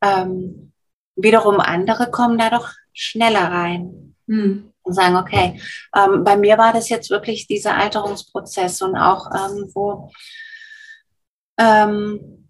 ähm, 0.02 0.72
wiederum 1.16 1.60
andere 1.60 2.10
kommen 2.10 2.38
da 2.38 2.50
doch 2.50 2.72
schneller 2.92 3.50
rein. 3.50 4.14
Hm. 4.28 4.70
Und 4.82 4.92
sagen, 4.92 5.16
okay, 5.16 5.58
ähm, 5.96 6.24
bei 6.24 6.36
mir 6.36 6.58
war 6.58 6.74
das 6.74 6.90
jetzt 6.90 7.08
wirklich 7.08 7.46
dieser 7.46 7.74
Alterungsprozess 7.74 8.82
und 8.82 8.96
auch 8.96 9.30
ähm, 9.34 9.70
wo 9.74 10.10
ähm, 11.58 12.43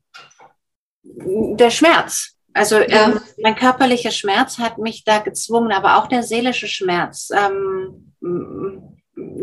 der 1.17 1.71
Schmerz. 1.71 2.37
Also 2.53 2.77
ja. 2.77 3.09
ähm, 3.09 3.21
mein 3.43 3.57
körperlicher 3.57 4.13
Schmerz 4.13 4.59
hat 4.59 4.79
mich 4.79 5.05
da 5.05 5.19
gezwungen, 5.19 5.73
aber 5.73 5.99
auch 5.99 6.07
der 6.07 6.23
seelische 6.23 6.69
Schmerz. 6.69 7.31
Ähm, 7.33 8.13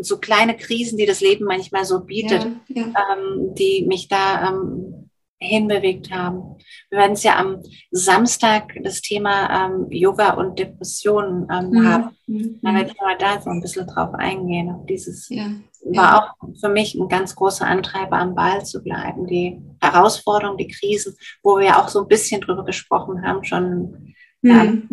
so 0.02 0.18
kleine 0.18 0.56
Krisen, 0.56 0.98
die 0.98 1.06
das 1.06 1.22
Leben 1.22 1.46
manchmal 1.46 1.86
so 1.86 2.02
bietet, 2.02 2.48
ja, 2.68 2.82
ja. 2.82 2.84
Ähm, 2.84 3.54
die 3.54 3.86
mich 3.88 4.08
da 4.08 4.50
ähm, 4.50 5.10
hinbewegt 5.40 6.12
haben. 6.12 6.58
Wir 6.90 7.00
werden 7.00 7.14
es 7.14 7.24
ja 7.24 7.38
am 7.38 7.62
Samstag 7.92 8.78
das 8.84 9.02
Thema 9.02 9.68
ähm, 9.68 9.88
Yoga 9.90 10.34
und 10.34 10.58
Depressionen 10.60 11.48
ähm, 11.52 11.70
mhm. 11.72 11.88
haben. 11.88 12.18
Mhm. 12.28 12.60
Da 12.62 12.74
werde 12.74 12.92
ich 12.92 13.02
mal 13.02 13.18
da 13.18 13.42
so 13.42 13.50
ein 13.50 13.62
bisschen 13.62 13.88
drauf 13.88 14.14
eingehen, 14.14 14.70
auf 14.70 14.86
dieses 14.86 15.28
ja 15.30 15.48
war 15.84 16.36
auch 16.42 16.48
für 16.60 16.70
mich 16.70 16.96
ein 16.96 17.08
ganz 17.08 17.36
großer 17.36 17.66
Antreiber, 17.66 18.18
am 18.18 18.36
Ball 18.36 18.64
zu 18.66 18.82
bleiben. 18.82 19.28
Die 19.28 19.60
Herausforderungen, 19.82 20.58
die 20.58 20.68
Krisen, 20.68 21.16
wo 21.44 21.60
wir 21.60 21.78
auch 21.78 21.90
so 21.90 22.02
ein 22.02 22.08
bisschen 22.08 22.42
drüber 22.42 22.66
gesprochen 22.66 23.24
haben, 23.24 23.44
schon. 23.44 24.14
Hm. 24.44 24.88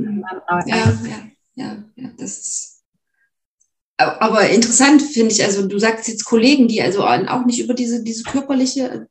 Ja, 0.47 0.63
ja, 0.67 1.31
ja, 1.55 1.85
ja, 1.97 2.11
das 2.19 2.39
ist. 2.39 2.85
Aber 3.97 4.49
interessant 4.49 5.03
finde 5.03 5.33
ich, 5.33 5.43
also 5.43 5.67
du 5.67 5.79
sagst 5.79 6.07
jetzt 6.07 6.25
Kollegen, 6.25 6.69
die 6.69 6.81
also 6.81 7.05
auch 7.05 7.45
nicht 7.45 7.59
über 7.59 7.75
diese, 7.75 8.05
diese 8.05 8.23
körperliche 8.23 9.09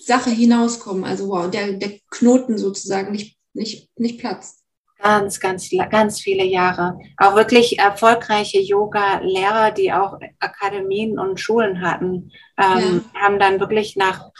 Sache 0.00 0.30
hinauskommen. 0.30 1.04
Also 1.04 1.28
wow, 1.28 1.50
der, 1.50 1.74
der 1.74 1.98
Knoten 2.10 2.56
sozusagen 2.56 3.12
nicht, 3.12 3.36
nicht, 3.52 3.90
nicht 3.98 4.18
platzt. 4.18 4.61
Ganz, 5.02 5.40
ganz, 5.40 5.68
ganz 5.90 6.20
viele 6.20 6.44
Jahre. 6.44 6.98
Auch 7.16 7.34
wirklich 7.34 7.78
erfolgreiche 7.78 8.60
Yoga-Lehrer, 8.60 9.72
die 9.72 9.92
auch 9.92 10.18
Akademien 10.38 11.18
und 11.18 11.40
Schulen 11.40 11.80
hatten, 11.80 12.30
ähm, 12.56 13.04
ja. 13.14 13.20
haben 13.20 13.38
dann 13.40 13.58
wirklich 13.58 13.96
nach 13.96 14.30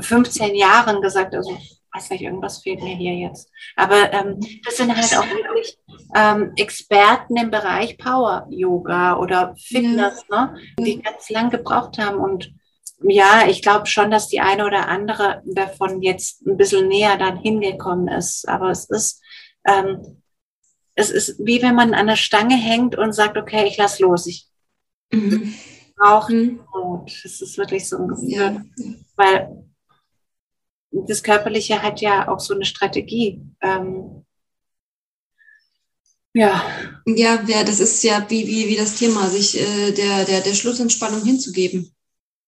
15 0.00 0.54
Jahren 0.54 1.00
gesagt, 1.00 1.34
also 1.34 1.56
weiß 1.94 2.10
nicht, 2.10 2.22
irgendwas 2.22 2.58
fehlt 2.58 2.82
mir 2.82 2.94
hier 2.94 3.14
jetzt. 3.14 3.50
Aber 3.76 4.12
ähm, 4.12 4.40
das 4.64 4.76
sind 4.76 4.94
halt 4.94 5.16
auch 5.16 5.26
wirklich 5.26 5.78
ähm, 6.14 6.52
Experten 6.56 7.36
im 7.36 7.50
Bereich 7.50 7.96
Power-Yoga 7.98 9.16
oder 9.16 9.54
Fitness, 9.56 10.24
ja. 10.30 10.46
ne, 10.46 10.60
die 10.78 11.00
ganz 11.00 11.30
lang 11.30 11.50
gebraucht 11.50 11.98
haben. 11.98 12.18
Und 12.18 12.52
ja, 13.02 13.46
ich 13.48 13.62
glaube 13.62 13.86
schon, 13.86 14.10
dass 14.10 14.28
die 14.28 14.40
eine 14.40 14.66
oder 14.66 14.88
andere 14.88 15.42
davon 15.46 16.02
jetzt 16.02 16.46
ein 16.46 16.56
bisschen 16.56 16.88
näher 16.88 17.16
dann 17.16 17.38
hingekommen 17.38 18.08
ist. 18.08 18.48
Aber 18.48 18.70
es 18.70 18.84
ist 18.90 19.22
ähm, 19.68 20.22
es 20.94 21.10
ist 21.10 21.38
wie 21.38 21.62
wenn 21.62 21.76
man 21.76 21.94
an 21.94 22.08
der 22.08 22.16
Stange 22.16 22.56
hängt 22.56 22.96
und 22.96 23.12
sagt, 23.12 23.36
okay, 23.36 23.66
ich 23.68 23.76
lass 23.76 24.00
los. 24.00 24.26
Ich 24.26 24.48
mhm. 25.12 25.54
brauche 25.96 26.32
mhm. 26.32 26.60
Mut. 26.74 27.12
Es 27.24 27.40
ist 27.40 27.56
wirklich 27.58 27.88
so 27.88 27.98
ein 27.98 28.08
Gefühl, 28.08 28.30
ja. 28.30 28.64
weil 29.16 29.64
das 30.90 31.22
Körperliche 31.22 31.82
hat 31.82 32.00
ja 32.00 32.28
auch 32.28 32.40
so 32.40 32.54
eine 32.54 32.64
Strategie. 32.64 33.40
Ähm, 33.60 34.24
ja. 36.34 36.64
Ja, 37.06 37.42
ja, 37.46 37.64
das 37.64 37.80
ist 37.80 38.02
ja 38.02 38.24
wie, 38.28 38.46
wie, 38.46 38.68
wie 38.68 38.76
das 38.76 38.96
Thema, 38.96 39.28
sich 39.28 39.60
äh, 39.60 39.92
der, 39.92 40.24
der, 40.24 40.40
der 40.40 40.54
Schlussentspannung 40.54 41.24
hinzugeben. 41.24 41.94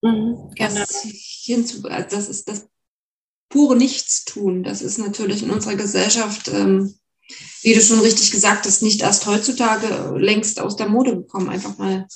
Mhm, 0.02 0.52
genau. 0.56 0.80
Das, 0.80 1.02
hinzu, 1.02 1.84
also 1.88 2.16
das 2.16 2.28
ist 2.28 2.48
das 2.48 2.68
pure 3.48 3.76
Nichtstun. 3.76 4.62
Das 4.62 4.82
ist 4.82 4.98
natürlich 4.98 5.42
in 5.42 5.50
unserer 5.50 5.74
Gesellschaft 5.74 6.48
ähm, 6.48 6.94
wie 7.62 7.74
du 7.74 7.80
schon 7.80 8.00
richtig 8.00 8.30
gesagt 8.30 8.66
hast, 8.66 8.82
nicht 8.82 9.02
erst 9.02 9.26
heutzutage 9.26 10.16
längst 10.18 10.60
aus 10.60 10.76
der 10.76 10.88
Mode 10.88 11.16
gekommen, 11.16 11.48
einfach 11.48 11.76
mal 11.78 12.06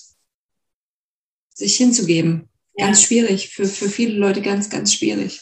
sich 1.54 1.76
hinzugeben. 1.76 2.48
Ja. 2.76 2.86
Ganz 2.86 3.02
schwierig, 3.02 3.50
für, 3.50 3.66
für 3.66 3.88
viele 3.88 4.14
Leute 4.14 4.42
ganz, 4.42 4.68
ganz 4.68 4.92
schwierig. 4.94 5.40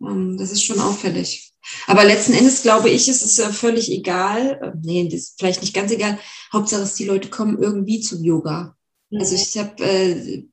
Ähm, 0.00 0.36
das 0.38 0.50
ist 0.50 0.64
schon 0.64 0.80
auffällig. 0.80 1.52
Aber 1.86 2.04
letzten 2.04 2.32
Endes 2.32 2.62
glaube 2.62 2.90
ich, 2.90 3.08
ist 3.08 3.22
es 3.22 3.56
völlig 3.56 3.90
egal. 3.90 4.58
Äh, 4.62 4.78
nee, 4.82 5.04
das 5.04 5.20
ist 5.20 5.34
vielleicht 5.38 5.60
nicht 5.60 5.74
ganz 5.74 5.92
egal. 5.92 6.18
Hauptsache, 6.52 6.80
dass 6.80 6.94
die 6.94 7.04
Leute 7.04 7.28
kommen 7.28 7.60
irgendwie 7.60 8.00
zum 8.00 8.22
Yoga. 8.24 8.76
Mhm. 9.10 9.20
Also 9.20 9.34
ich 9.34 9.56
habe 9.58 9.84
äh, 9.84 10.44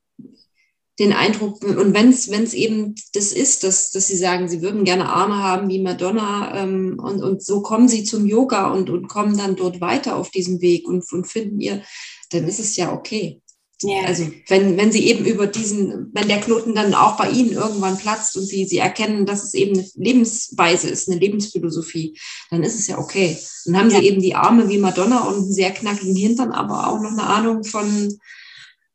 den 0.98 1.12
Eindruck, 1.12 1.64
und 1.64 1.92
wenn 1.92 2.10
es 2.10 2.54
eben 2.54 2.94
das 3.14 3.32
ist, 3.32 3.64
dass, 3.64 3.90
dass 3.90 4.06
sie 4.06 4.16
sagen, 4.16 4.48
sie 4.48 4.62
würden 4.62 4.84
gerne 4.84 5.08
Arme 5.08 5.42
haben 5.42 5.68
wie 5.68 5.82
Madonna 5.82 6.62
ähm, 6.62 6.98
und, 7.02 7.22
und 7.22 7.42
so 7.42 7.62
kommen 7.62 7.88
sie 7.88 8.04
zum 8.04 8.26
Yoga 8.26 8.70
und, 8.72 8.90
und 8.90 9.08
kommen 9.08 9.36
dann 9.36 9.56
dort 9.56 9.80
weiter 9.80 10.16
auf 10.16 10.30
diesem 10.30 10.60
Weg 10.60 10.86
und, 10.86 11.04
und 11.12 11.26
finden 11.26 11.60
ihr, 11.60 11.82
dann 12.30 12.46
ist 12.46 12.60
es 12.60 12.76
ja 12.76 12.92
okay. 12.92 13.40
Yeah. 13.82 14.06
Also 14.06 14.30
wenn, 14.48 14.76
wenn 14.76 14.92
sie 14.92 15.06
eben 15.08 15.24
über 15.24 15.48
diesen, 15.48 16.10
wenn 16.14 16.28
der 16.28 16.40
Knoten 16.40 16.74
dann 16.74 16.94
auch 16.94 17.16
bei 17.16 17.28
ihnen 17.30 17.52
irgendwann 17.52 17.98
platzt 17.98 18.36
und 18.36 18.44
sie, 18.44 18.64
sie 18.64 18.78
erkennen, 18.78 19.26
dass 19.26 19.42
es 19.42 19.52
eben 19.52 19.76
eine 19.76 19.88
Lebensweise 19.96 20.88
ist, 20.88 21.08
eine 21.08 21.18
Lebensphilosophie, 21.18 22.16
dann 22.50 22.62
ist 22.62 22.78
es 22.78 22.86
ja 22.86 22.98
okay. 22.98 23.36
Dann 23.64 23.76
haben 23.76 23.90
ja. 23.90 23.98
sie 23.98 24.06
eben 24.06 24.22
die 24.22 24.36
Arme 24.36 24.68
wie 24.68 24.78
Madonna 24.78 25.24
und 25.24 25.34
einen 25.34 25.52
sehr 25.52 25.72
knackigen 25.72 26.14
Hintern, 26.14 26.52
aber 26.52 26.88
auch 26.88 27.00
noch 27.00 27.10
eine 27.10 27.24
Ahnung 27.24 27.64
von, 27.64 28.16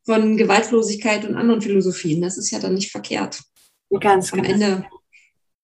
von 0.10 0.38
Gewaltlosigkeit 0.38 1.24
und 1.24 1.36
anderen 1.36 1.62
Philosophien. 1.62 2.20
Das 2.20 2.40
ist 2.40 2.50
ja 2.50 2.58
dann 2.58 2.74
nicht 2.74 2.92
verkehrt. 2.92 3.42
Ganz 4.02 4.34
Am 4.34 4.42
genau. 4.42 4.54
Ende. 4.54 4.86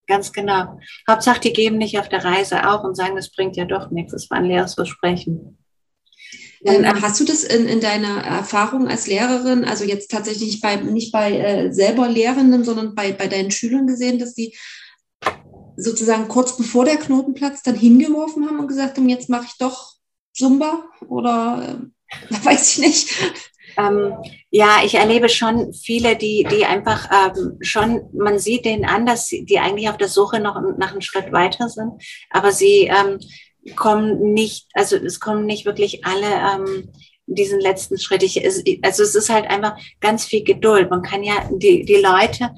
Ganz 0.06 0.32
genau. 0.32 0.78
Hauptsache, 1.10 1.39
die 1.39 1.52
geben 1.52 1.80
nicht 1.80 1.98
auf 1.98 2.10
der 2.10 2.24
Reise 2.24 2.70
auf 2.70 2.84
und 2.84 2.93
sagen, 2.93 3.16
das 3.16 3.32
bringt 3.32 3.56
ja 3.58 3.66
doch 3.66 3.89
nichts. 3.89 4.12
Das 4.12 4.30
war 4.30 4.38
ein 4.38 4.46
leeres 4.46 4.76
Versprechen. 4.76 5.58
Ähm, 6.64 6.84
ähm, 6.84 7.02
hast 7.02 7.20
du 7.20 7.26
das 7.26 7.43
in, 7.43 7.66
in 7.68 7.82
deiner 7.82 8.24
Erfahrung 8.24 8.88
als 8.88 9.08
Lehrerin, 9.08 9.66
also 9.66 9.84
jetzt 9.84 10.12
tatsächlich 10.12 10.50
nicht 10.50 10.62
bei, 10.62 10.76
nicht 10.76 11.12
bei 11.12 11.39
äh, 11.39 11.74
selber 11.74 12.08
Lehrenden, 12.08 12.64
sondern 12.64 12.93
bei, 12.93 13.14
bei 13.14 13.28
deinen 13.28 13.50
Schülern 13.50 13.88
gesehen, 13.88 14.20
dass 14.20 14.36
die 14.36 14.56
sozusagen 15.76 16.28
kurz 16.28 16.56
bevor 16.56 16.86
der 16.86 16.98
Knotenplatz 16.98 17.64
dann 17.64 17.76
hingeworfen 17.76 18.46
haben 18.46 18.60
und 18.60 18.68
gesagt 18.68 18.98
haben, 18.98 19.10
jetzt 19.10 19.28
mache 19.28 19.46
ich 19.48 19.58
doch 19.58 19.96
Zumba 20.34 20.86
oder 21.08 21.80
äh, 22.30 22.36
weiß 22.46 22.74
ich 22.74 22.80
nicht. 22.80 23.10
Ähm, 23.78 24.13
ja, 24.51 24.80
ich 24.84 24.95
erlebe 24.95 25.30
schon 25.30 25.73
viele, 25.73 26.15
die, 26.15 26.45
die 26.49 26.65
einfach 26.65 27.09
ähm, 27.11 27.57
schon, 27.61 28.01
man 28.13 28.39
sieht 28.39 28.65
denen 28.65 28.86
an, 28.86 29.05
dass 29.05 29.28
sie, 29.28 29.45
die 29.45 29.59
eigentlich 29.59 29.89
auf 29.89 29.97
der 29.97 30.07
Suche 30.07 30.39
noch 30.39 30.59
nach 30.78 30.91
einem 30.91 31.01
Schritt 31.01 31.32
weiter 31.32 31.69
sind, 31.69 31.93
aber 32.30 32.51
sie 32.51 32.89
ähm, 32.91 33.19
kommen 33.76 34.34
nicht, 34.34 34.67
also 34.73 34.95
es 34.95 35.19
kommen 35.19 35.45
nicht 35.45 35.65
wirklich 35.65 36.05
alle 36.05 36.28
ähm, 36.28 36.89
diesen 37.28 37.59
letzten 37.59 37.97
Schritt. 37.97 38.23
Ich, 38.23 38.43
also 38.84 39.03
es 39.03 39.15
ist 39.15 39.30
halt 39.30 39.49
einfach 39.49 39.78
ganz 39.99 40.26
viel 40.26 40.43
Geduld. 40.43 40.89
Man 40.89 41.01
kann 41.01 41.23
ja 41.23 41.49
die, 41.51 41.84
die 41.84 41.95
Leute, 41.95 42.51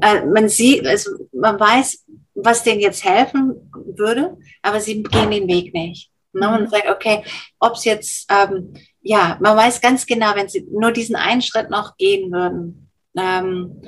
äh, 0.00 0.24
man 0.24 0.48
sieht, 0.48 0.86
also 0.86 1.10
man 1.32 1.60
weiß, 1.60 2.04
was 2.34 2.62
denen 2.62 2.80
jetzt 2.80 3.04
helfen 3.04 3.70
würde, 3.96 4.36
aber 4.62 4.80
sie 4.80 5.02
gehen 5.02 5.30
den 5.30 5.48
Weg 5.48 5.74
nicht. 5.74 6.10
Ne? 6.32 6.58
Und 6.58 6.70
sagt, 6.70 6.88
okay, 6.88 7.22
ob 7.60 7.74
es 7.74 7.84
jetzt 7.84 8.30
ähm, 8.30 8.74
ja, 9.04 9.38
man 9.40 9.56
weiß 9.56 9.80
ganz 9.80 10.06
genau, 10.06 10.34
wenn 10.34 10.48
sie 10.48 10.66
nur 10.70 10.90
diesen 10.90 11.14
einen 11.14 11.42
Schritt 11.42 11.70
noch 11.70 11.96
gehen 11.96 12.32
würden, 12.32 12.90
ähm, 13.16 13.82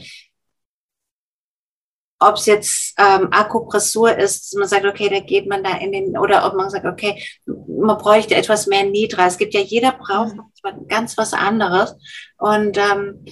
ob 2.19 2.37
es 2.37 2.47
jetzt 2.47 2.95
ähm, 2.99 3.29
Akupressur 3.31 4.17
ist, 4.17 4.57
man 4.57 4.69
sagt, 4.69 4.85
okay, 4.87 5.09
da 5.09 5.21
geht 5.21 5.49
man 5.49 5.63
da 5.65 5.77
in 5.77 5.93
den, 5.93 6.19
oder 6.19 6.47
ob 6.47 6.55
man 6.55 6.71
sagt, 6.71 6.87
okay, 6.87 7.23
man 7.45 7.99
bräuchte 7.99 8.35
etwas 8.35 8.67
mehr 8.67 8.85
Nidra. 8.85 9.27
Es 9.27 9.37
gibt 9.37 9.55
ja, 9.55 9.61
jeder 9.61 9.93
braucht 9.93 10.35
mhm. 10.35 10.89
ganz 10.89 11.19
was 11.19 11.35
anderes. 11.35 11.95
Und 12.39 12.79
ähm, 12.79 13.25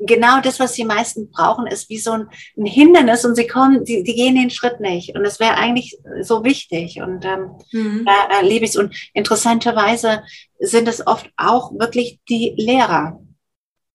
genau 0.00 0.40
das, 0.40 0.58
was 0.58 0.72
die 0.72 0.84
meisten 0.84 1.30
brauchen, 1.30 1.66
ist 1.66 1.88
wie 1.90 1.98
so 1.98 2.12
ein, 2.12 2.28
ein 2.56 2.66
Hindernis 2.66 3.24
und 3.24 3.36
sie 3.36 3.46
kommen, 3.46 3.84
die, 3.84 4.02
die 4.02 4.14
gehen 4.14 4.34
den 4.34 4.50
Schritt 4.50 4.80
nicht. 4.80 5.14
Und 5.14 5.24
das 5.24 5.40
wäre 5.40 5.54
eigentlich 5.54 5.98
so 6.22 6.44
wichtig. 6.44 7.00
Und 7.00 7.24
ähm, 7.24 7.50
mhm. 7.72 8.06
da 8.06 8.36
erlebe 8.36 8.64
ich 8.64 8.72
es. 8.72 8.76
Und 8.76 8.94
interessanterweise 9.14 10.22
sind 10.58 10.88
es 10.88 11.06
oft 11.06 11.30
auch 11.36 11.72
wirklich 11.78 12.20
die 12.28 12.54
Lehrer. 12.56 13.20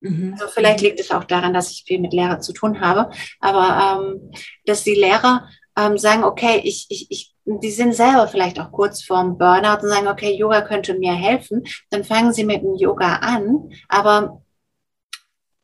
Mhm. 0.02 0.34
Also 0.34 0.48
vielleicht 0.48 0.82
liegt 0.82 1.00
es 1.00 1.12
auch 1.12 1.24
daran, 1.24 1.54
dass 1.54 1.72
ich 1.72 1.84
viel 1.86 2.00
mit 2.00 2.14
Lehrer 2.14 2.40
zu 2.40 2.54
tun 2.54 2.82
habe, 2.82 3.10
aber 3.40 4.02
ähm, 4.04 4.32
dass 4.66 4.84
die 4.84 4.96
Lehrer 4.96 5.48
ähm, 5.78 5.98
sagen, 5.98 6.24
okay, 6.24 6.62
ich, 6.64 6.86
ich, 6.90 7.08
ich, 7.10 7.34
die 7.46 7.72
sind 7.72 7.94
selber 7.94 8.28
vielleicht 8.28 8.60
auch 8.60 8.72
kurz 8.72 9.04
vorm 9.04 9.38
Burnout 9.38 9.84
und 9.84 9.90
sagen, 9.90 10.08
okay, 10.08 10.36
Yoga 10.36 10.62
könnte 10.62 10.98
mir 10.98 11.14
helfen. 11.14 11.64
Dann 11.90 12.04
fangen 12.04 12.34
sie 12.34 12.44
mit 12.44 12.62
dem 12.62 12.76
Yoga 12.76 13.18
an, 13.18 13.70
aber 13.88 14.42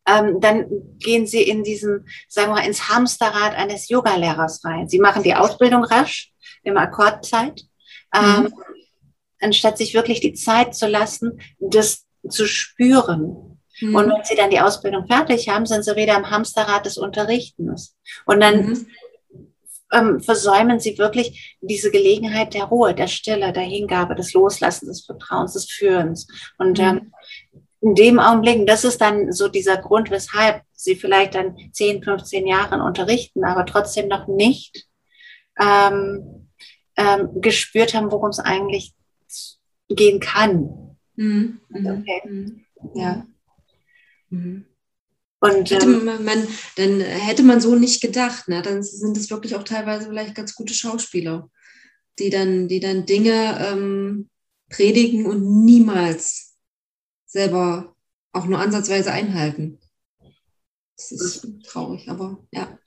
ähm, 0.08 0.39
dann 0.39 0.66
gehen 0.99 1.28
sie 1.28 1.43
in 1.43 1.64
diesen, 1.64 2.08
sagen 2.28 2.49
wir 2.49 2.56
mal, 2.56 2.66
ins 2.66 2.89
Hamsterrad 2.89 3.56
eines 3.56 3.89
Yogalehrers 3.89 4.64
rein. 4.66 4.89
Sie 4.89 4.99
machen 4.99 5.24
die 5.24 5.36
Ausbildung 5.36 5.84
rasch, 5.84 6.32
im 6.64 6.78
Akkordzeit, 6.78 7.62
ähm, 8.14 8.43
mhm. 8.43 8.54
anstatt 9.39 9.78
sich 9.78 9.93
wirklich 9.93 10.20
die 10.20 10.34
Zeit 10.34 10.76
zu 10.76 10.88
lassen, 10.88 11.39
das 11.60 12.06
zu 12.30 12.45
spüren. 12.45 13.60
Mhm. 13.80 13.95
Und 13.95 14.10
wenn 14.10 14.24
sie 14.24 14.36
dann 14.36 14.49
die 14.49 14.60
Ausbildung 14.60 15.08
fertig 15.08 15.49
haben, 15.49 15.66
sind 15.66 15.84
sie 15.84 15.95
wieder 15.95 16.18
im 16.18 16.30
Hamsterrad 16.30 16.86
des 16.86 16.97
Unterrichtens. 16.97 17.95
Und 18.26 18.41
dann 18.41 18.68
mhm. 18.68 18.88
ähm, 19.91 20.20
versäumen 20.20 20.80
sie 20.80 20.97
wirklich 20.97 21.58
diese 21.62 21.91
Gelegenheit 21.91 22.54
der 22.54 22.66
Ruhe, 22.66 22.93
der 22.93 23.08
Stille, 23.08 23.54
der 23.54 23.64
Hingabe, 23.64 24.16
des 24.16 24.34
Loslassens, 24.34 24.89
des 24.89 25.06
Vertrauens, 25.06 25.54
des 25.54 25.70
Führens. 25.70 26.28
Und 26.58 26.78
mhm. 26.78 26.84
ähm, 26.84 27.14
in 27.82 27.96
dem 27.96 28.20
Augenblick, 28.20 28.68
das 28.68 28.84
ist 28.84 29.02
dann 29.02 29.32
so 29.32 29.48
dieser 29.48 29.78
Grund, 29.78 30.12
weshalb 30.12 30.62
sie 30.72 30.96
vielleicht 30.96 31.36
dann 31.36 31.58
10, 31.72 32.04
15 32.04 32.46
Jahre 32.46 32.84
unterrichten, 32.84 33.44
aber 33.44 33.66
trotzdem 33.66 34.08
noch 34.08 34.28
nicht 34.28 34.88
ähm, 35.60 36.48
ähm, 36.96 37.42
gespürt 37.42 37.94
haben, 37.94 38.12
worum 38.12 38.30
es 38.30 38.40
eigentlich 38.40 38.94
gehen 39.90 40.20
kann. 40.20 40.98
Mhm. 41.16 41.60
mhm. 41.70 41.88
Okay. 41.88 42.22
Mhm. 42.26 42.66
Ja. 42.94 43.26
Mhm. 44.30 44.66
Und 45.40 45.72
hätte 45.72 45.86
ähm, 45.86 46.06
man, 46.06 46.48
dann 46.76 47.02
hätte 47.02 47.42
man 47.42 47.62
so 47.62 47.76
nicht 47.76 48.00
gedacht, 48.00 48.48
ne? 48.48 48.62
Dann 48.62 48.84
sind 48.84 49.18
es 49.18 49.32
wirklich 49.32 49.56
auch 49.56 49.64
teilweise 49.64 50.08
vielleicht 50.08 50.36
ganz 50.36 50.54
gute 50.54 50.76
Schauspieler, 50.76 51.50
die 52.20 52.30
dann, 52.30 52.68
die 52.68 52.80
dann 52.80 53.08
Dinge 53.08 53.58
ähm, 53.60 54.30
predigen 54.70 55.26
und 55.26 55.66
niemals 55.66 56.51
selber 57.32 57.96
auch 58.34 58.46
nur 58.46 58.60
ansatzweise 58.60 59.12
einhalten. 59.12 59.80
Das 60.98 61.12
ist 61.12 61.48
traurig, 61.64 62.10
aber 62.10 62.46
ja 62.52 62.78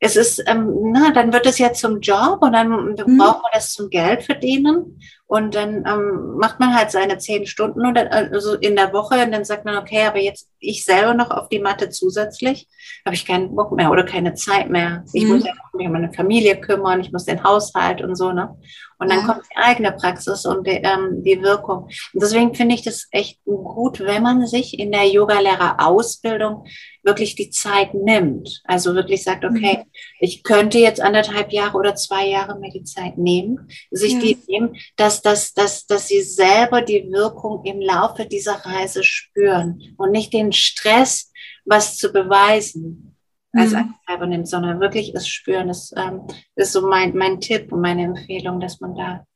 es 0.00 0.16
ist, 0.16 0.42
ähm, 0.46 0.92
na, 0.92 1.10
dann 1.10 1.32
wird 1.32 1.46
es 1.46 1.58
ja 1.58 1.72
zum 1.72 2.00
Job 2.00 2.38
und 2.40 2.52
dann 2.52 2.68
mhm. 2.68 3.18
braucht 3.18 3.42
man 3.42 3.52
das 3.52 3.72
zum 3.72 3.90
Geld 3.90 4.22
verdienen. 4.22 5.00
Und 5.26 5.54
dann 5.54 5.84
ähm, 5.86 6.38
macht 6.38 6.58
man 6.58 6.74
halt 6.74 6.90
seine 6.90 7.18
zehn 7.18 7.44
Stunden 7.46 7.84
und 7.84 7.94
dann, 7.94 8.08
also 8.08 8.54
in 8.54 8.76
der 8.76 8.94
Woche 8.94 9.22
und 9.22 9.30
dann 9.30 9.44
sagt 9.44 9.66
man, 9.66 9.76
okay, 9.76 10.06
aber 10.06 10.18
jetzt 10.18 10.48
ich 10.58 10.86
selber 10.86 11.12
noch 11.12 11.30
auf 11.30 11.50
die 11.50 11.58
Matte 11.58 11.90
zusätzlich, 11.90 12.66
habe 13.04 13.14
ich 13.14 13.26
keinen 13.26 13.54
Bock 13.54 13.72
mehr 13.72 13.90
oder 13.90 14.04
keine 14.04 14.32
Zeit 14.32 14.70
mehr. 14.70 15.04
Ich 15.12 15.24
mhm. 15.24 15.32
muss 15.32 15.44
ja 15.44 15.52
mich 15.74 15.86
um 15.86 15.92
meine 15.92 16.12
Familie 16.14 16.58
kümmern, 16.58 17.00
ich 17.00 17.12
muss 17.12 17.26
den 17.26 17.44
Haushalt 17.44 18.00
und 18.00 18.16
so, 18.16 18.32
ne? 18.32 18.56
Und 18.98 19.10
dann 19.10 19.20
ja. 19.20 19.26
kommt 19.26 19.42
die 19.44 19.56
eigene 19.56 19.92
Praxis 19.92 20.44
und 20.44 20.66
die, 20.66 20.80
ähm, 20.82 21.22
die 21.22 21.40
Wirkung. 21.42 21.84
Und 21.84 22.22
deswegen 22.22 22.54
finde 22.54 22.74
ich 22.74 22.82
das 22.82 23.06
echt 23.12 23.38
gut, 23.44 24.00
wenn 24.00 24.22
man 24.22 24.46
sich 24.46 24.78
in 24.78 24.90
der 24.90 25.06
Yogalehrerausbildung 25.06 26.64
wirklich 27.08 27.34
die 27.34 27.50
Zeit 27.50 27.94
nimmt. 27.94 28.60
Also 28.64 28.94
wirklich 28.94 29.24
sagt, 29.24 29.44
okay, 29.44 29.78
mhm. 29.78 29.84
ich 30.20 30.44
könnte 30.44 30.78
jetzt 30.78 31.00
anderthalb 31.00 31.52
Jahre 31.52 31.78
oder 31.78 31.94
zwei 31.94 32.28
Jahre 32.28 32.60
mir 32.60 32.70
die 32.70 32.84
Zeit 32.84 33.16
nehmen, 33.16 33.68
sich 33.90 34.12
ja. 34.12 34.20
die 34.20 34.38
nehmen, 34.46 34.76
dass, 34.96 35.22
dass, 35.22 35.54
dass, 35.54 35.86
dass 35.86 36.08
sie 36.08 36.20
selber 36.20 36.82
die 36.82 37.10
Wirkung 37.10 37.64
im 37.64 37.80
Laufe 37.80 38.26
dieser 38.26 38.64
Reise 38.64 39.02
spüren 39.02 39.94
und 39.96 40.10
nicht 40.10 40.32
den 40.32 40.52
Stress, 40.52 41.32
was 41.64 41.96
zu 41.96 42.12
beweisen 42.12 43.16
als 43.52 43.72
mhm. 43.72 43.94
Antreiber 44.06 44.26
nimmt, 44.26 44.48
sondern 44.48 44.80
wirklich 44.80 45.14
es 45.14 45.26
spüren. 45.26 45.68
Das 45.68 45.92
ähm, 45.96 46.26
ist 46.54 46.72
so 46.72 46.86
mein, 46.86 47.16
mein 47.16 47.40
Tipp 47.40 47.72
und 47.72 47.80
meine 47.80 48.04
Empfehlung, 48.04 48.60
dass 48.60 48.80
man 48.80 48.94
da. 48.94 49.26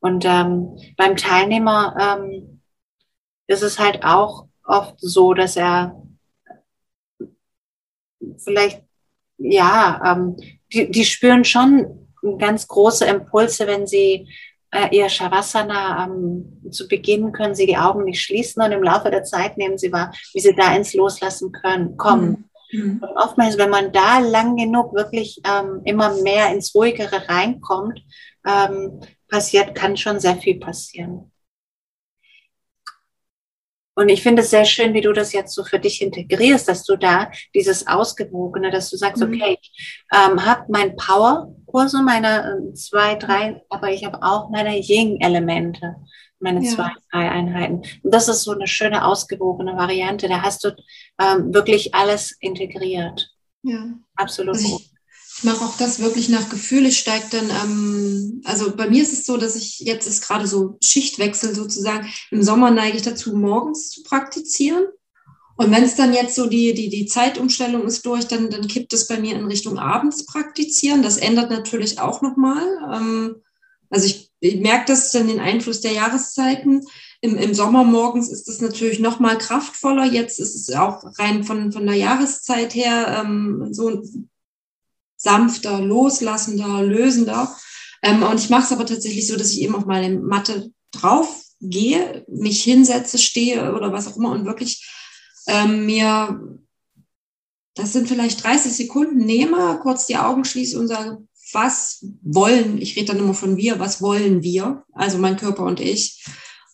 Und 0.00 0.24
ähm, 0.26 0.76
beim 0.96 1.16
Teilnehmer 1.16 1.96
ähm, 1.98 2.60
ist 3.46 3.62
es 3.62 3.78
halt 3.78 4.04
auch 4.04 4.46
oft 4.64 4.96
so, 4.98 5.32
dass 5.32 5.56
er 5.56 5.96
vielleicht, 8.38 8.82
ja, 9.38 10.00
ähm, 10.04 10.36
die, 10.72 10.90
die 10.90 11.04
spüren 11.04 11.44
schon 11.44 12.08
ganz 12.38 12.66
große 12.66 13.04
Impulse, 13.04 13.66
wenn 13.66 13.86
sie 13.86 14.28
äh, 14.72 14.94
ihr 14.96 15.08
Shavasana 15.08 16.04
ähm, 16.04 16.70
zu 16.70 16.88
Beginn 16.88 17.32
können 17.32 17.54
sie 17.54 17.66
die 17.66 17.76
Augen 17.76 18.04
nicht 18.04 18.22
schließen 18.22 18.62
und 18.62 18.72
im 18.72 18.82
Laufe 18.82 19.10
der 19.10 19.24
Zeit 19.24 19.56
nehmen 19.56 19.78
sie 19.78 19.92
wahr, 19.92 20.12
wie 20.32 20.40
sie 20.40 20.54
da 20.54 20.74
ins 20.74 20.94
Loslassen 20.94 21.52
können, 21.52 21.96
kommen. 21.96 22.50
Mhm. 22.72 23.00
Und 23.02 23.16
oftmals, 23.16 23.58
wenn 23.58 23.70
man 23.70 23.92
da 23.92 24.18
lang 24.18 24.56
genug 24.56 24.92
wirklich 24.94 25.40
ähm, 25.44 25.82
immer 25.84 26.14
mehr 26.22 26.52
ins 26.52 26.74
Ruhigere 26.74 27.28
reinkommt, 27.28 28.02
ähm, 28.44 29.00
passiert, 29.28 29.74
kann 29.74 29.96
schon 29.96 30.20
sehr 30.20 30.36
viel 30.36 30.58
passieren. 30.58 31.30
Und 33.96 34.10
ich 34.10 34.22
finde 34.22 34.42
es 34.42 34.50
sehr 34.50 34.66
schön, 34.66 34.92
wie 34.92 35.00
du 35.00 35.12
das 35.12 35.32
jetzt 35.32 35.54
so 35.54 35.64
für 35.64 35.78
dich 35.78 36.02
integrierst, 36.02 36.68
dass 36.68 36.84
du 36.84 36.96
da 36.96 37.30
dieses 37.54 37.86
Ausgewogene, 37.86 38.70
dass 38.70 38.90
du 38.90 38.96
sagst, 38.98 39.22
mhm. 39.22 39.32
okay, 39.34 39.58
ich 39.60 40.04
ähm, 40.12 40.44
habe 40.44 40.64
mein 40.68 40.94
Power-Kurse, 40.96 42.02
meine 42.02 42.60
äh, 42.70 42.74
zwei, 42.74 43.14
drei, 43.14 43.62
aber 43.70 43.90
ich 43.90 44.04
habe 44.04 44.22
auch 44.22 44.50
meine 44.50 44.78
Ying-Elemente, 44.78 45.96
meine 46.40 46.62
ja. 46.62 46.70
zwei, 46.70 46.90
drei 47.10 47.30
Einheiten. 47.30 47.82
Und 48.02 48.14
das 48.14 48.28
ist 48.28 48.42
so 48.42 48.52
eine 48.52 48.66
schöne, 48.66 49.02
ausgewogene 49.02 49.76
Variante. 49.76 50.28
Da 50.28 50.42
hast 50.42 50.64
du 50.64 50.76
ähm, 51.18 51.54
wirklich 51.54 51.94
alles 51.94 52.36
integriert. 52.40 53.30
Ja. 53.62 53.94
Absolut. 54.14 54.56
Also 54.56 54.76
ich, 54.76 54.95
ich 55.36 55.44
mache 55.44 55.64
auch 55.64 55.76
das 55.76 56.00
wirklich 56.00 56.30
nach 56.30 56.48
Gefühl. 56.48 56.86
Ich 56.86 56.98
steige 56.98 57.26
dann, 57.30 57.50
ähm, 57.50 58.40
also 58.44 58.74
bei 58.74 58.88
mir 58.88 59.02
ist 59.02 59.12
es 59.12 59.26
so, 59.26 59.36
dass 59.36 59.54
ich 59.54 59.80
jetzt 59.80 60.06
ist 60.06 60.26
gerade 60.26 60.46
so 60.46 60.78
Schichtwechsel 60.82 61.54
sozusagen. 61.54 62.08
Im 62.30 62.42
Sommer 62.42 62.70
neige 62.70 62.96
ich 62.96 63.02
dazu, 63.02 63.36
morgens 63.36 63.90
zu 63.90 64.02
praktizieren. 64.02 64.86
Und 65.56 65.70
wenn 65.70 65.82
es 65.82 65.94
dann 65.94 66.14
jetzt 66.14 66.34
so 66.34 66.46
die, 66.46 66.72
die, 66.72 66.88
die 66.88 67.06
Zeitumstellung 67.06 67.86
ist 67.86 68.04
durch, 68.06 68.26
dann, 68.26 68.48
dann 68.48 68.66
kippt 68.66 68.92
es 68.94 69.08
bei 69.08 69.18
mir 69.18 69.36
in 69.36 69.44
Richtung 69.44 69.78
abends 69.78 70.24
praktizieren. 70.24 71.02
Das 71.02 71.18
ändert 71.18 71.50
natürlich 71.50 71.98
auch 71.98 72.22
nochmal. 72.22 72.64
Ähm, 72.94 73.36
also 73.90 74.06
ich, 74.06 74.30
ich 74.40 74.56
merke 74.56 74.86
das 74.86 75.12
dann 75.12 75.28
den 75.28 75.40
Einfluss 75.40 75.82
der 75.82 75.92
Jahreszeiten. 75.92 76.86
Im, 77.20 77.36
Im 77.36 77.52
Sommer 77.52 77.84
morgens 77.84 78.30
ist 78.30 78.48
es 78.48 78.62
natürlich 78.62 79.00
noch 79.00 79.20
mal 79.20 79.36
kraftvoller. 79.36 80.06
Jetzt 80.06 80.40
ist 80.40 80.54
es 80.54 80.74
auch 80.74 81.02
rein 81.18 81.44
von, 81.44 81.72
von 81.72 81.86
der 81.86 81.96
Jahreszeit 81.96 82.74
her 82.74 83.22
ähm, 83.22 83.68
so 83.72 84.02
sanfter, 85.26 85.80
loslassender, 85.80 86.82
lösender. 86.84 87.54
Ähm, 88.00 88.22
und 88.22 88.38
ich 88.38 88.48
mache 88.48 88.62
es 88.62 88.72
aber 88.72 88.86
tatsächlich 88.86 89.26
so, 89.26 89.36
dass 89.36 89.50
ich 89.50 89.60
eben 89.62 89.74
auf 89.74 89.84
meine 89.84 90.16
Matte 90.20 90.70
drauf 90.92 91.42
gehe, 91.60 92.24
mich 92.28 92.62
hinsetze, 92.62 93.18
stehe 93.18 93.74
oder 93.74 93.92
was 93.92 94.06
auch 94.06 94.16
immer 94.16 94.30
und 94.30 94.44
wirklich 94.44 94.88
ähm, 95.48 95.84
mir, 95.84 96.40
das 97.74 97.92
sind 97.92 98.06
vielleicht 98.06 98.44
30 98.44 98.72
Sekunden, 98.72 99.24
nehme, 99.24 99.80
kurz 99.82 100.06
die 100.06 100.16
Augen 100.16 100.44
schließe 100.44 100.78
und 100.78 100.86
sage, 100.86 101.18
was 101.52 102.06
wollen, 102.22 102.80
ich 102.80 102.96
rede 102.96 103.06
dann 103.06 103.18
immer 103.18 103.34
von 103.34 103.56
wir, 103.56 103.80
was 103.80 104.00
wollen 104.00 104.44
wir, 104.44 104.84
also 104.92 105.18
mein 105.18 105.36
Körper 105.36 105.64
und 105.64 105.80
ich, 105.80 106.24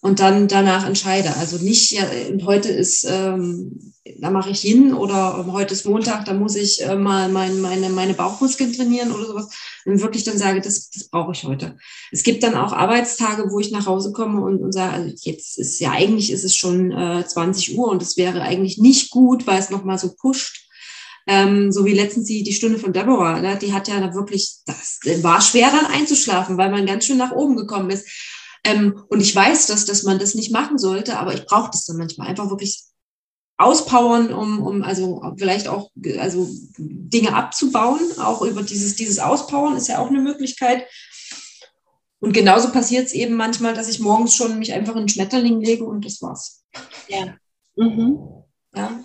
und 0.03 0.21
dann 0.21 0.49
danach 0.49 0.87
entscheide. 0.87 1.37
Also 1.37 1.57
nicht, 1.59 1.93
ja, 1.93 2.05
heute 2.45 2.69
ist, 2.69 3.07
ähm, 3.09 3.92
da 4.19 4.31
mache 4.31 4.51
ich 4.51 4.61
hin 4.61 4.95
oder 4.95 5.47
heute 5.53 5.75
ist 5.75 5.87
Montag, 5.87 6.25
da 6.25 6.35
muss 6.35 6.57
ich 6.57 6.83
äh, 6.83 6.97
mal 6.97 7.29
mein, 7.29 7.61
meine, 7.61 7.89
meine 7.89 8.15
Bauchmuskeln 8.15 8.73
trainieren 8.73 9.13
oder 9.13 9.27
sowas. 9.27 9.49
Und 9.85 10.01
wirklich 10.01 10.25
dann 10.25 10.39
sage, 10.39 10.61
das, 10.61 10.91
das 10.91 11.05
brauche 11.05 11.33
ich 11.33 11.45
heute. 11.45 11.77
Es 12.11 12.25
gibt 12.25 12.43
dann 12.43 12.57
auch 12.57 12.73
Arbeitstage, 12.73 13.51
wo 13.51 13.61
ich 13.61 13.71
nach 13.71 13.87
Hause 13.87 14.13
komme 14.13 14.43
und, 14.43 14.61
und 14.61 14.73
sage, 14.73 14.93
also 14.93 15.15
jetzt 15.21 15.59
ist 15.59 15.79
ja 15.79 15.93
eigentlich 15.93 16.33
ist 16.33 16.45
es 16.45 16.57
schon 16.57 16.91
äh, 16.91 17.25
20 17.25 17.79
Uhr 17.79 17.89
und 17.89 18.03
es 18.03 18.17
wäre 18.17 18.43
eigentlich 18.43 18.79
nicht 18.79 19.11
gut, 19.11 19.47
weil 19.47 19.61
es 19.61 19.71
nochmal 19.71 19.99
so 19.99 20.13
pusht. 20.15 20.69
Ähm, 21.29 21.71
so 21.71 21.85
wie 21.85 21.95
letztens 21.95 22.27
die, 22.27 22.43
die 22.43 22.53
Stunde 22.53 22.81
von 22.81 22.93
Deborah, 22.93 23.41
ne? 23.41 23.57
die 23.57 23.73
hat 23.73 23.87
ja 23.87 24.01
da 24.01 24.13
wirklich, 24.13 24.57
das 24.67 24.99
war 25.23 25.41
schwer 25.41 25.71
dann 25.71 25.87
einzuschlafen, 25.87 26.59
weil 26.59 26.73
man 26.73 26.85
ganz 26.85 27.05
schön 27.07 27.19
nach 27.19 27.31
oben 27.31 27.57
gekommen 27.57 27.91
ist. 27.91 28.09
Ähm, 28.65 29.01
und 29.09 29.21
ich 29.21 29.35
weiß, 29.35 29.67
dass, 29.67 29.85
dass 29.85 30.03
man 30.03 30.19
das 30.19 30.35
nicht 30.35 30.51
machen 30.51 30.79
sollte, 30.79 31.19
aber 31.19 31.33
ich 31.35 31.47
brauche 31.47 31.71
das 31.71 31.85
dann 31.85 31.97
manchmal 31.97 32.27
einfach 32.27 32.51
wirklich 32.51 32.87
auspowern, 33.63 34.33
um, 34.33 34.63
um 34.63 34.83
also 34.83 35.23
vielleicht 35.37 35.69
auch 35.69 35.91
also 36.19 36.49
Dinge 36.79 37.35
abzubauen. 37.35 38.01
Auch 38.19 38.43
über 38.43 38.63
dieses, 38.63 38.97
dieses 38.97 39.19
Auspowern 39.19 39.77
ist 39.77 39.89
ja 39.89 39.99
auch 39.99 40.09
eine 40.09 40.21
Möglichkeit. 40.21 40.87
Und 42.21 42.33
genauso 42.33 42.71
passiert 42.71 43.07
es 43.07 43.15
eben 43.15 43.35
manchmal, 43.35 43.75
dass 43.75 43.89
ich 43.89 44.01
morgens 44.01 44.35
schon 44.35 44.59
mich 44.59 44.73
einfach 44.73 44.93
in 44.93 45.01
einen 45.01 45.09
Schmetterling 45.09 45.61
lege 45.61 45.85
und 45.85 46.05
das 46.05 46.23
war's. 46.23 46.65
Ja. 47.09 47.35
Mhm. 47.77 48.19
ja. 48.75 49.01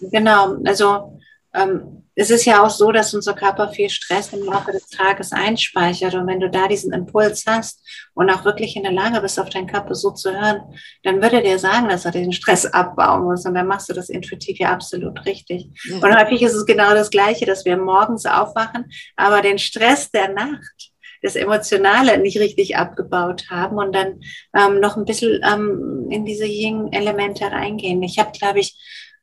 Genau, 0.00 0.56
also 0.64 1.18
ähm, 1.54 2.04
es 2.20 2.28
ist 2.28 2.44
ja 2.44 2.62
auch 2.62 2.68
so, 2.68 2.92
dass 2.92 3.14
unser 3.14 3.32
Körper 3.32 3.70
viel 3.70 3.88
Stress 3.88 4.34
im 4.34 4.44
Laufe 4.44 4.72
des 4.72 4.88
Tages 4.88 5.32
einspeichert. 5.32 6.14
Und 6.14 6.26
wenn 6.26 6.38
du 6.38 6.50
da 6.50 6.68
diesen 6.68 6.92
Impuls 6.92 7.44
hast 7.46 7.80
und 8.12 8.28
auch 8.28 8.44
wirklich 8.44 8.76
in 8.76 8.82
der 8.82 8.92
Lage 8.92 9.22
bist, 9.22 9.40
auf 9.40 9.48
deinen 9.48 9.66
Körper 9.66 9.94
so 9.94 10.10
zu 10.10 10.30
hören, 10.30 10.60
dann 11.02 11.22
würde 11.22 11.40
der 11.40 11.58
sagen, 11.58 11.88
dass 11.88 12.04
er 12.04 12.10
den 12.10 12.32
Stress 12.32 12.66
abbauen 12.66 13.24
muss. 13.24 13.46
Und 13.46 13.54
dann 13.54 13.66
machst 13.66 13.88
du 13.88 13.94
das 13.94 14.10
intuitiv 14.10 14.58
ja 14.58 14.70
absolut 14.70 15.24
richtig. 15.24 15.70
Ja. 15.84 15.96
Und 15.96 16.14
häufig 16.14 16.42
ist 16.42 16.52
es 16.52 16.66
genau 16.66 16.92
das 16.92 17.08
Gleiche, 17.08 17.46
dass 17.46 17.64
wir 17.64 17.78
morgens 17.78 18.26
aufwachen, 18.26 18.92
aber 19.16 19.40
den 19.40 19.58
Stress 19.58 20.10
der 20.10 20.28
Nacht, 20.28 20.92
das 21.22 21.36
Emotionale 21.36 22.18
nicht 22.18 22.38
richtig 22.38 22.76
abgebaut 22.76 23.44
haben 23.48 23.78
und 23.78 23.94
dann 23.94 24.20
ähm, 24.54 24.80
noch 24.80 24.98
ein 24.98 25.04
bisschen 25.06 25.40
ähm, 25.42 26.06
in 26.10 26.26
diese 26.26 26.46
Yin-Elemente 26.46 27.44
reingehen. 27.44 28.02
Ich 28.02 28.18
habe, 28.18 28.32
glaube 28.32 28.60
ich, 28.60 28.74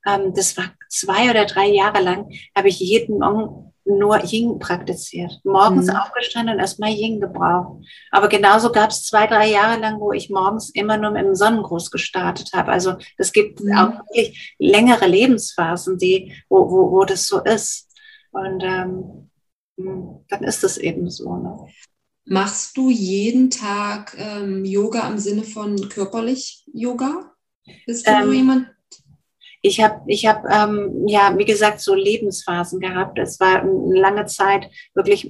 ähm, 0.08 0.34
das 0.34 0.56
war 0.58 0.66
zwei 0.90 1.30
oder 1.30 1.46
drei 1.46 1.68
Jahre 1.68 2.02
lang, 2.02 2.32
habe 2.56 2.70
ich 2.70 2.80
jeden 2.80 3.20
Morgen 3.20 3.74
nur 3.90 4.22
Ying 4.26 4.60
praktiziert. 4.60 5.40
Morgens 5.46 5.88
Mhm. 5.88 5.96
aufgestanden 5.96 6.56
und 6.56 6.60
erstmal 6.60 6.90
Ying 6.92 7.22
gebraucht. 7.22 7.86
Aber 8.12 8.28
genauso 8.28 8.72
gab 8.72 8.90
es 8.90 9.06
zwei, 9.06 9.28
drei 9.28 9.50
Jahre 9.50 9.80
lang, 9.80 10.00
wo 10.02 10.12
ich 10.12 10.30
morgens 10.30 10.70
immer 10.72 10.98
nur 10.98 11.12
mit 11.12 11.24
dem 11.24 11.36
Sonnengruß 11.36 11.90
gestartet 11.92 12.52
habe. 12.54 12.72
Also 12.72 12.96
es 13.18 13.32
gibt 13.32 13.62
Mhm. 13.62 13.78
auch 13.78 13.92
wirklich 14.10 14.56
längere 14.60 15.08
Lebensphasen, 15.08 15.98
die, 15.98 16.34
wo, 16.50 16.70
wo, 16.70 16.92
wo 16.92 17.06
das 17.06 17.28
so 17.28 17.40
ist. 17.42 17.88
Und 18.32 18.62
ähm, 18.62 19.30
mh, 19.78 20.20
dann 20.30 20.44
ist 20.44 20.66
es 20.66 20.78
eben 20.78 21.10
so. 21.10 21.38
Ne? 21.38 21.58
Machst 22.26 22.76
du 22.76 22.90
jeden 22.90 23.50
Tag 23.50 24.18
ähm, 24.20 24.66
Yoga 24.66 25.08
im 25.08 25.18
Sinne 25.18 25.44
von 25.44 25.88
körperlich 25.88 26.66
Yoga? 26.74 27.32
Bist 27.86 28.06
du 28.06 28.12
Ähm, 28.12 28.34
jemand? 28.34 28.68
Ich 29.68 29.82
habe, 29.84 30.02
ich 30.08 30.26
hab, 30.26 30.46
ähm, 30.50 31.08
ja, 31.08 31.38
wie 31.38 31.46
gesagt, 31.46 31.82
so 31.82 31.94
Lebensphasen 31.94 32.80
gehabt. 32.80 33.20
Es 33.20 33.40
war 33.40 33.62
eine 33.62 34.00
lange 34.00 34.26
Zeit 34.26 34.70
wirklich 34.94 35.30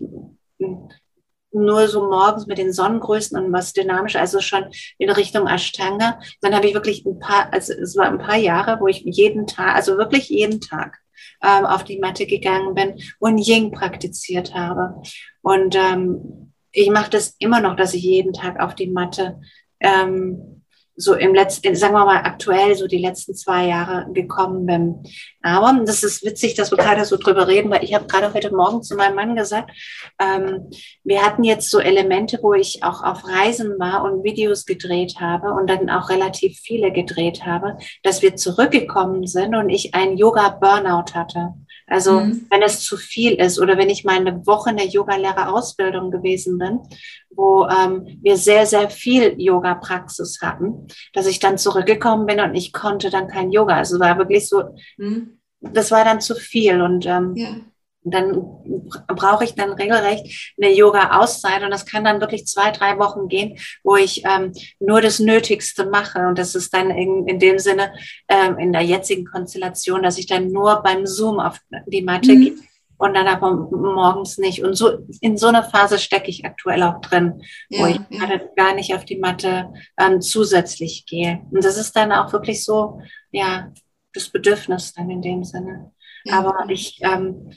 nur 1.52 1.88
so 1.88 2.08
morgens 2.08 2.46
mit 2.46 2.60
den 2.60 2.72
Sonnengrößen 2.72 3.38
und 3.38 3.52
was 3.52 3.74
dynamisch, 3.74 4.16
also 4.16 4.40
schon 4.40 4.66
in 5.00 5.10
Richtung 5.10 5.48
Ashtanga. 5.48 6.20
Dann 6.42 6.54
habe 6.54 6.68
ich 6.68 6.74
wirklich 6.74 7.04
ein 7.06 7.20
paar, 7.20 7.52
also 7.52 7.74
es 7.74 7.98
war 7.98 8.08
ein 8.08 8.20
paar 8.20 8.38
Jahre, 8.38 8.80
wo 8.80 8.88
ich 8.88 9.02
jeden 9.06 9.48
Tag, 9.48 9.76
also 9.76 9.98
wirklich 9.98 10.30
jeden 10.30 10.62
Tag 10.62 11.00
ähm, 11.42 11.66
auf 11.66 11.84
die 11.84 12.00
Matte 12.00 12.28
gegangen 12.28 12.76
bin 12.76 13.02
und 13.20 13.40
Ying 13.40 13.72
praktiziert 13.72 14.54
habe. 14.54 15.02
Und 15.42 15.76
ähm, 15.76 16.54
ich 16.72 16.92
mache 16.92 17.10
das 17.10 17.36
immer 17.40 17.60
noch, 17.60 17.76
dass 17.76 17.96
ich 17.96 18.04
jeden 18.04 18.34
Tag 18.34 18.60
auf 18.60 18.76
die 18.76 18.88
Matte 18.88 19.40
ähm, 19.80 20.57
so 21.00 21.14
im 21.14 21.36
letzten, 21.36 21.76
sagen 21.76 21.94
wir 21.94 22.06
mal 22.06 22.24
aktuell, 22.24 22.76
so 22.76 22.88
die 22.88 22.98
letzten 22.98 23.36
zwei 23.36 23.68
Jahre 23.68 24.08
gekommen 24.14 24.66
bin. 24.66 25.04
Aber 25.44 25.80
das 25.86 26.04
ist 26.04 26.26
witzig, 26.26 26.56
dass 26.56 26.72
wir 26.72 26.78
gerade 26.78 27.06
so 27.06 27.18
drüber 27.18 27.48
reden, 27.48 27.70
weil 27.70 27.84
ich 27.84 27.94
habe 27.94 28.08
gerade 28.08 28.34
heute 28.34 28.54
Morgen 28.54 28.82
zu 28.82 28.96
meinem 28.96 29.16
Mann 29.16 29.36
gesagt, 29.36 29.72
ähm, 30.20 30.72
wir 31.04 31.24
hatten 31.24 31.44
jetzt 31.44 31.70
so 31.70 31.80
Elemente, 31.80 32.40
wo 32.42 32.56
ich 32.56 32.84
auch 32.84 33.04
auf 33.04 33.28
Reisen 33.28 33.78
war 33.78 34.04
und 34.04 34.24
Videos 34.24 34.66
gedreht 34.66 35.18
habe 35.20 35.54
und 35.54 35.70
dann 35.70 35.92
auch 35.92 36.10
relativ 36.10 36.58
viele 36.58 36.92
gedreht 36.92 37.46
habe, 37.46 37.78
dass 38.02 38.24
wir 38.24 38.36
zurückgekommen 38.36 39.28
sind 39.28 39.54
und 39.54 39.70
ich 39.70 39.94
einen 39.94 40.18
Yoga-Burnout 40.18 41.14
hatte. 41.14 41.54
Also 41.90 42.20
Mhm. 42.20 42.48
wenn 42.50 42.62
es 42.62 42.82
zu 42.82 42.98
viel 42.98 43.34
ist 43.36 43.60
oder 43.60 43.78
wenn 43.78 43.90
ich 43.90 44.04
mal 44.04 44.18
eine 44.18 44.46
Woche 44.46 44.72
in 44.72 44.78
der 44.78 44.88
Yoga-Lehrerausbildung 44.88 46.12
gewesen 46.12 46.58
bin, 46.58 46.80
wo 47.32 47.66
ähm, 47.68 48.20
wir 48.22 48.36
sehr, 48.38 48.66
sehr 48.66 48.90
viel 48.90 49.36
Yoga-Praxis 49.40 50.40
hatten, 50.42 50.88
dass 51.14 51.28
ich 51.28 51.40
dann 51.40 51.58
zurückgekommen 51.58 52.26
bin 52.26 52.40
und 52.42 52.56
ich 52.56 52.74
konnte 52.74 53.10
dann 53.10 53.28
kein 53.30 53.52
Yoga. 53.52 53.76
Also 53.78 54.00
war 54.00 54.18
wirklich 54.18 54.50
so, 54.50 54.64
Hm? 54.98 55.40
das 55.62 55.90
war 55.92 56.04
dann 56.04 56.20
zu 56.22 56.36
viel 56.36 56.82
und 56.82 57.06
ähm, 57.06 57.34
Ja. 57.36 57.56
Dann 58.12 58.34
brauche 59.08 59.44
ich 59.44 59.56
dann 59.56 59.74
regelrecht 59.74 60.54
eine 60.62 60.74
Yoga-Auszeit 60.74 61.64
und 61.64 61.72
das 61.72 61.86
kann 61.86 62.04
dann 62.04 62.22
wirklich 62.22 62.46
zwei, 62.46 62.72
drei 62.72 62.98
Wochen 63.00 63.28
gehen, 63.28 63.58
wo 63.84 63.96
ich 63.96 64.24
ähm, 64.26 64.54
nur 64.80 65.02
das 65.02 65.20
Nötigste 65.20 65.86
mache 65.86 66.28
und 66.28 66.38
das 66.38 66.56
ist 66.56 66.74
dann 66.74 66.90
in, 66.92 67.28
in 67.28 67.40
dem 67.40 67.60
Sinne 67.60 67.94
ähm, 68.30 68.58
in 68.58 68.72
der 68.74 68.82
jetzigen 68.82 69.26
Konstellation, 69.26 70.04
dass 70.04 70.18
ich 70.18 70.26
dann 70.28 70.52
nur 70.52 70.82
beim 70.84 71.06
Zoom 71.06 71.40
auf 71.40 71.60
die 71.88 72.02
Matte 72.04 72.34
Mhm. 72.34 72.42
gehe 72.42 72.56
und 73.00 73.14
dann 73.14 73.28
aber 73.28 73.52
morgens 73.54 74.40
nicht 74.40 74.64
und 74.64 74.74
so 74.74 74.98
in 75.22 75.38
so 75.38 75.46
einer 75.48 75.64
Phase 75.64 76.00
stecke 76.00 76.30
ich 76.32 76.46
aktuell 76.46 76.82
auch 76.82 77.00
drin, 77.02 77.44
wo 77.70 77.86
Ja, 77.86 77.90
ich 77.90 78.00
ja. 78.10 78.26
gerade 78.26 78.50
gar 78.56 78.74
nicht 78.74 78.96
auf 78.96 79.06
die 79.06 79.18
Matte 79.20 79.72
ähm, 80.00 80.20
zusätzlich 80.20 81.06
gehe 81.06 81.42
und 81.52 81.64
das 81.64 81.78
ist 81.78 81.96
dann 81.96 82.12
auch 82.12 82.34
wirklich 82.34 82.64
so, 82.66 83.00
ja, 83.32 83.72
das 84.14 84.30
Bedürfnis 84.30 84.94
dann 84.94 85.12
in 85.12 85.22
dem 85.22 85.44
Sinne. 85.44 85.92
Ja. 86.24 86.40
Aber 86.40 86.68
ich, 86.70 87.00
ähm, 87.04 87.52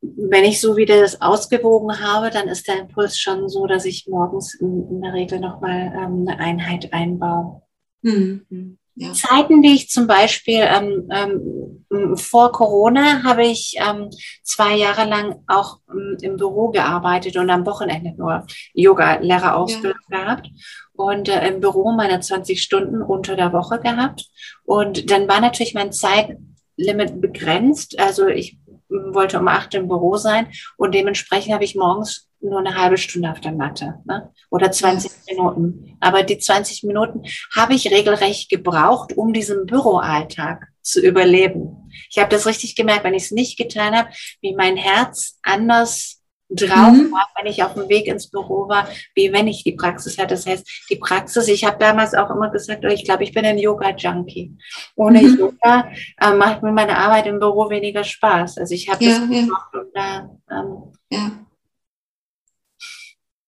wenn 0.00 0.44
ich 0.44 0.60
so 0.60 0.76
wieder 0.76 1.00
das 1.00 1.20
ausgewogen 1.20 2.00
habe, 2.00 2.30
dann 2.30 2.48
ist 2.48 2.68
der 2.68 2.80
Impuls 2.80 3.18
schon 3.18 3.48
so, 3.48 3.66
dass 3.66 3.84
ich 3.84 4.06
morgens 4.08 4.54
in, 4.54 5.00
der 5.02 5.12
Regel 5.12 5.40
nochmal 5.40 5.92
ähm, 5.94 6.26
eine 6.28 6.38
Einheit 6.38 6.92
einbaue. 6.92 7.62
Hm, 8.04 8.46
hm, 8.48 8.78
ja. 8.94 9.12
Zeiten, 9.12 9.62
die 9.62 9.74
ich 9.74 9.90
zum 9.90 10.06
Beispiel 10.06 10.60
ähm, 10.60 11.08
ähm, 11.10 12.16
vor 12.16 12.52
Corona 12.52 13.22
habe 13.24 13.46
ich 13.46 13.76
ähm, 13.78 14.10
zwei 14.42 14.76
Jahre 14.76 15.08
lang 15.08 15.42
auch 15.46 15.78
ähm, 15.90 16.16
im 16.20 16.36
Büro 16.36 16.68
gearbeitet 16.68 17.36
und 17.36 17.50
am 17.50 17.66
Wochenende 17.66 18.14
nur 18.16 18.46
Yoga-Lehrerausbildung 18.74 19.98
gehabt 20.10 20.50
und 20.94 21.28
äh, 21.28 21.48
im 21.48 21.60
Büro 21.60 21.92
meine 21.92 22.20
20 22.20 22.60
Stunden 22.60 23.02
unter 23.02 23.36
der 23.36 23.52
Woche 23.52 23.80
gehabt. 23.80 24.26
Und 24.64 25.10
dann 25.10 25.28
war 25.28 25.40
natürlich 25.40 25.74
mein 25.74 25.92
Zeitlimit 25.92 27.20
begrenzt. 27.20 27.98
Also 27.98 28.26
ich 28.26 28.57
wollte 28.88 29.38
um 29.38 29.48
acht 29.48 29.74
im 29.74 29.88
Büro 29.88 30.16
sein 30.16 30.48
und 30.76 30.94
dementsprechend 30.94 31.54
habe 31.54 31.64
ich 31.64 31.74
morgens 31.74 32.28
nur 32.40 32.60
eine 32.60 32.76
halbe 32.76 32.98
Stunde 32.98 33.30
auf 33.30 33.40
der 33.40 33.52
Matte 33.52 33.94
ne? 34.04 34.32
oder 34.50 34.70
20 34.70 35.10
Minuten. 35.28 35.96
Aber 36.00 36.22
die 36.22 36.38
20 36.38 36.84
Minuten 36.84 37.22
habe 37.54 37.74
ich 37.74 37.90
regelrecht 37.90 38.48
gebraucht, 38.48 39.12
um 39.16 39.32
diesen 39.32 39.66
Büroalltag 39.66 40.68
zu 40.82 41.00
überleben. 41.00 41.90
Ich 42.10 42.18
habe 42.18 42.30
das 42.30 42.46
richtig 42.46 42.76
gemerkt, 42.76 43.04
wenn 43.04 43.14
ich 43.14 43.24
es 43.24 43.30
nicht 43.30 43.58
getan 43.58 43.94
habe, 43.94 44.10
wie 44.40 44.54
mein 44.54 44.76
Herz 44.76 45.38
anders 45.42 46.17
drauf 46.50 46.92
Mhm. 46.92 47.12
war, 47.12 47.28
wenn 47.36 47.46
ich 47.50 47.62
auf 47.62 47.74
dem 47.74 47.88
Weg 47.88 48.06
ins 48.06 48.28
Büro 48.30 48.68
war, 48.68 48.88
wie 49.14 49.32
wenn 49.32 49.48
ich 49.48 49.64
die 49.64 49.72
Praxis 49.72 50.16
hatte. 50.18 50.34
Das 50.34 50.46
heißt, 50.46 50.66
die 50.90 50.96
Praxis, 50.96 51.46
ich 51.48 51.64
habe 51.64 51.78
damals 51.78 52.14
auch 52.14 52.30
immer 52.30 52.50
gesagt, 52.50 52.84
oh, 52.84 52.88
ich 52.88 53.04
glaube, 53.04 53.24
ich 53.24 53.32
bin 53.32 53.44
ein 53.44 53.58
Yoga-Junkie. 53.58 54.56
Ohne 54.96 55.22
Mhm. 55.22 55.38
Yoga 55.38 55.90
äh, 56.20 56.32
macht 56.34 56.62
mir 56.62 56.72
meine 56.72 56.96
Arbeit 56.96 57.26
im 57.26 57.38
Büro 57.38 57.68
weniger 57.70 58.02
Spaß. 58.04 58.58
Also 58.58 58.74
ich 58.74 58.88
habe 58.88 59.04
Ja, 59.04 59.10
das 59.10 59.20
ja. 59.30 59.40
gemacht 59.42 59.74
und 59.74 59.88
da, 59.94 60.30
ähm, 60.50 60.92
Ja. 61.10 61.32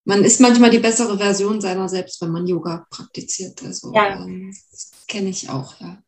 Man 0.05 0.25
ist 0.25 0.41
manchmal 0.41 0.71
die 0.71 0.79
bessere 0.79 1.17
Version 1.19 1.61
seiner 1.61 1.89
selbst, 1.89 2.21
wenn 2.23 2.31
man 2.31 2.47
Yoga 2.47 2.87
praktiziert. 2.91 3.63
Also 3.63 3.93
Ja. 3.95 4.15
ähm, 4.25 4.51
das 4.71 4.91
kenne 5.07 5.29
ich 5.29 5.49
auch, 5.49 5.79
ja. 5.81 5.99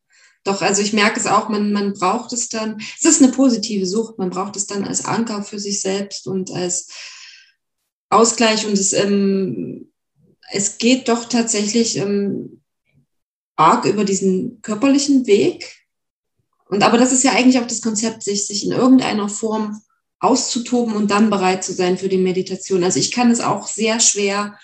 Doch, 0.43 0.61
also 0.61 0.81
ich 0.81 0.93
merke 0.93 1.19
es 1.19 1.25
auch, 1.25 1.47
man, 1.47 1.71
man 1.71 1.93
braucht 1.93 2.33
es 2.33 2.49
dann, 2.49 2.81
es 2.97 3.05
ist 3.05 3.21
eine 3.21 3.31
positive 3.31 3.85
Sucht, 3.85 4.17
man 4.17 4.29
braucht 4.29 4.57
es 4.57 4.67
dann 4.67 4.83
als 4.83 5.05
Anker 5.05 5.43
für 5.43 5.59
sich 5.59 5.81
selbst 5.81 6.27
und 6.27 6.51
als 6.51 6.89
Ausgleich 8.09 8.65
und 8.65 8.73
es, 8.73 8.93
ähm, 8.93 9.91
es 10.51 10.77
geht 10.77 11.07
doch 11.07 11.25
tatsächlich 11.25 11.97
ähm, 11.97 12.61
arg 13.55 13.85
über 13.85 14.03
diesen 14.03 14.61
körperlichen 14.61 15.25
Weg. 15.25 15.85
Und 16.69 16.83
aber 16.83 16.97
das 16.97 17.11
ist 17.11 17.23
ja 17.23 17.31
eigentlich 17.31 17.59
auch 17.59 17.67
das 17.67 17.81
Konzept, 17.81 18.23
sich, 18.23 18.45
sich 18.45 18.65
in 18.65 18.71
irgendeiner 18.71 19.29
Form 19.29 19.81
auszutoben 20.19 20.95
und 20.95 21.11
dann 21.11 21.29
bereit 21.29 21.63
zu 21.63 21.73
sein 21.73 21.97
für 21.97 22.09
die 22.09 22.17
Meditation. 22.17 22.83
Also 22.83 22.99
ich 22.99 23.11
kann 23.11 23.31
es 23.31 23.41
auch 23.41 23.67
sehr 23.67 23.99
schwer 23.99 24.57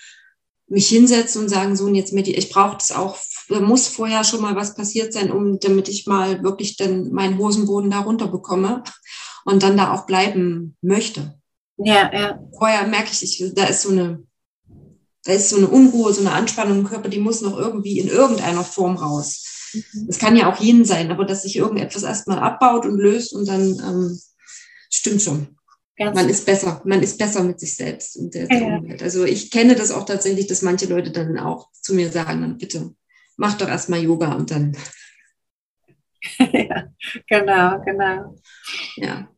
mich 0.66 0.88
hinsetzen 0.88 1.42
und 1.42 1.48
sagen, 1.48 1.76
so 1.76 1.84
und 1.84 1.96
jetzt 1.96 2.12
meditiere. 2.12 2.38
Ich 2.38 2.50
brauche 2.50 2.76
das 2.76 2.92
auch, 2.92 3.18
muss 3.58 3.88
vorher 3.88 4.22
schon 4.22 4.40
mal 4.40 4.54
was 4.54 4.74
passiert 4.74 5.12
sein, 5.12 5.32
um 5.32 5.58
damit 5.58 5.88
ich 5.88 6.06
mal 6.06 6.42
wirklich 6.44 6.76
dann 6.76 7.10
meinen 7.10 7.38
Hosenboden 7.38 7.90
da 7.90 8.00
runter 8.00 8.28
bekomme 8.28 8.84
und 9.44 9.62
dann 9.64 9.76
da 9.76 9.92
auch 9.92 10.06
bleiben 10.06 10.76
möchte. 10.80 11.40
ja, 11.78 12.10
ja, 12.12 12.38
Vorher 12.56 12.86
merke 12.86 13.10
ich, 13.10 13.22
ich, 13.40 13.54
da 13.54 13.64
ist 13.64 13.82
so 13.82 13.90
eine, 13.90 14.22
da 15.24 15.32
ist 15.32 15.50
so 15.50 15.56
eine 15.56 15.68
Unruhe, 15.68 16.12
so 16.12 16.20
eine 16.20 16.32
Anspannung 16.32 16.78
im 16.78 16.86
Körper, 16.86 17.08
die 17.08 17.18
muss 17.18 17.40
noch 17.40 17.58
irgendwie 17.58 17.98
in 17.98 18.08
irgendeiner 18.08 18.64
Form 18.64 18.96
raus. 18.96 19.44
Das 20.06 20.18
kann 20.18 20.36
ja 20.36 20.52
auch 20.52 20.60
Yin 20.60 20.84
sein, 20.84 21.10
aber 21.10 21.24
dass 21.24 21.42
sich 21.42 21.56
irgendetwas 21.56 22.02
erstmal 22.02 22.38
abbaut 22.38 22.86
und 22.86 22.98
löst 22.98 23.32
und 23.32 23.46
dann 23.48 23.62
ähm, 23.62 24.20
stimmt 24.90 25.22
schon. 25.22 25.56
ganz 25.96 26.16
Man 26.16 26.28
ist 26.28 26.44
besser, 26.46 26.82
man 26.84 27.02
ist 27.02 27.18
besser 27.18 27.42
mit 27.44 27.60
sich 27.60 27.76
selbst 27.76 28.16
und 28.16 28.34
der, 28.34 28.48
der 28.48 28.60
Ja. 28.60 28.76
Umwelt. 28.78 29.02
Also 29.02 29.24
ich 29.24 29.50
kenne 29.50 29.74
das 29.76 29.90
auch 29.92 30.04
tatsächlich, 30.04 30.46
dass 30.46 30.62
manche 30.62 30.86
Leute 30.86 31.10
dann 31.12 31.38
auch 31.38 31.68
zu 31.72 31.94
mir 31.94 32.10
sagen, 32.10 32.40
dann 32.40 32.58
bitte 32.58 32.94
mach 33.40 33.54
doch 33.54 33.68
erstmal 33.68 34.00
Yoga 34.00 34.34
und 34.34 34.50
dann, 34.50 34.76
ja, 36.38 36.88
genau, 37.26 37.80
genau. 37.84 38.36
ja. 38.96 39.28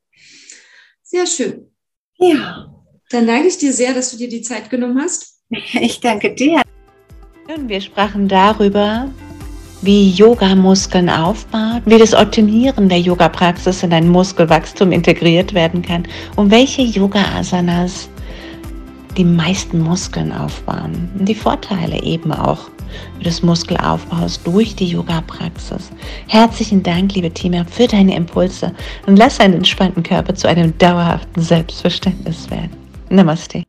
Sehr 1.03 1.27
schön. 1.27 1.71
Ja, 2.19 2.69
Dann 3.11 3.27
danke 3.27 3.49
ich 3.49 3.59
dir 3.59 3.73
sehr, 3.73 3.95
dass 3.95 4.11
du 4.11 4.17
dir 4.17 4.29
die 4.29 4.43
Zeit 4.43 4.71
genommen 4.71 5.01
hast. 5.01 5.41
ich 5.51 6.01
danke 6.01 6.35
dir. 6.35 6.63
Und 7.55 7.69
wir 7.69 7.81
sprachen 7.81 8.29
darüber, 8.29 9.09
wie 9.83 10.11
Yoga 10.11 10.55
Muskeln 10.55 11.11
aufbaut, 11.11 11.83
wie 11.85 11.99
das 11.99 12.15
Optimieren 12.15 12.89
der 12.89 13.01
Yoga-Praxis 13.01 13.83
in 13.83 13.91
dein 13.91 14.09
Muskelwachstum 14.09 14.91
integriert 14.91 15.55
werden 15.55 15.83
kann 15.83 16.09
und 16.37 16.51
welche 16.51 16.83
Yoga-Asanas 16.83 18.09
die 19.17 19.25
meisten 19.25 19.81
Muskeln 19.81 20.33
aufbauen 20.33 21.11
und 21.19 21.29
die 21.29 21.35
Vorteile 21.35 22.03
eben 22.03 22.33
auch 22.33 22.71
des 23.25 23.43
Muskelaufbaus 23.43 24.43
durch 24.43 24.75
die 24.75 24.89
Yoga-Praxis. 24.89 25.91
Herzlichen 26.29 26.83
Dank, 26.83 27.15
liebe 27.15 27.31
Tina, 27.31 27.65
für 27.65 27.87
deine 27.87 28.17
Impulse 28.17 28.73
und 29.07 29.17
lass 29.17 29.41
einen 29.41 29.55
entspannten 29.55 30.03
Körper 30.03 30.35
zu 30.35 30.49
einem 30.49 30.77
dauerhaften 30.79 31.43
Selbstverständnis 31.43 32.51
werden. 32.51 32.71
Namaste. 33.09 33.65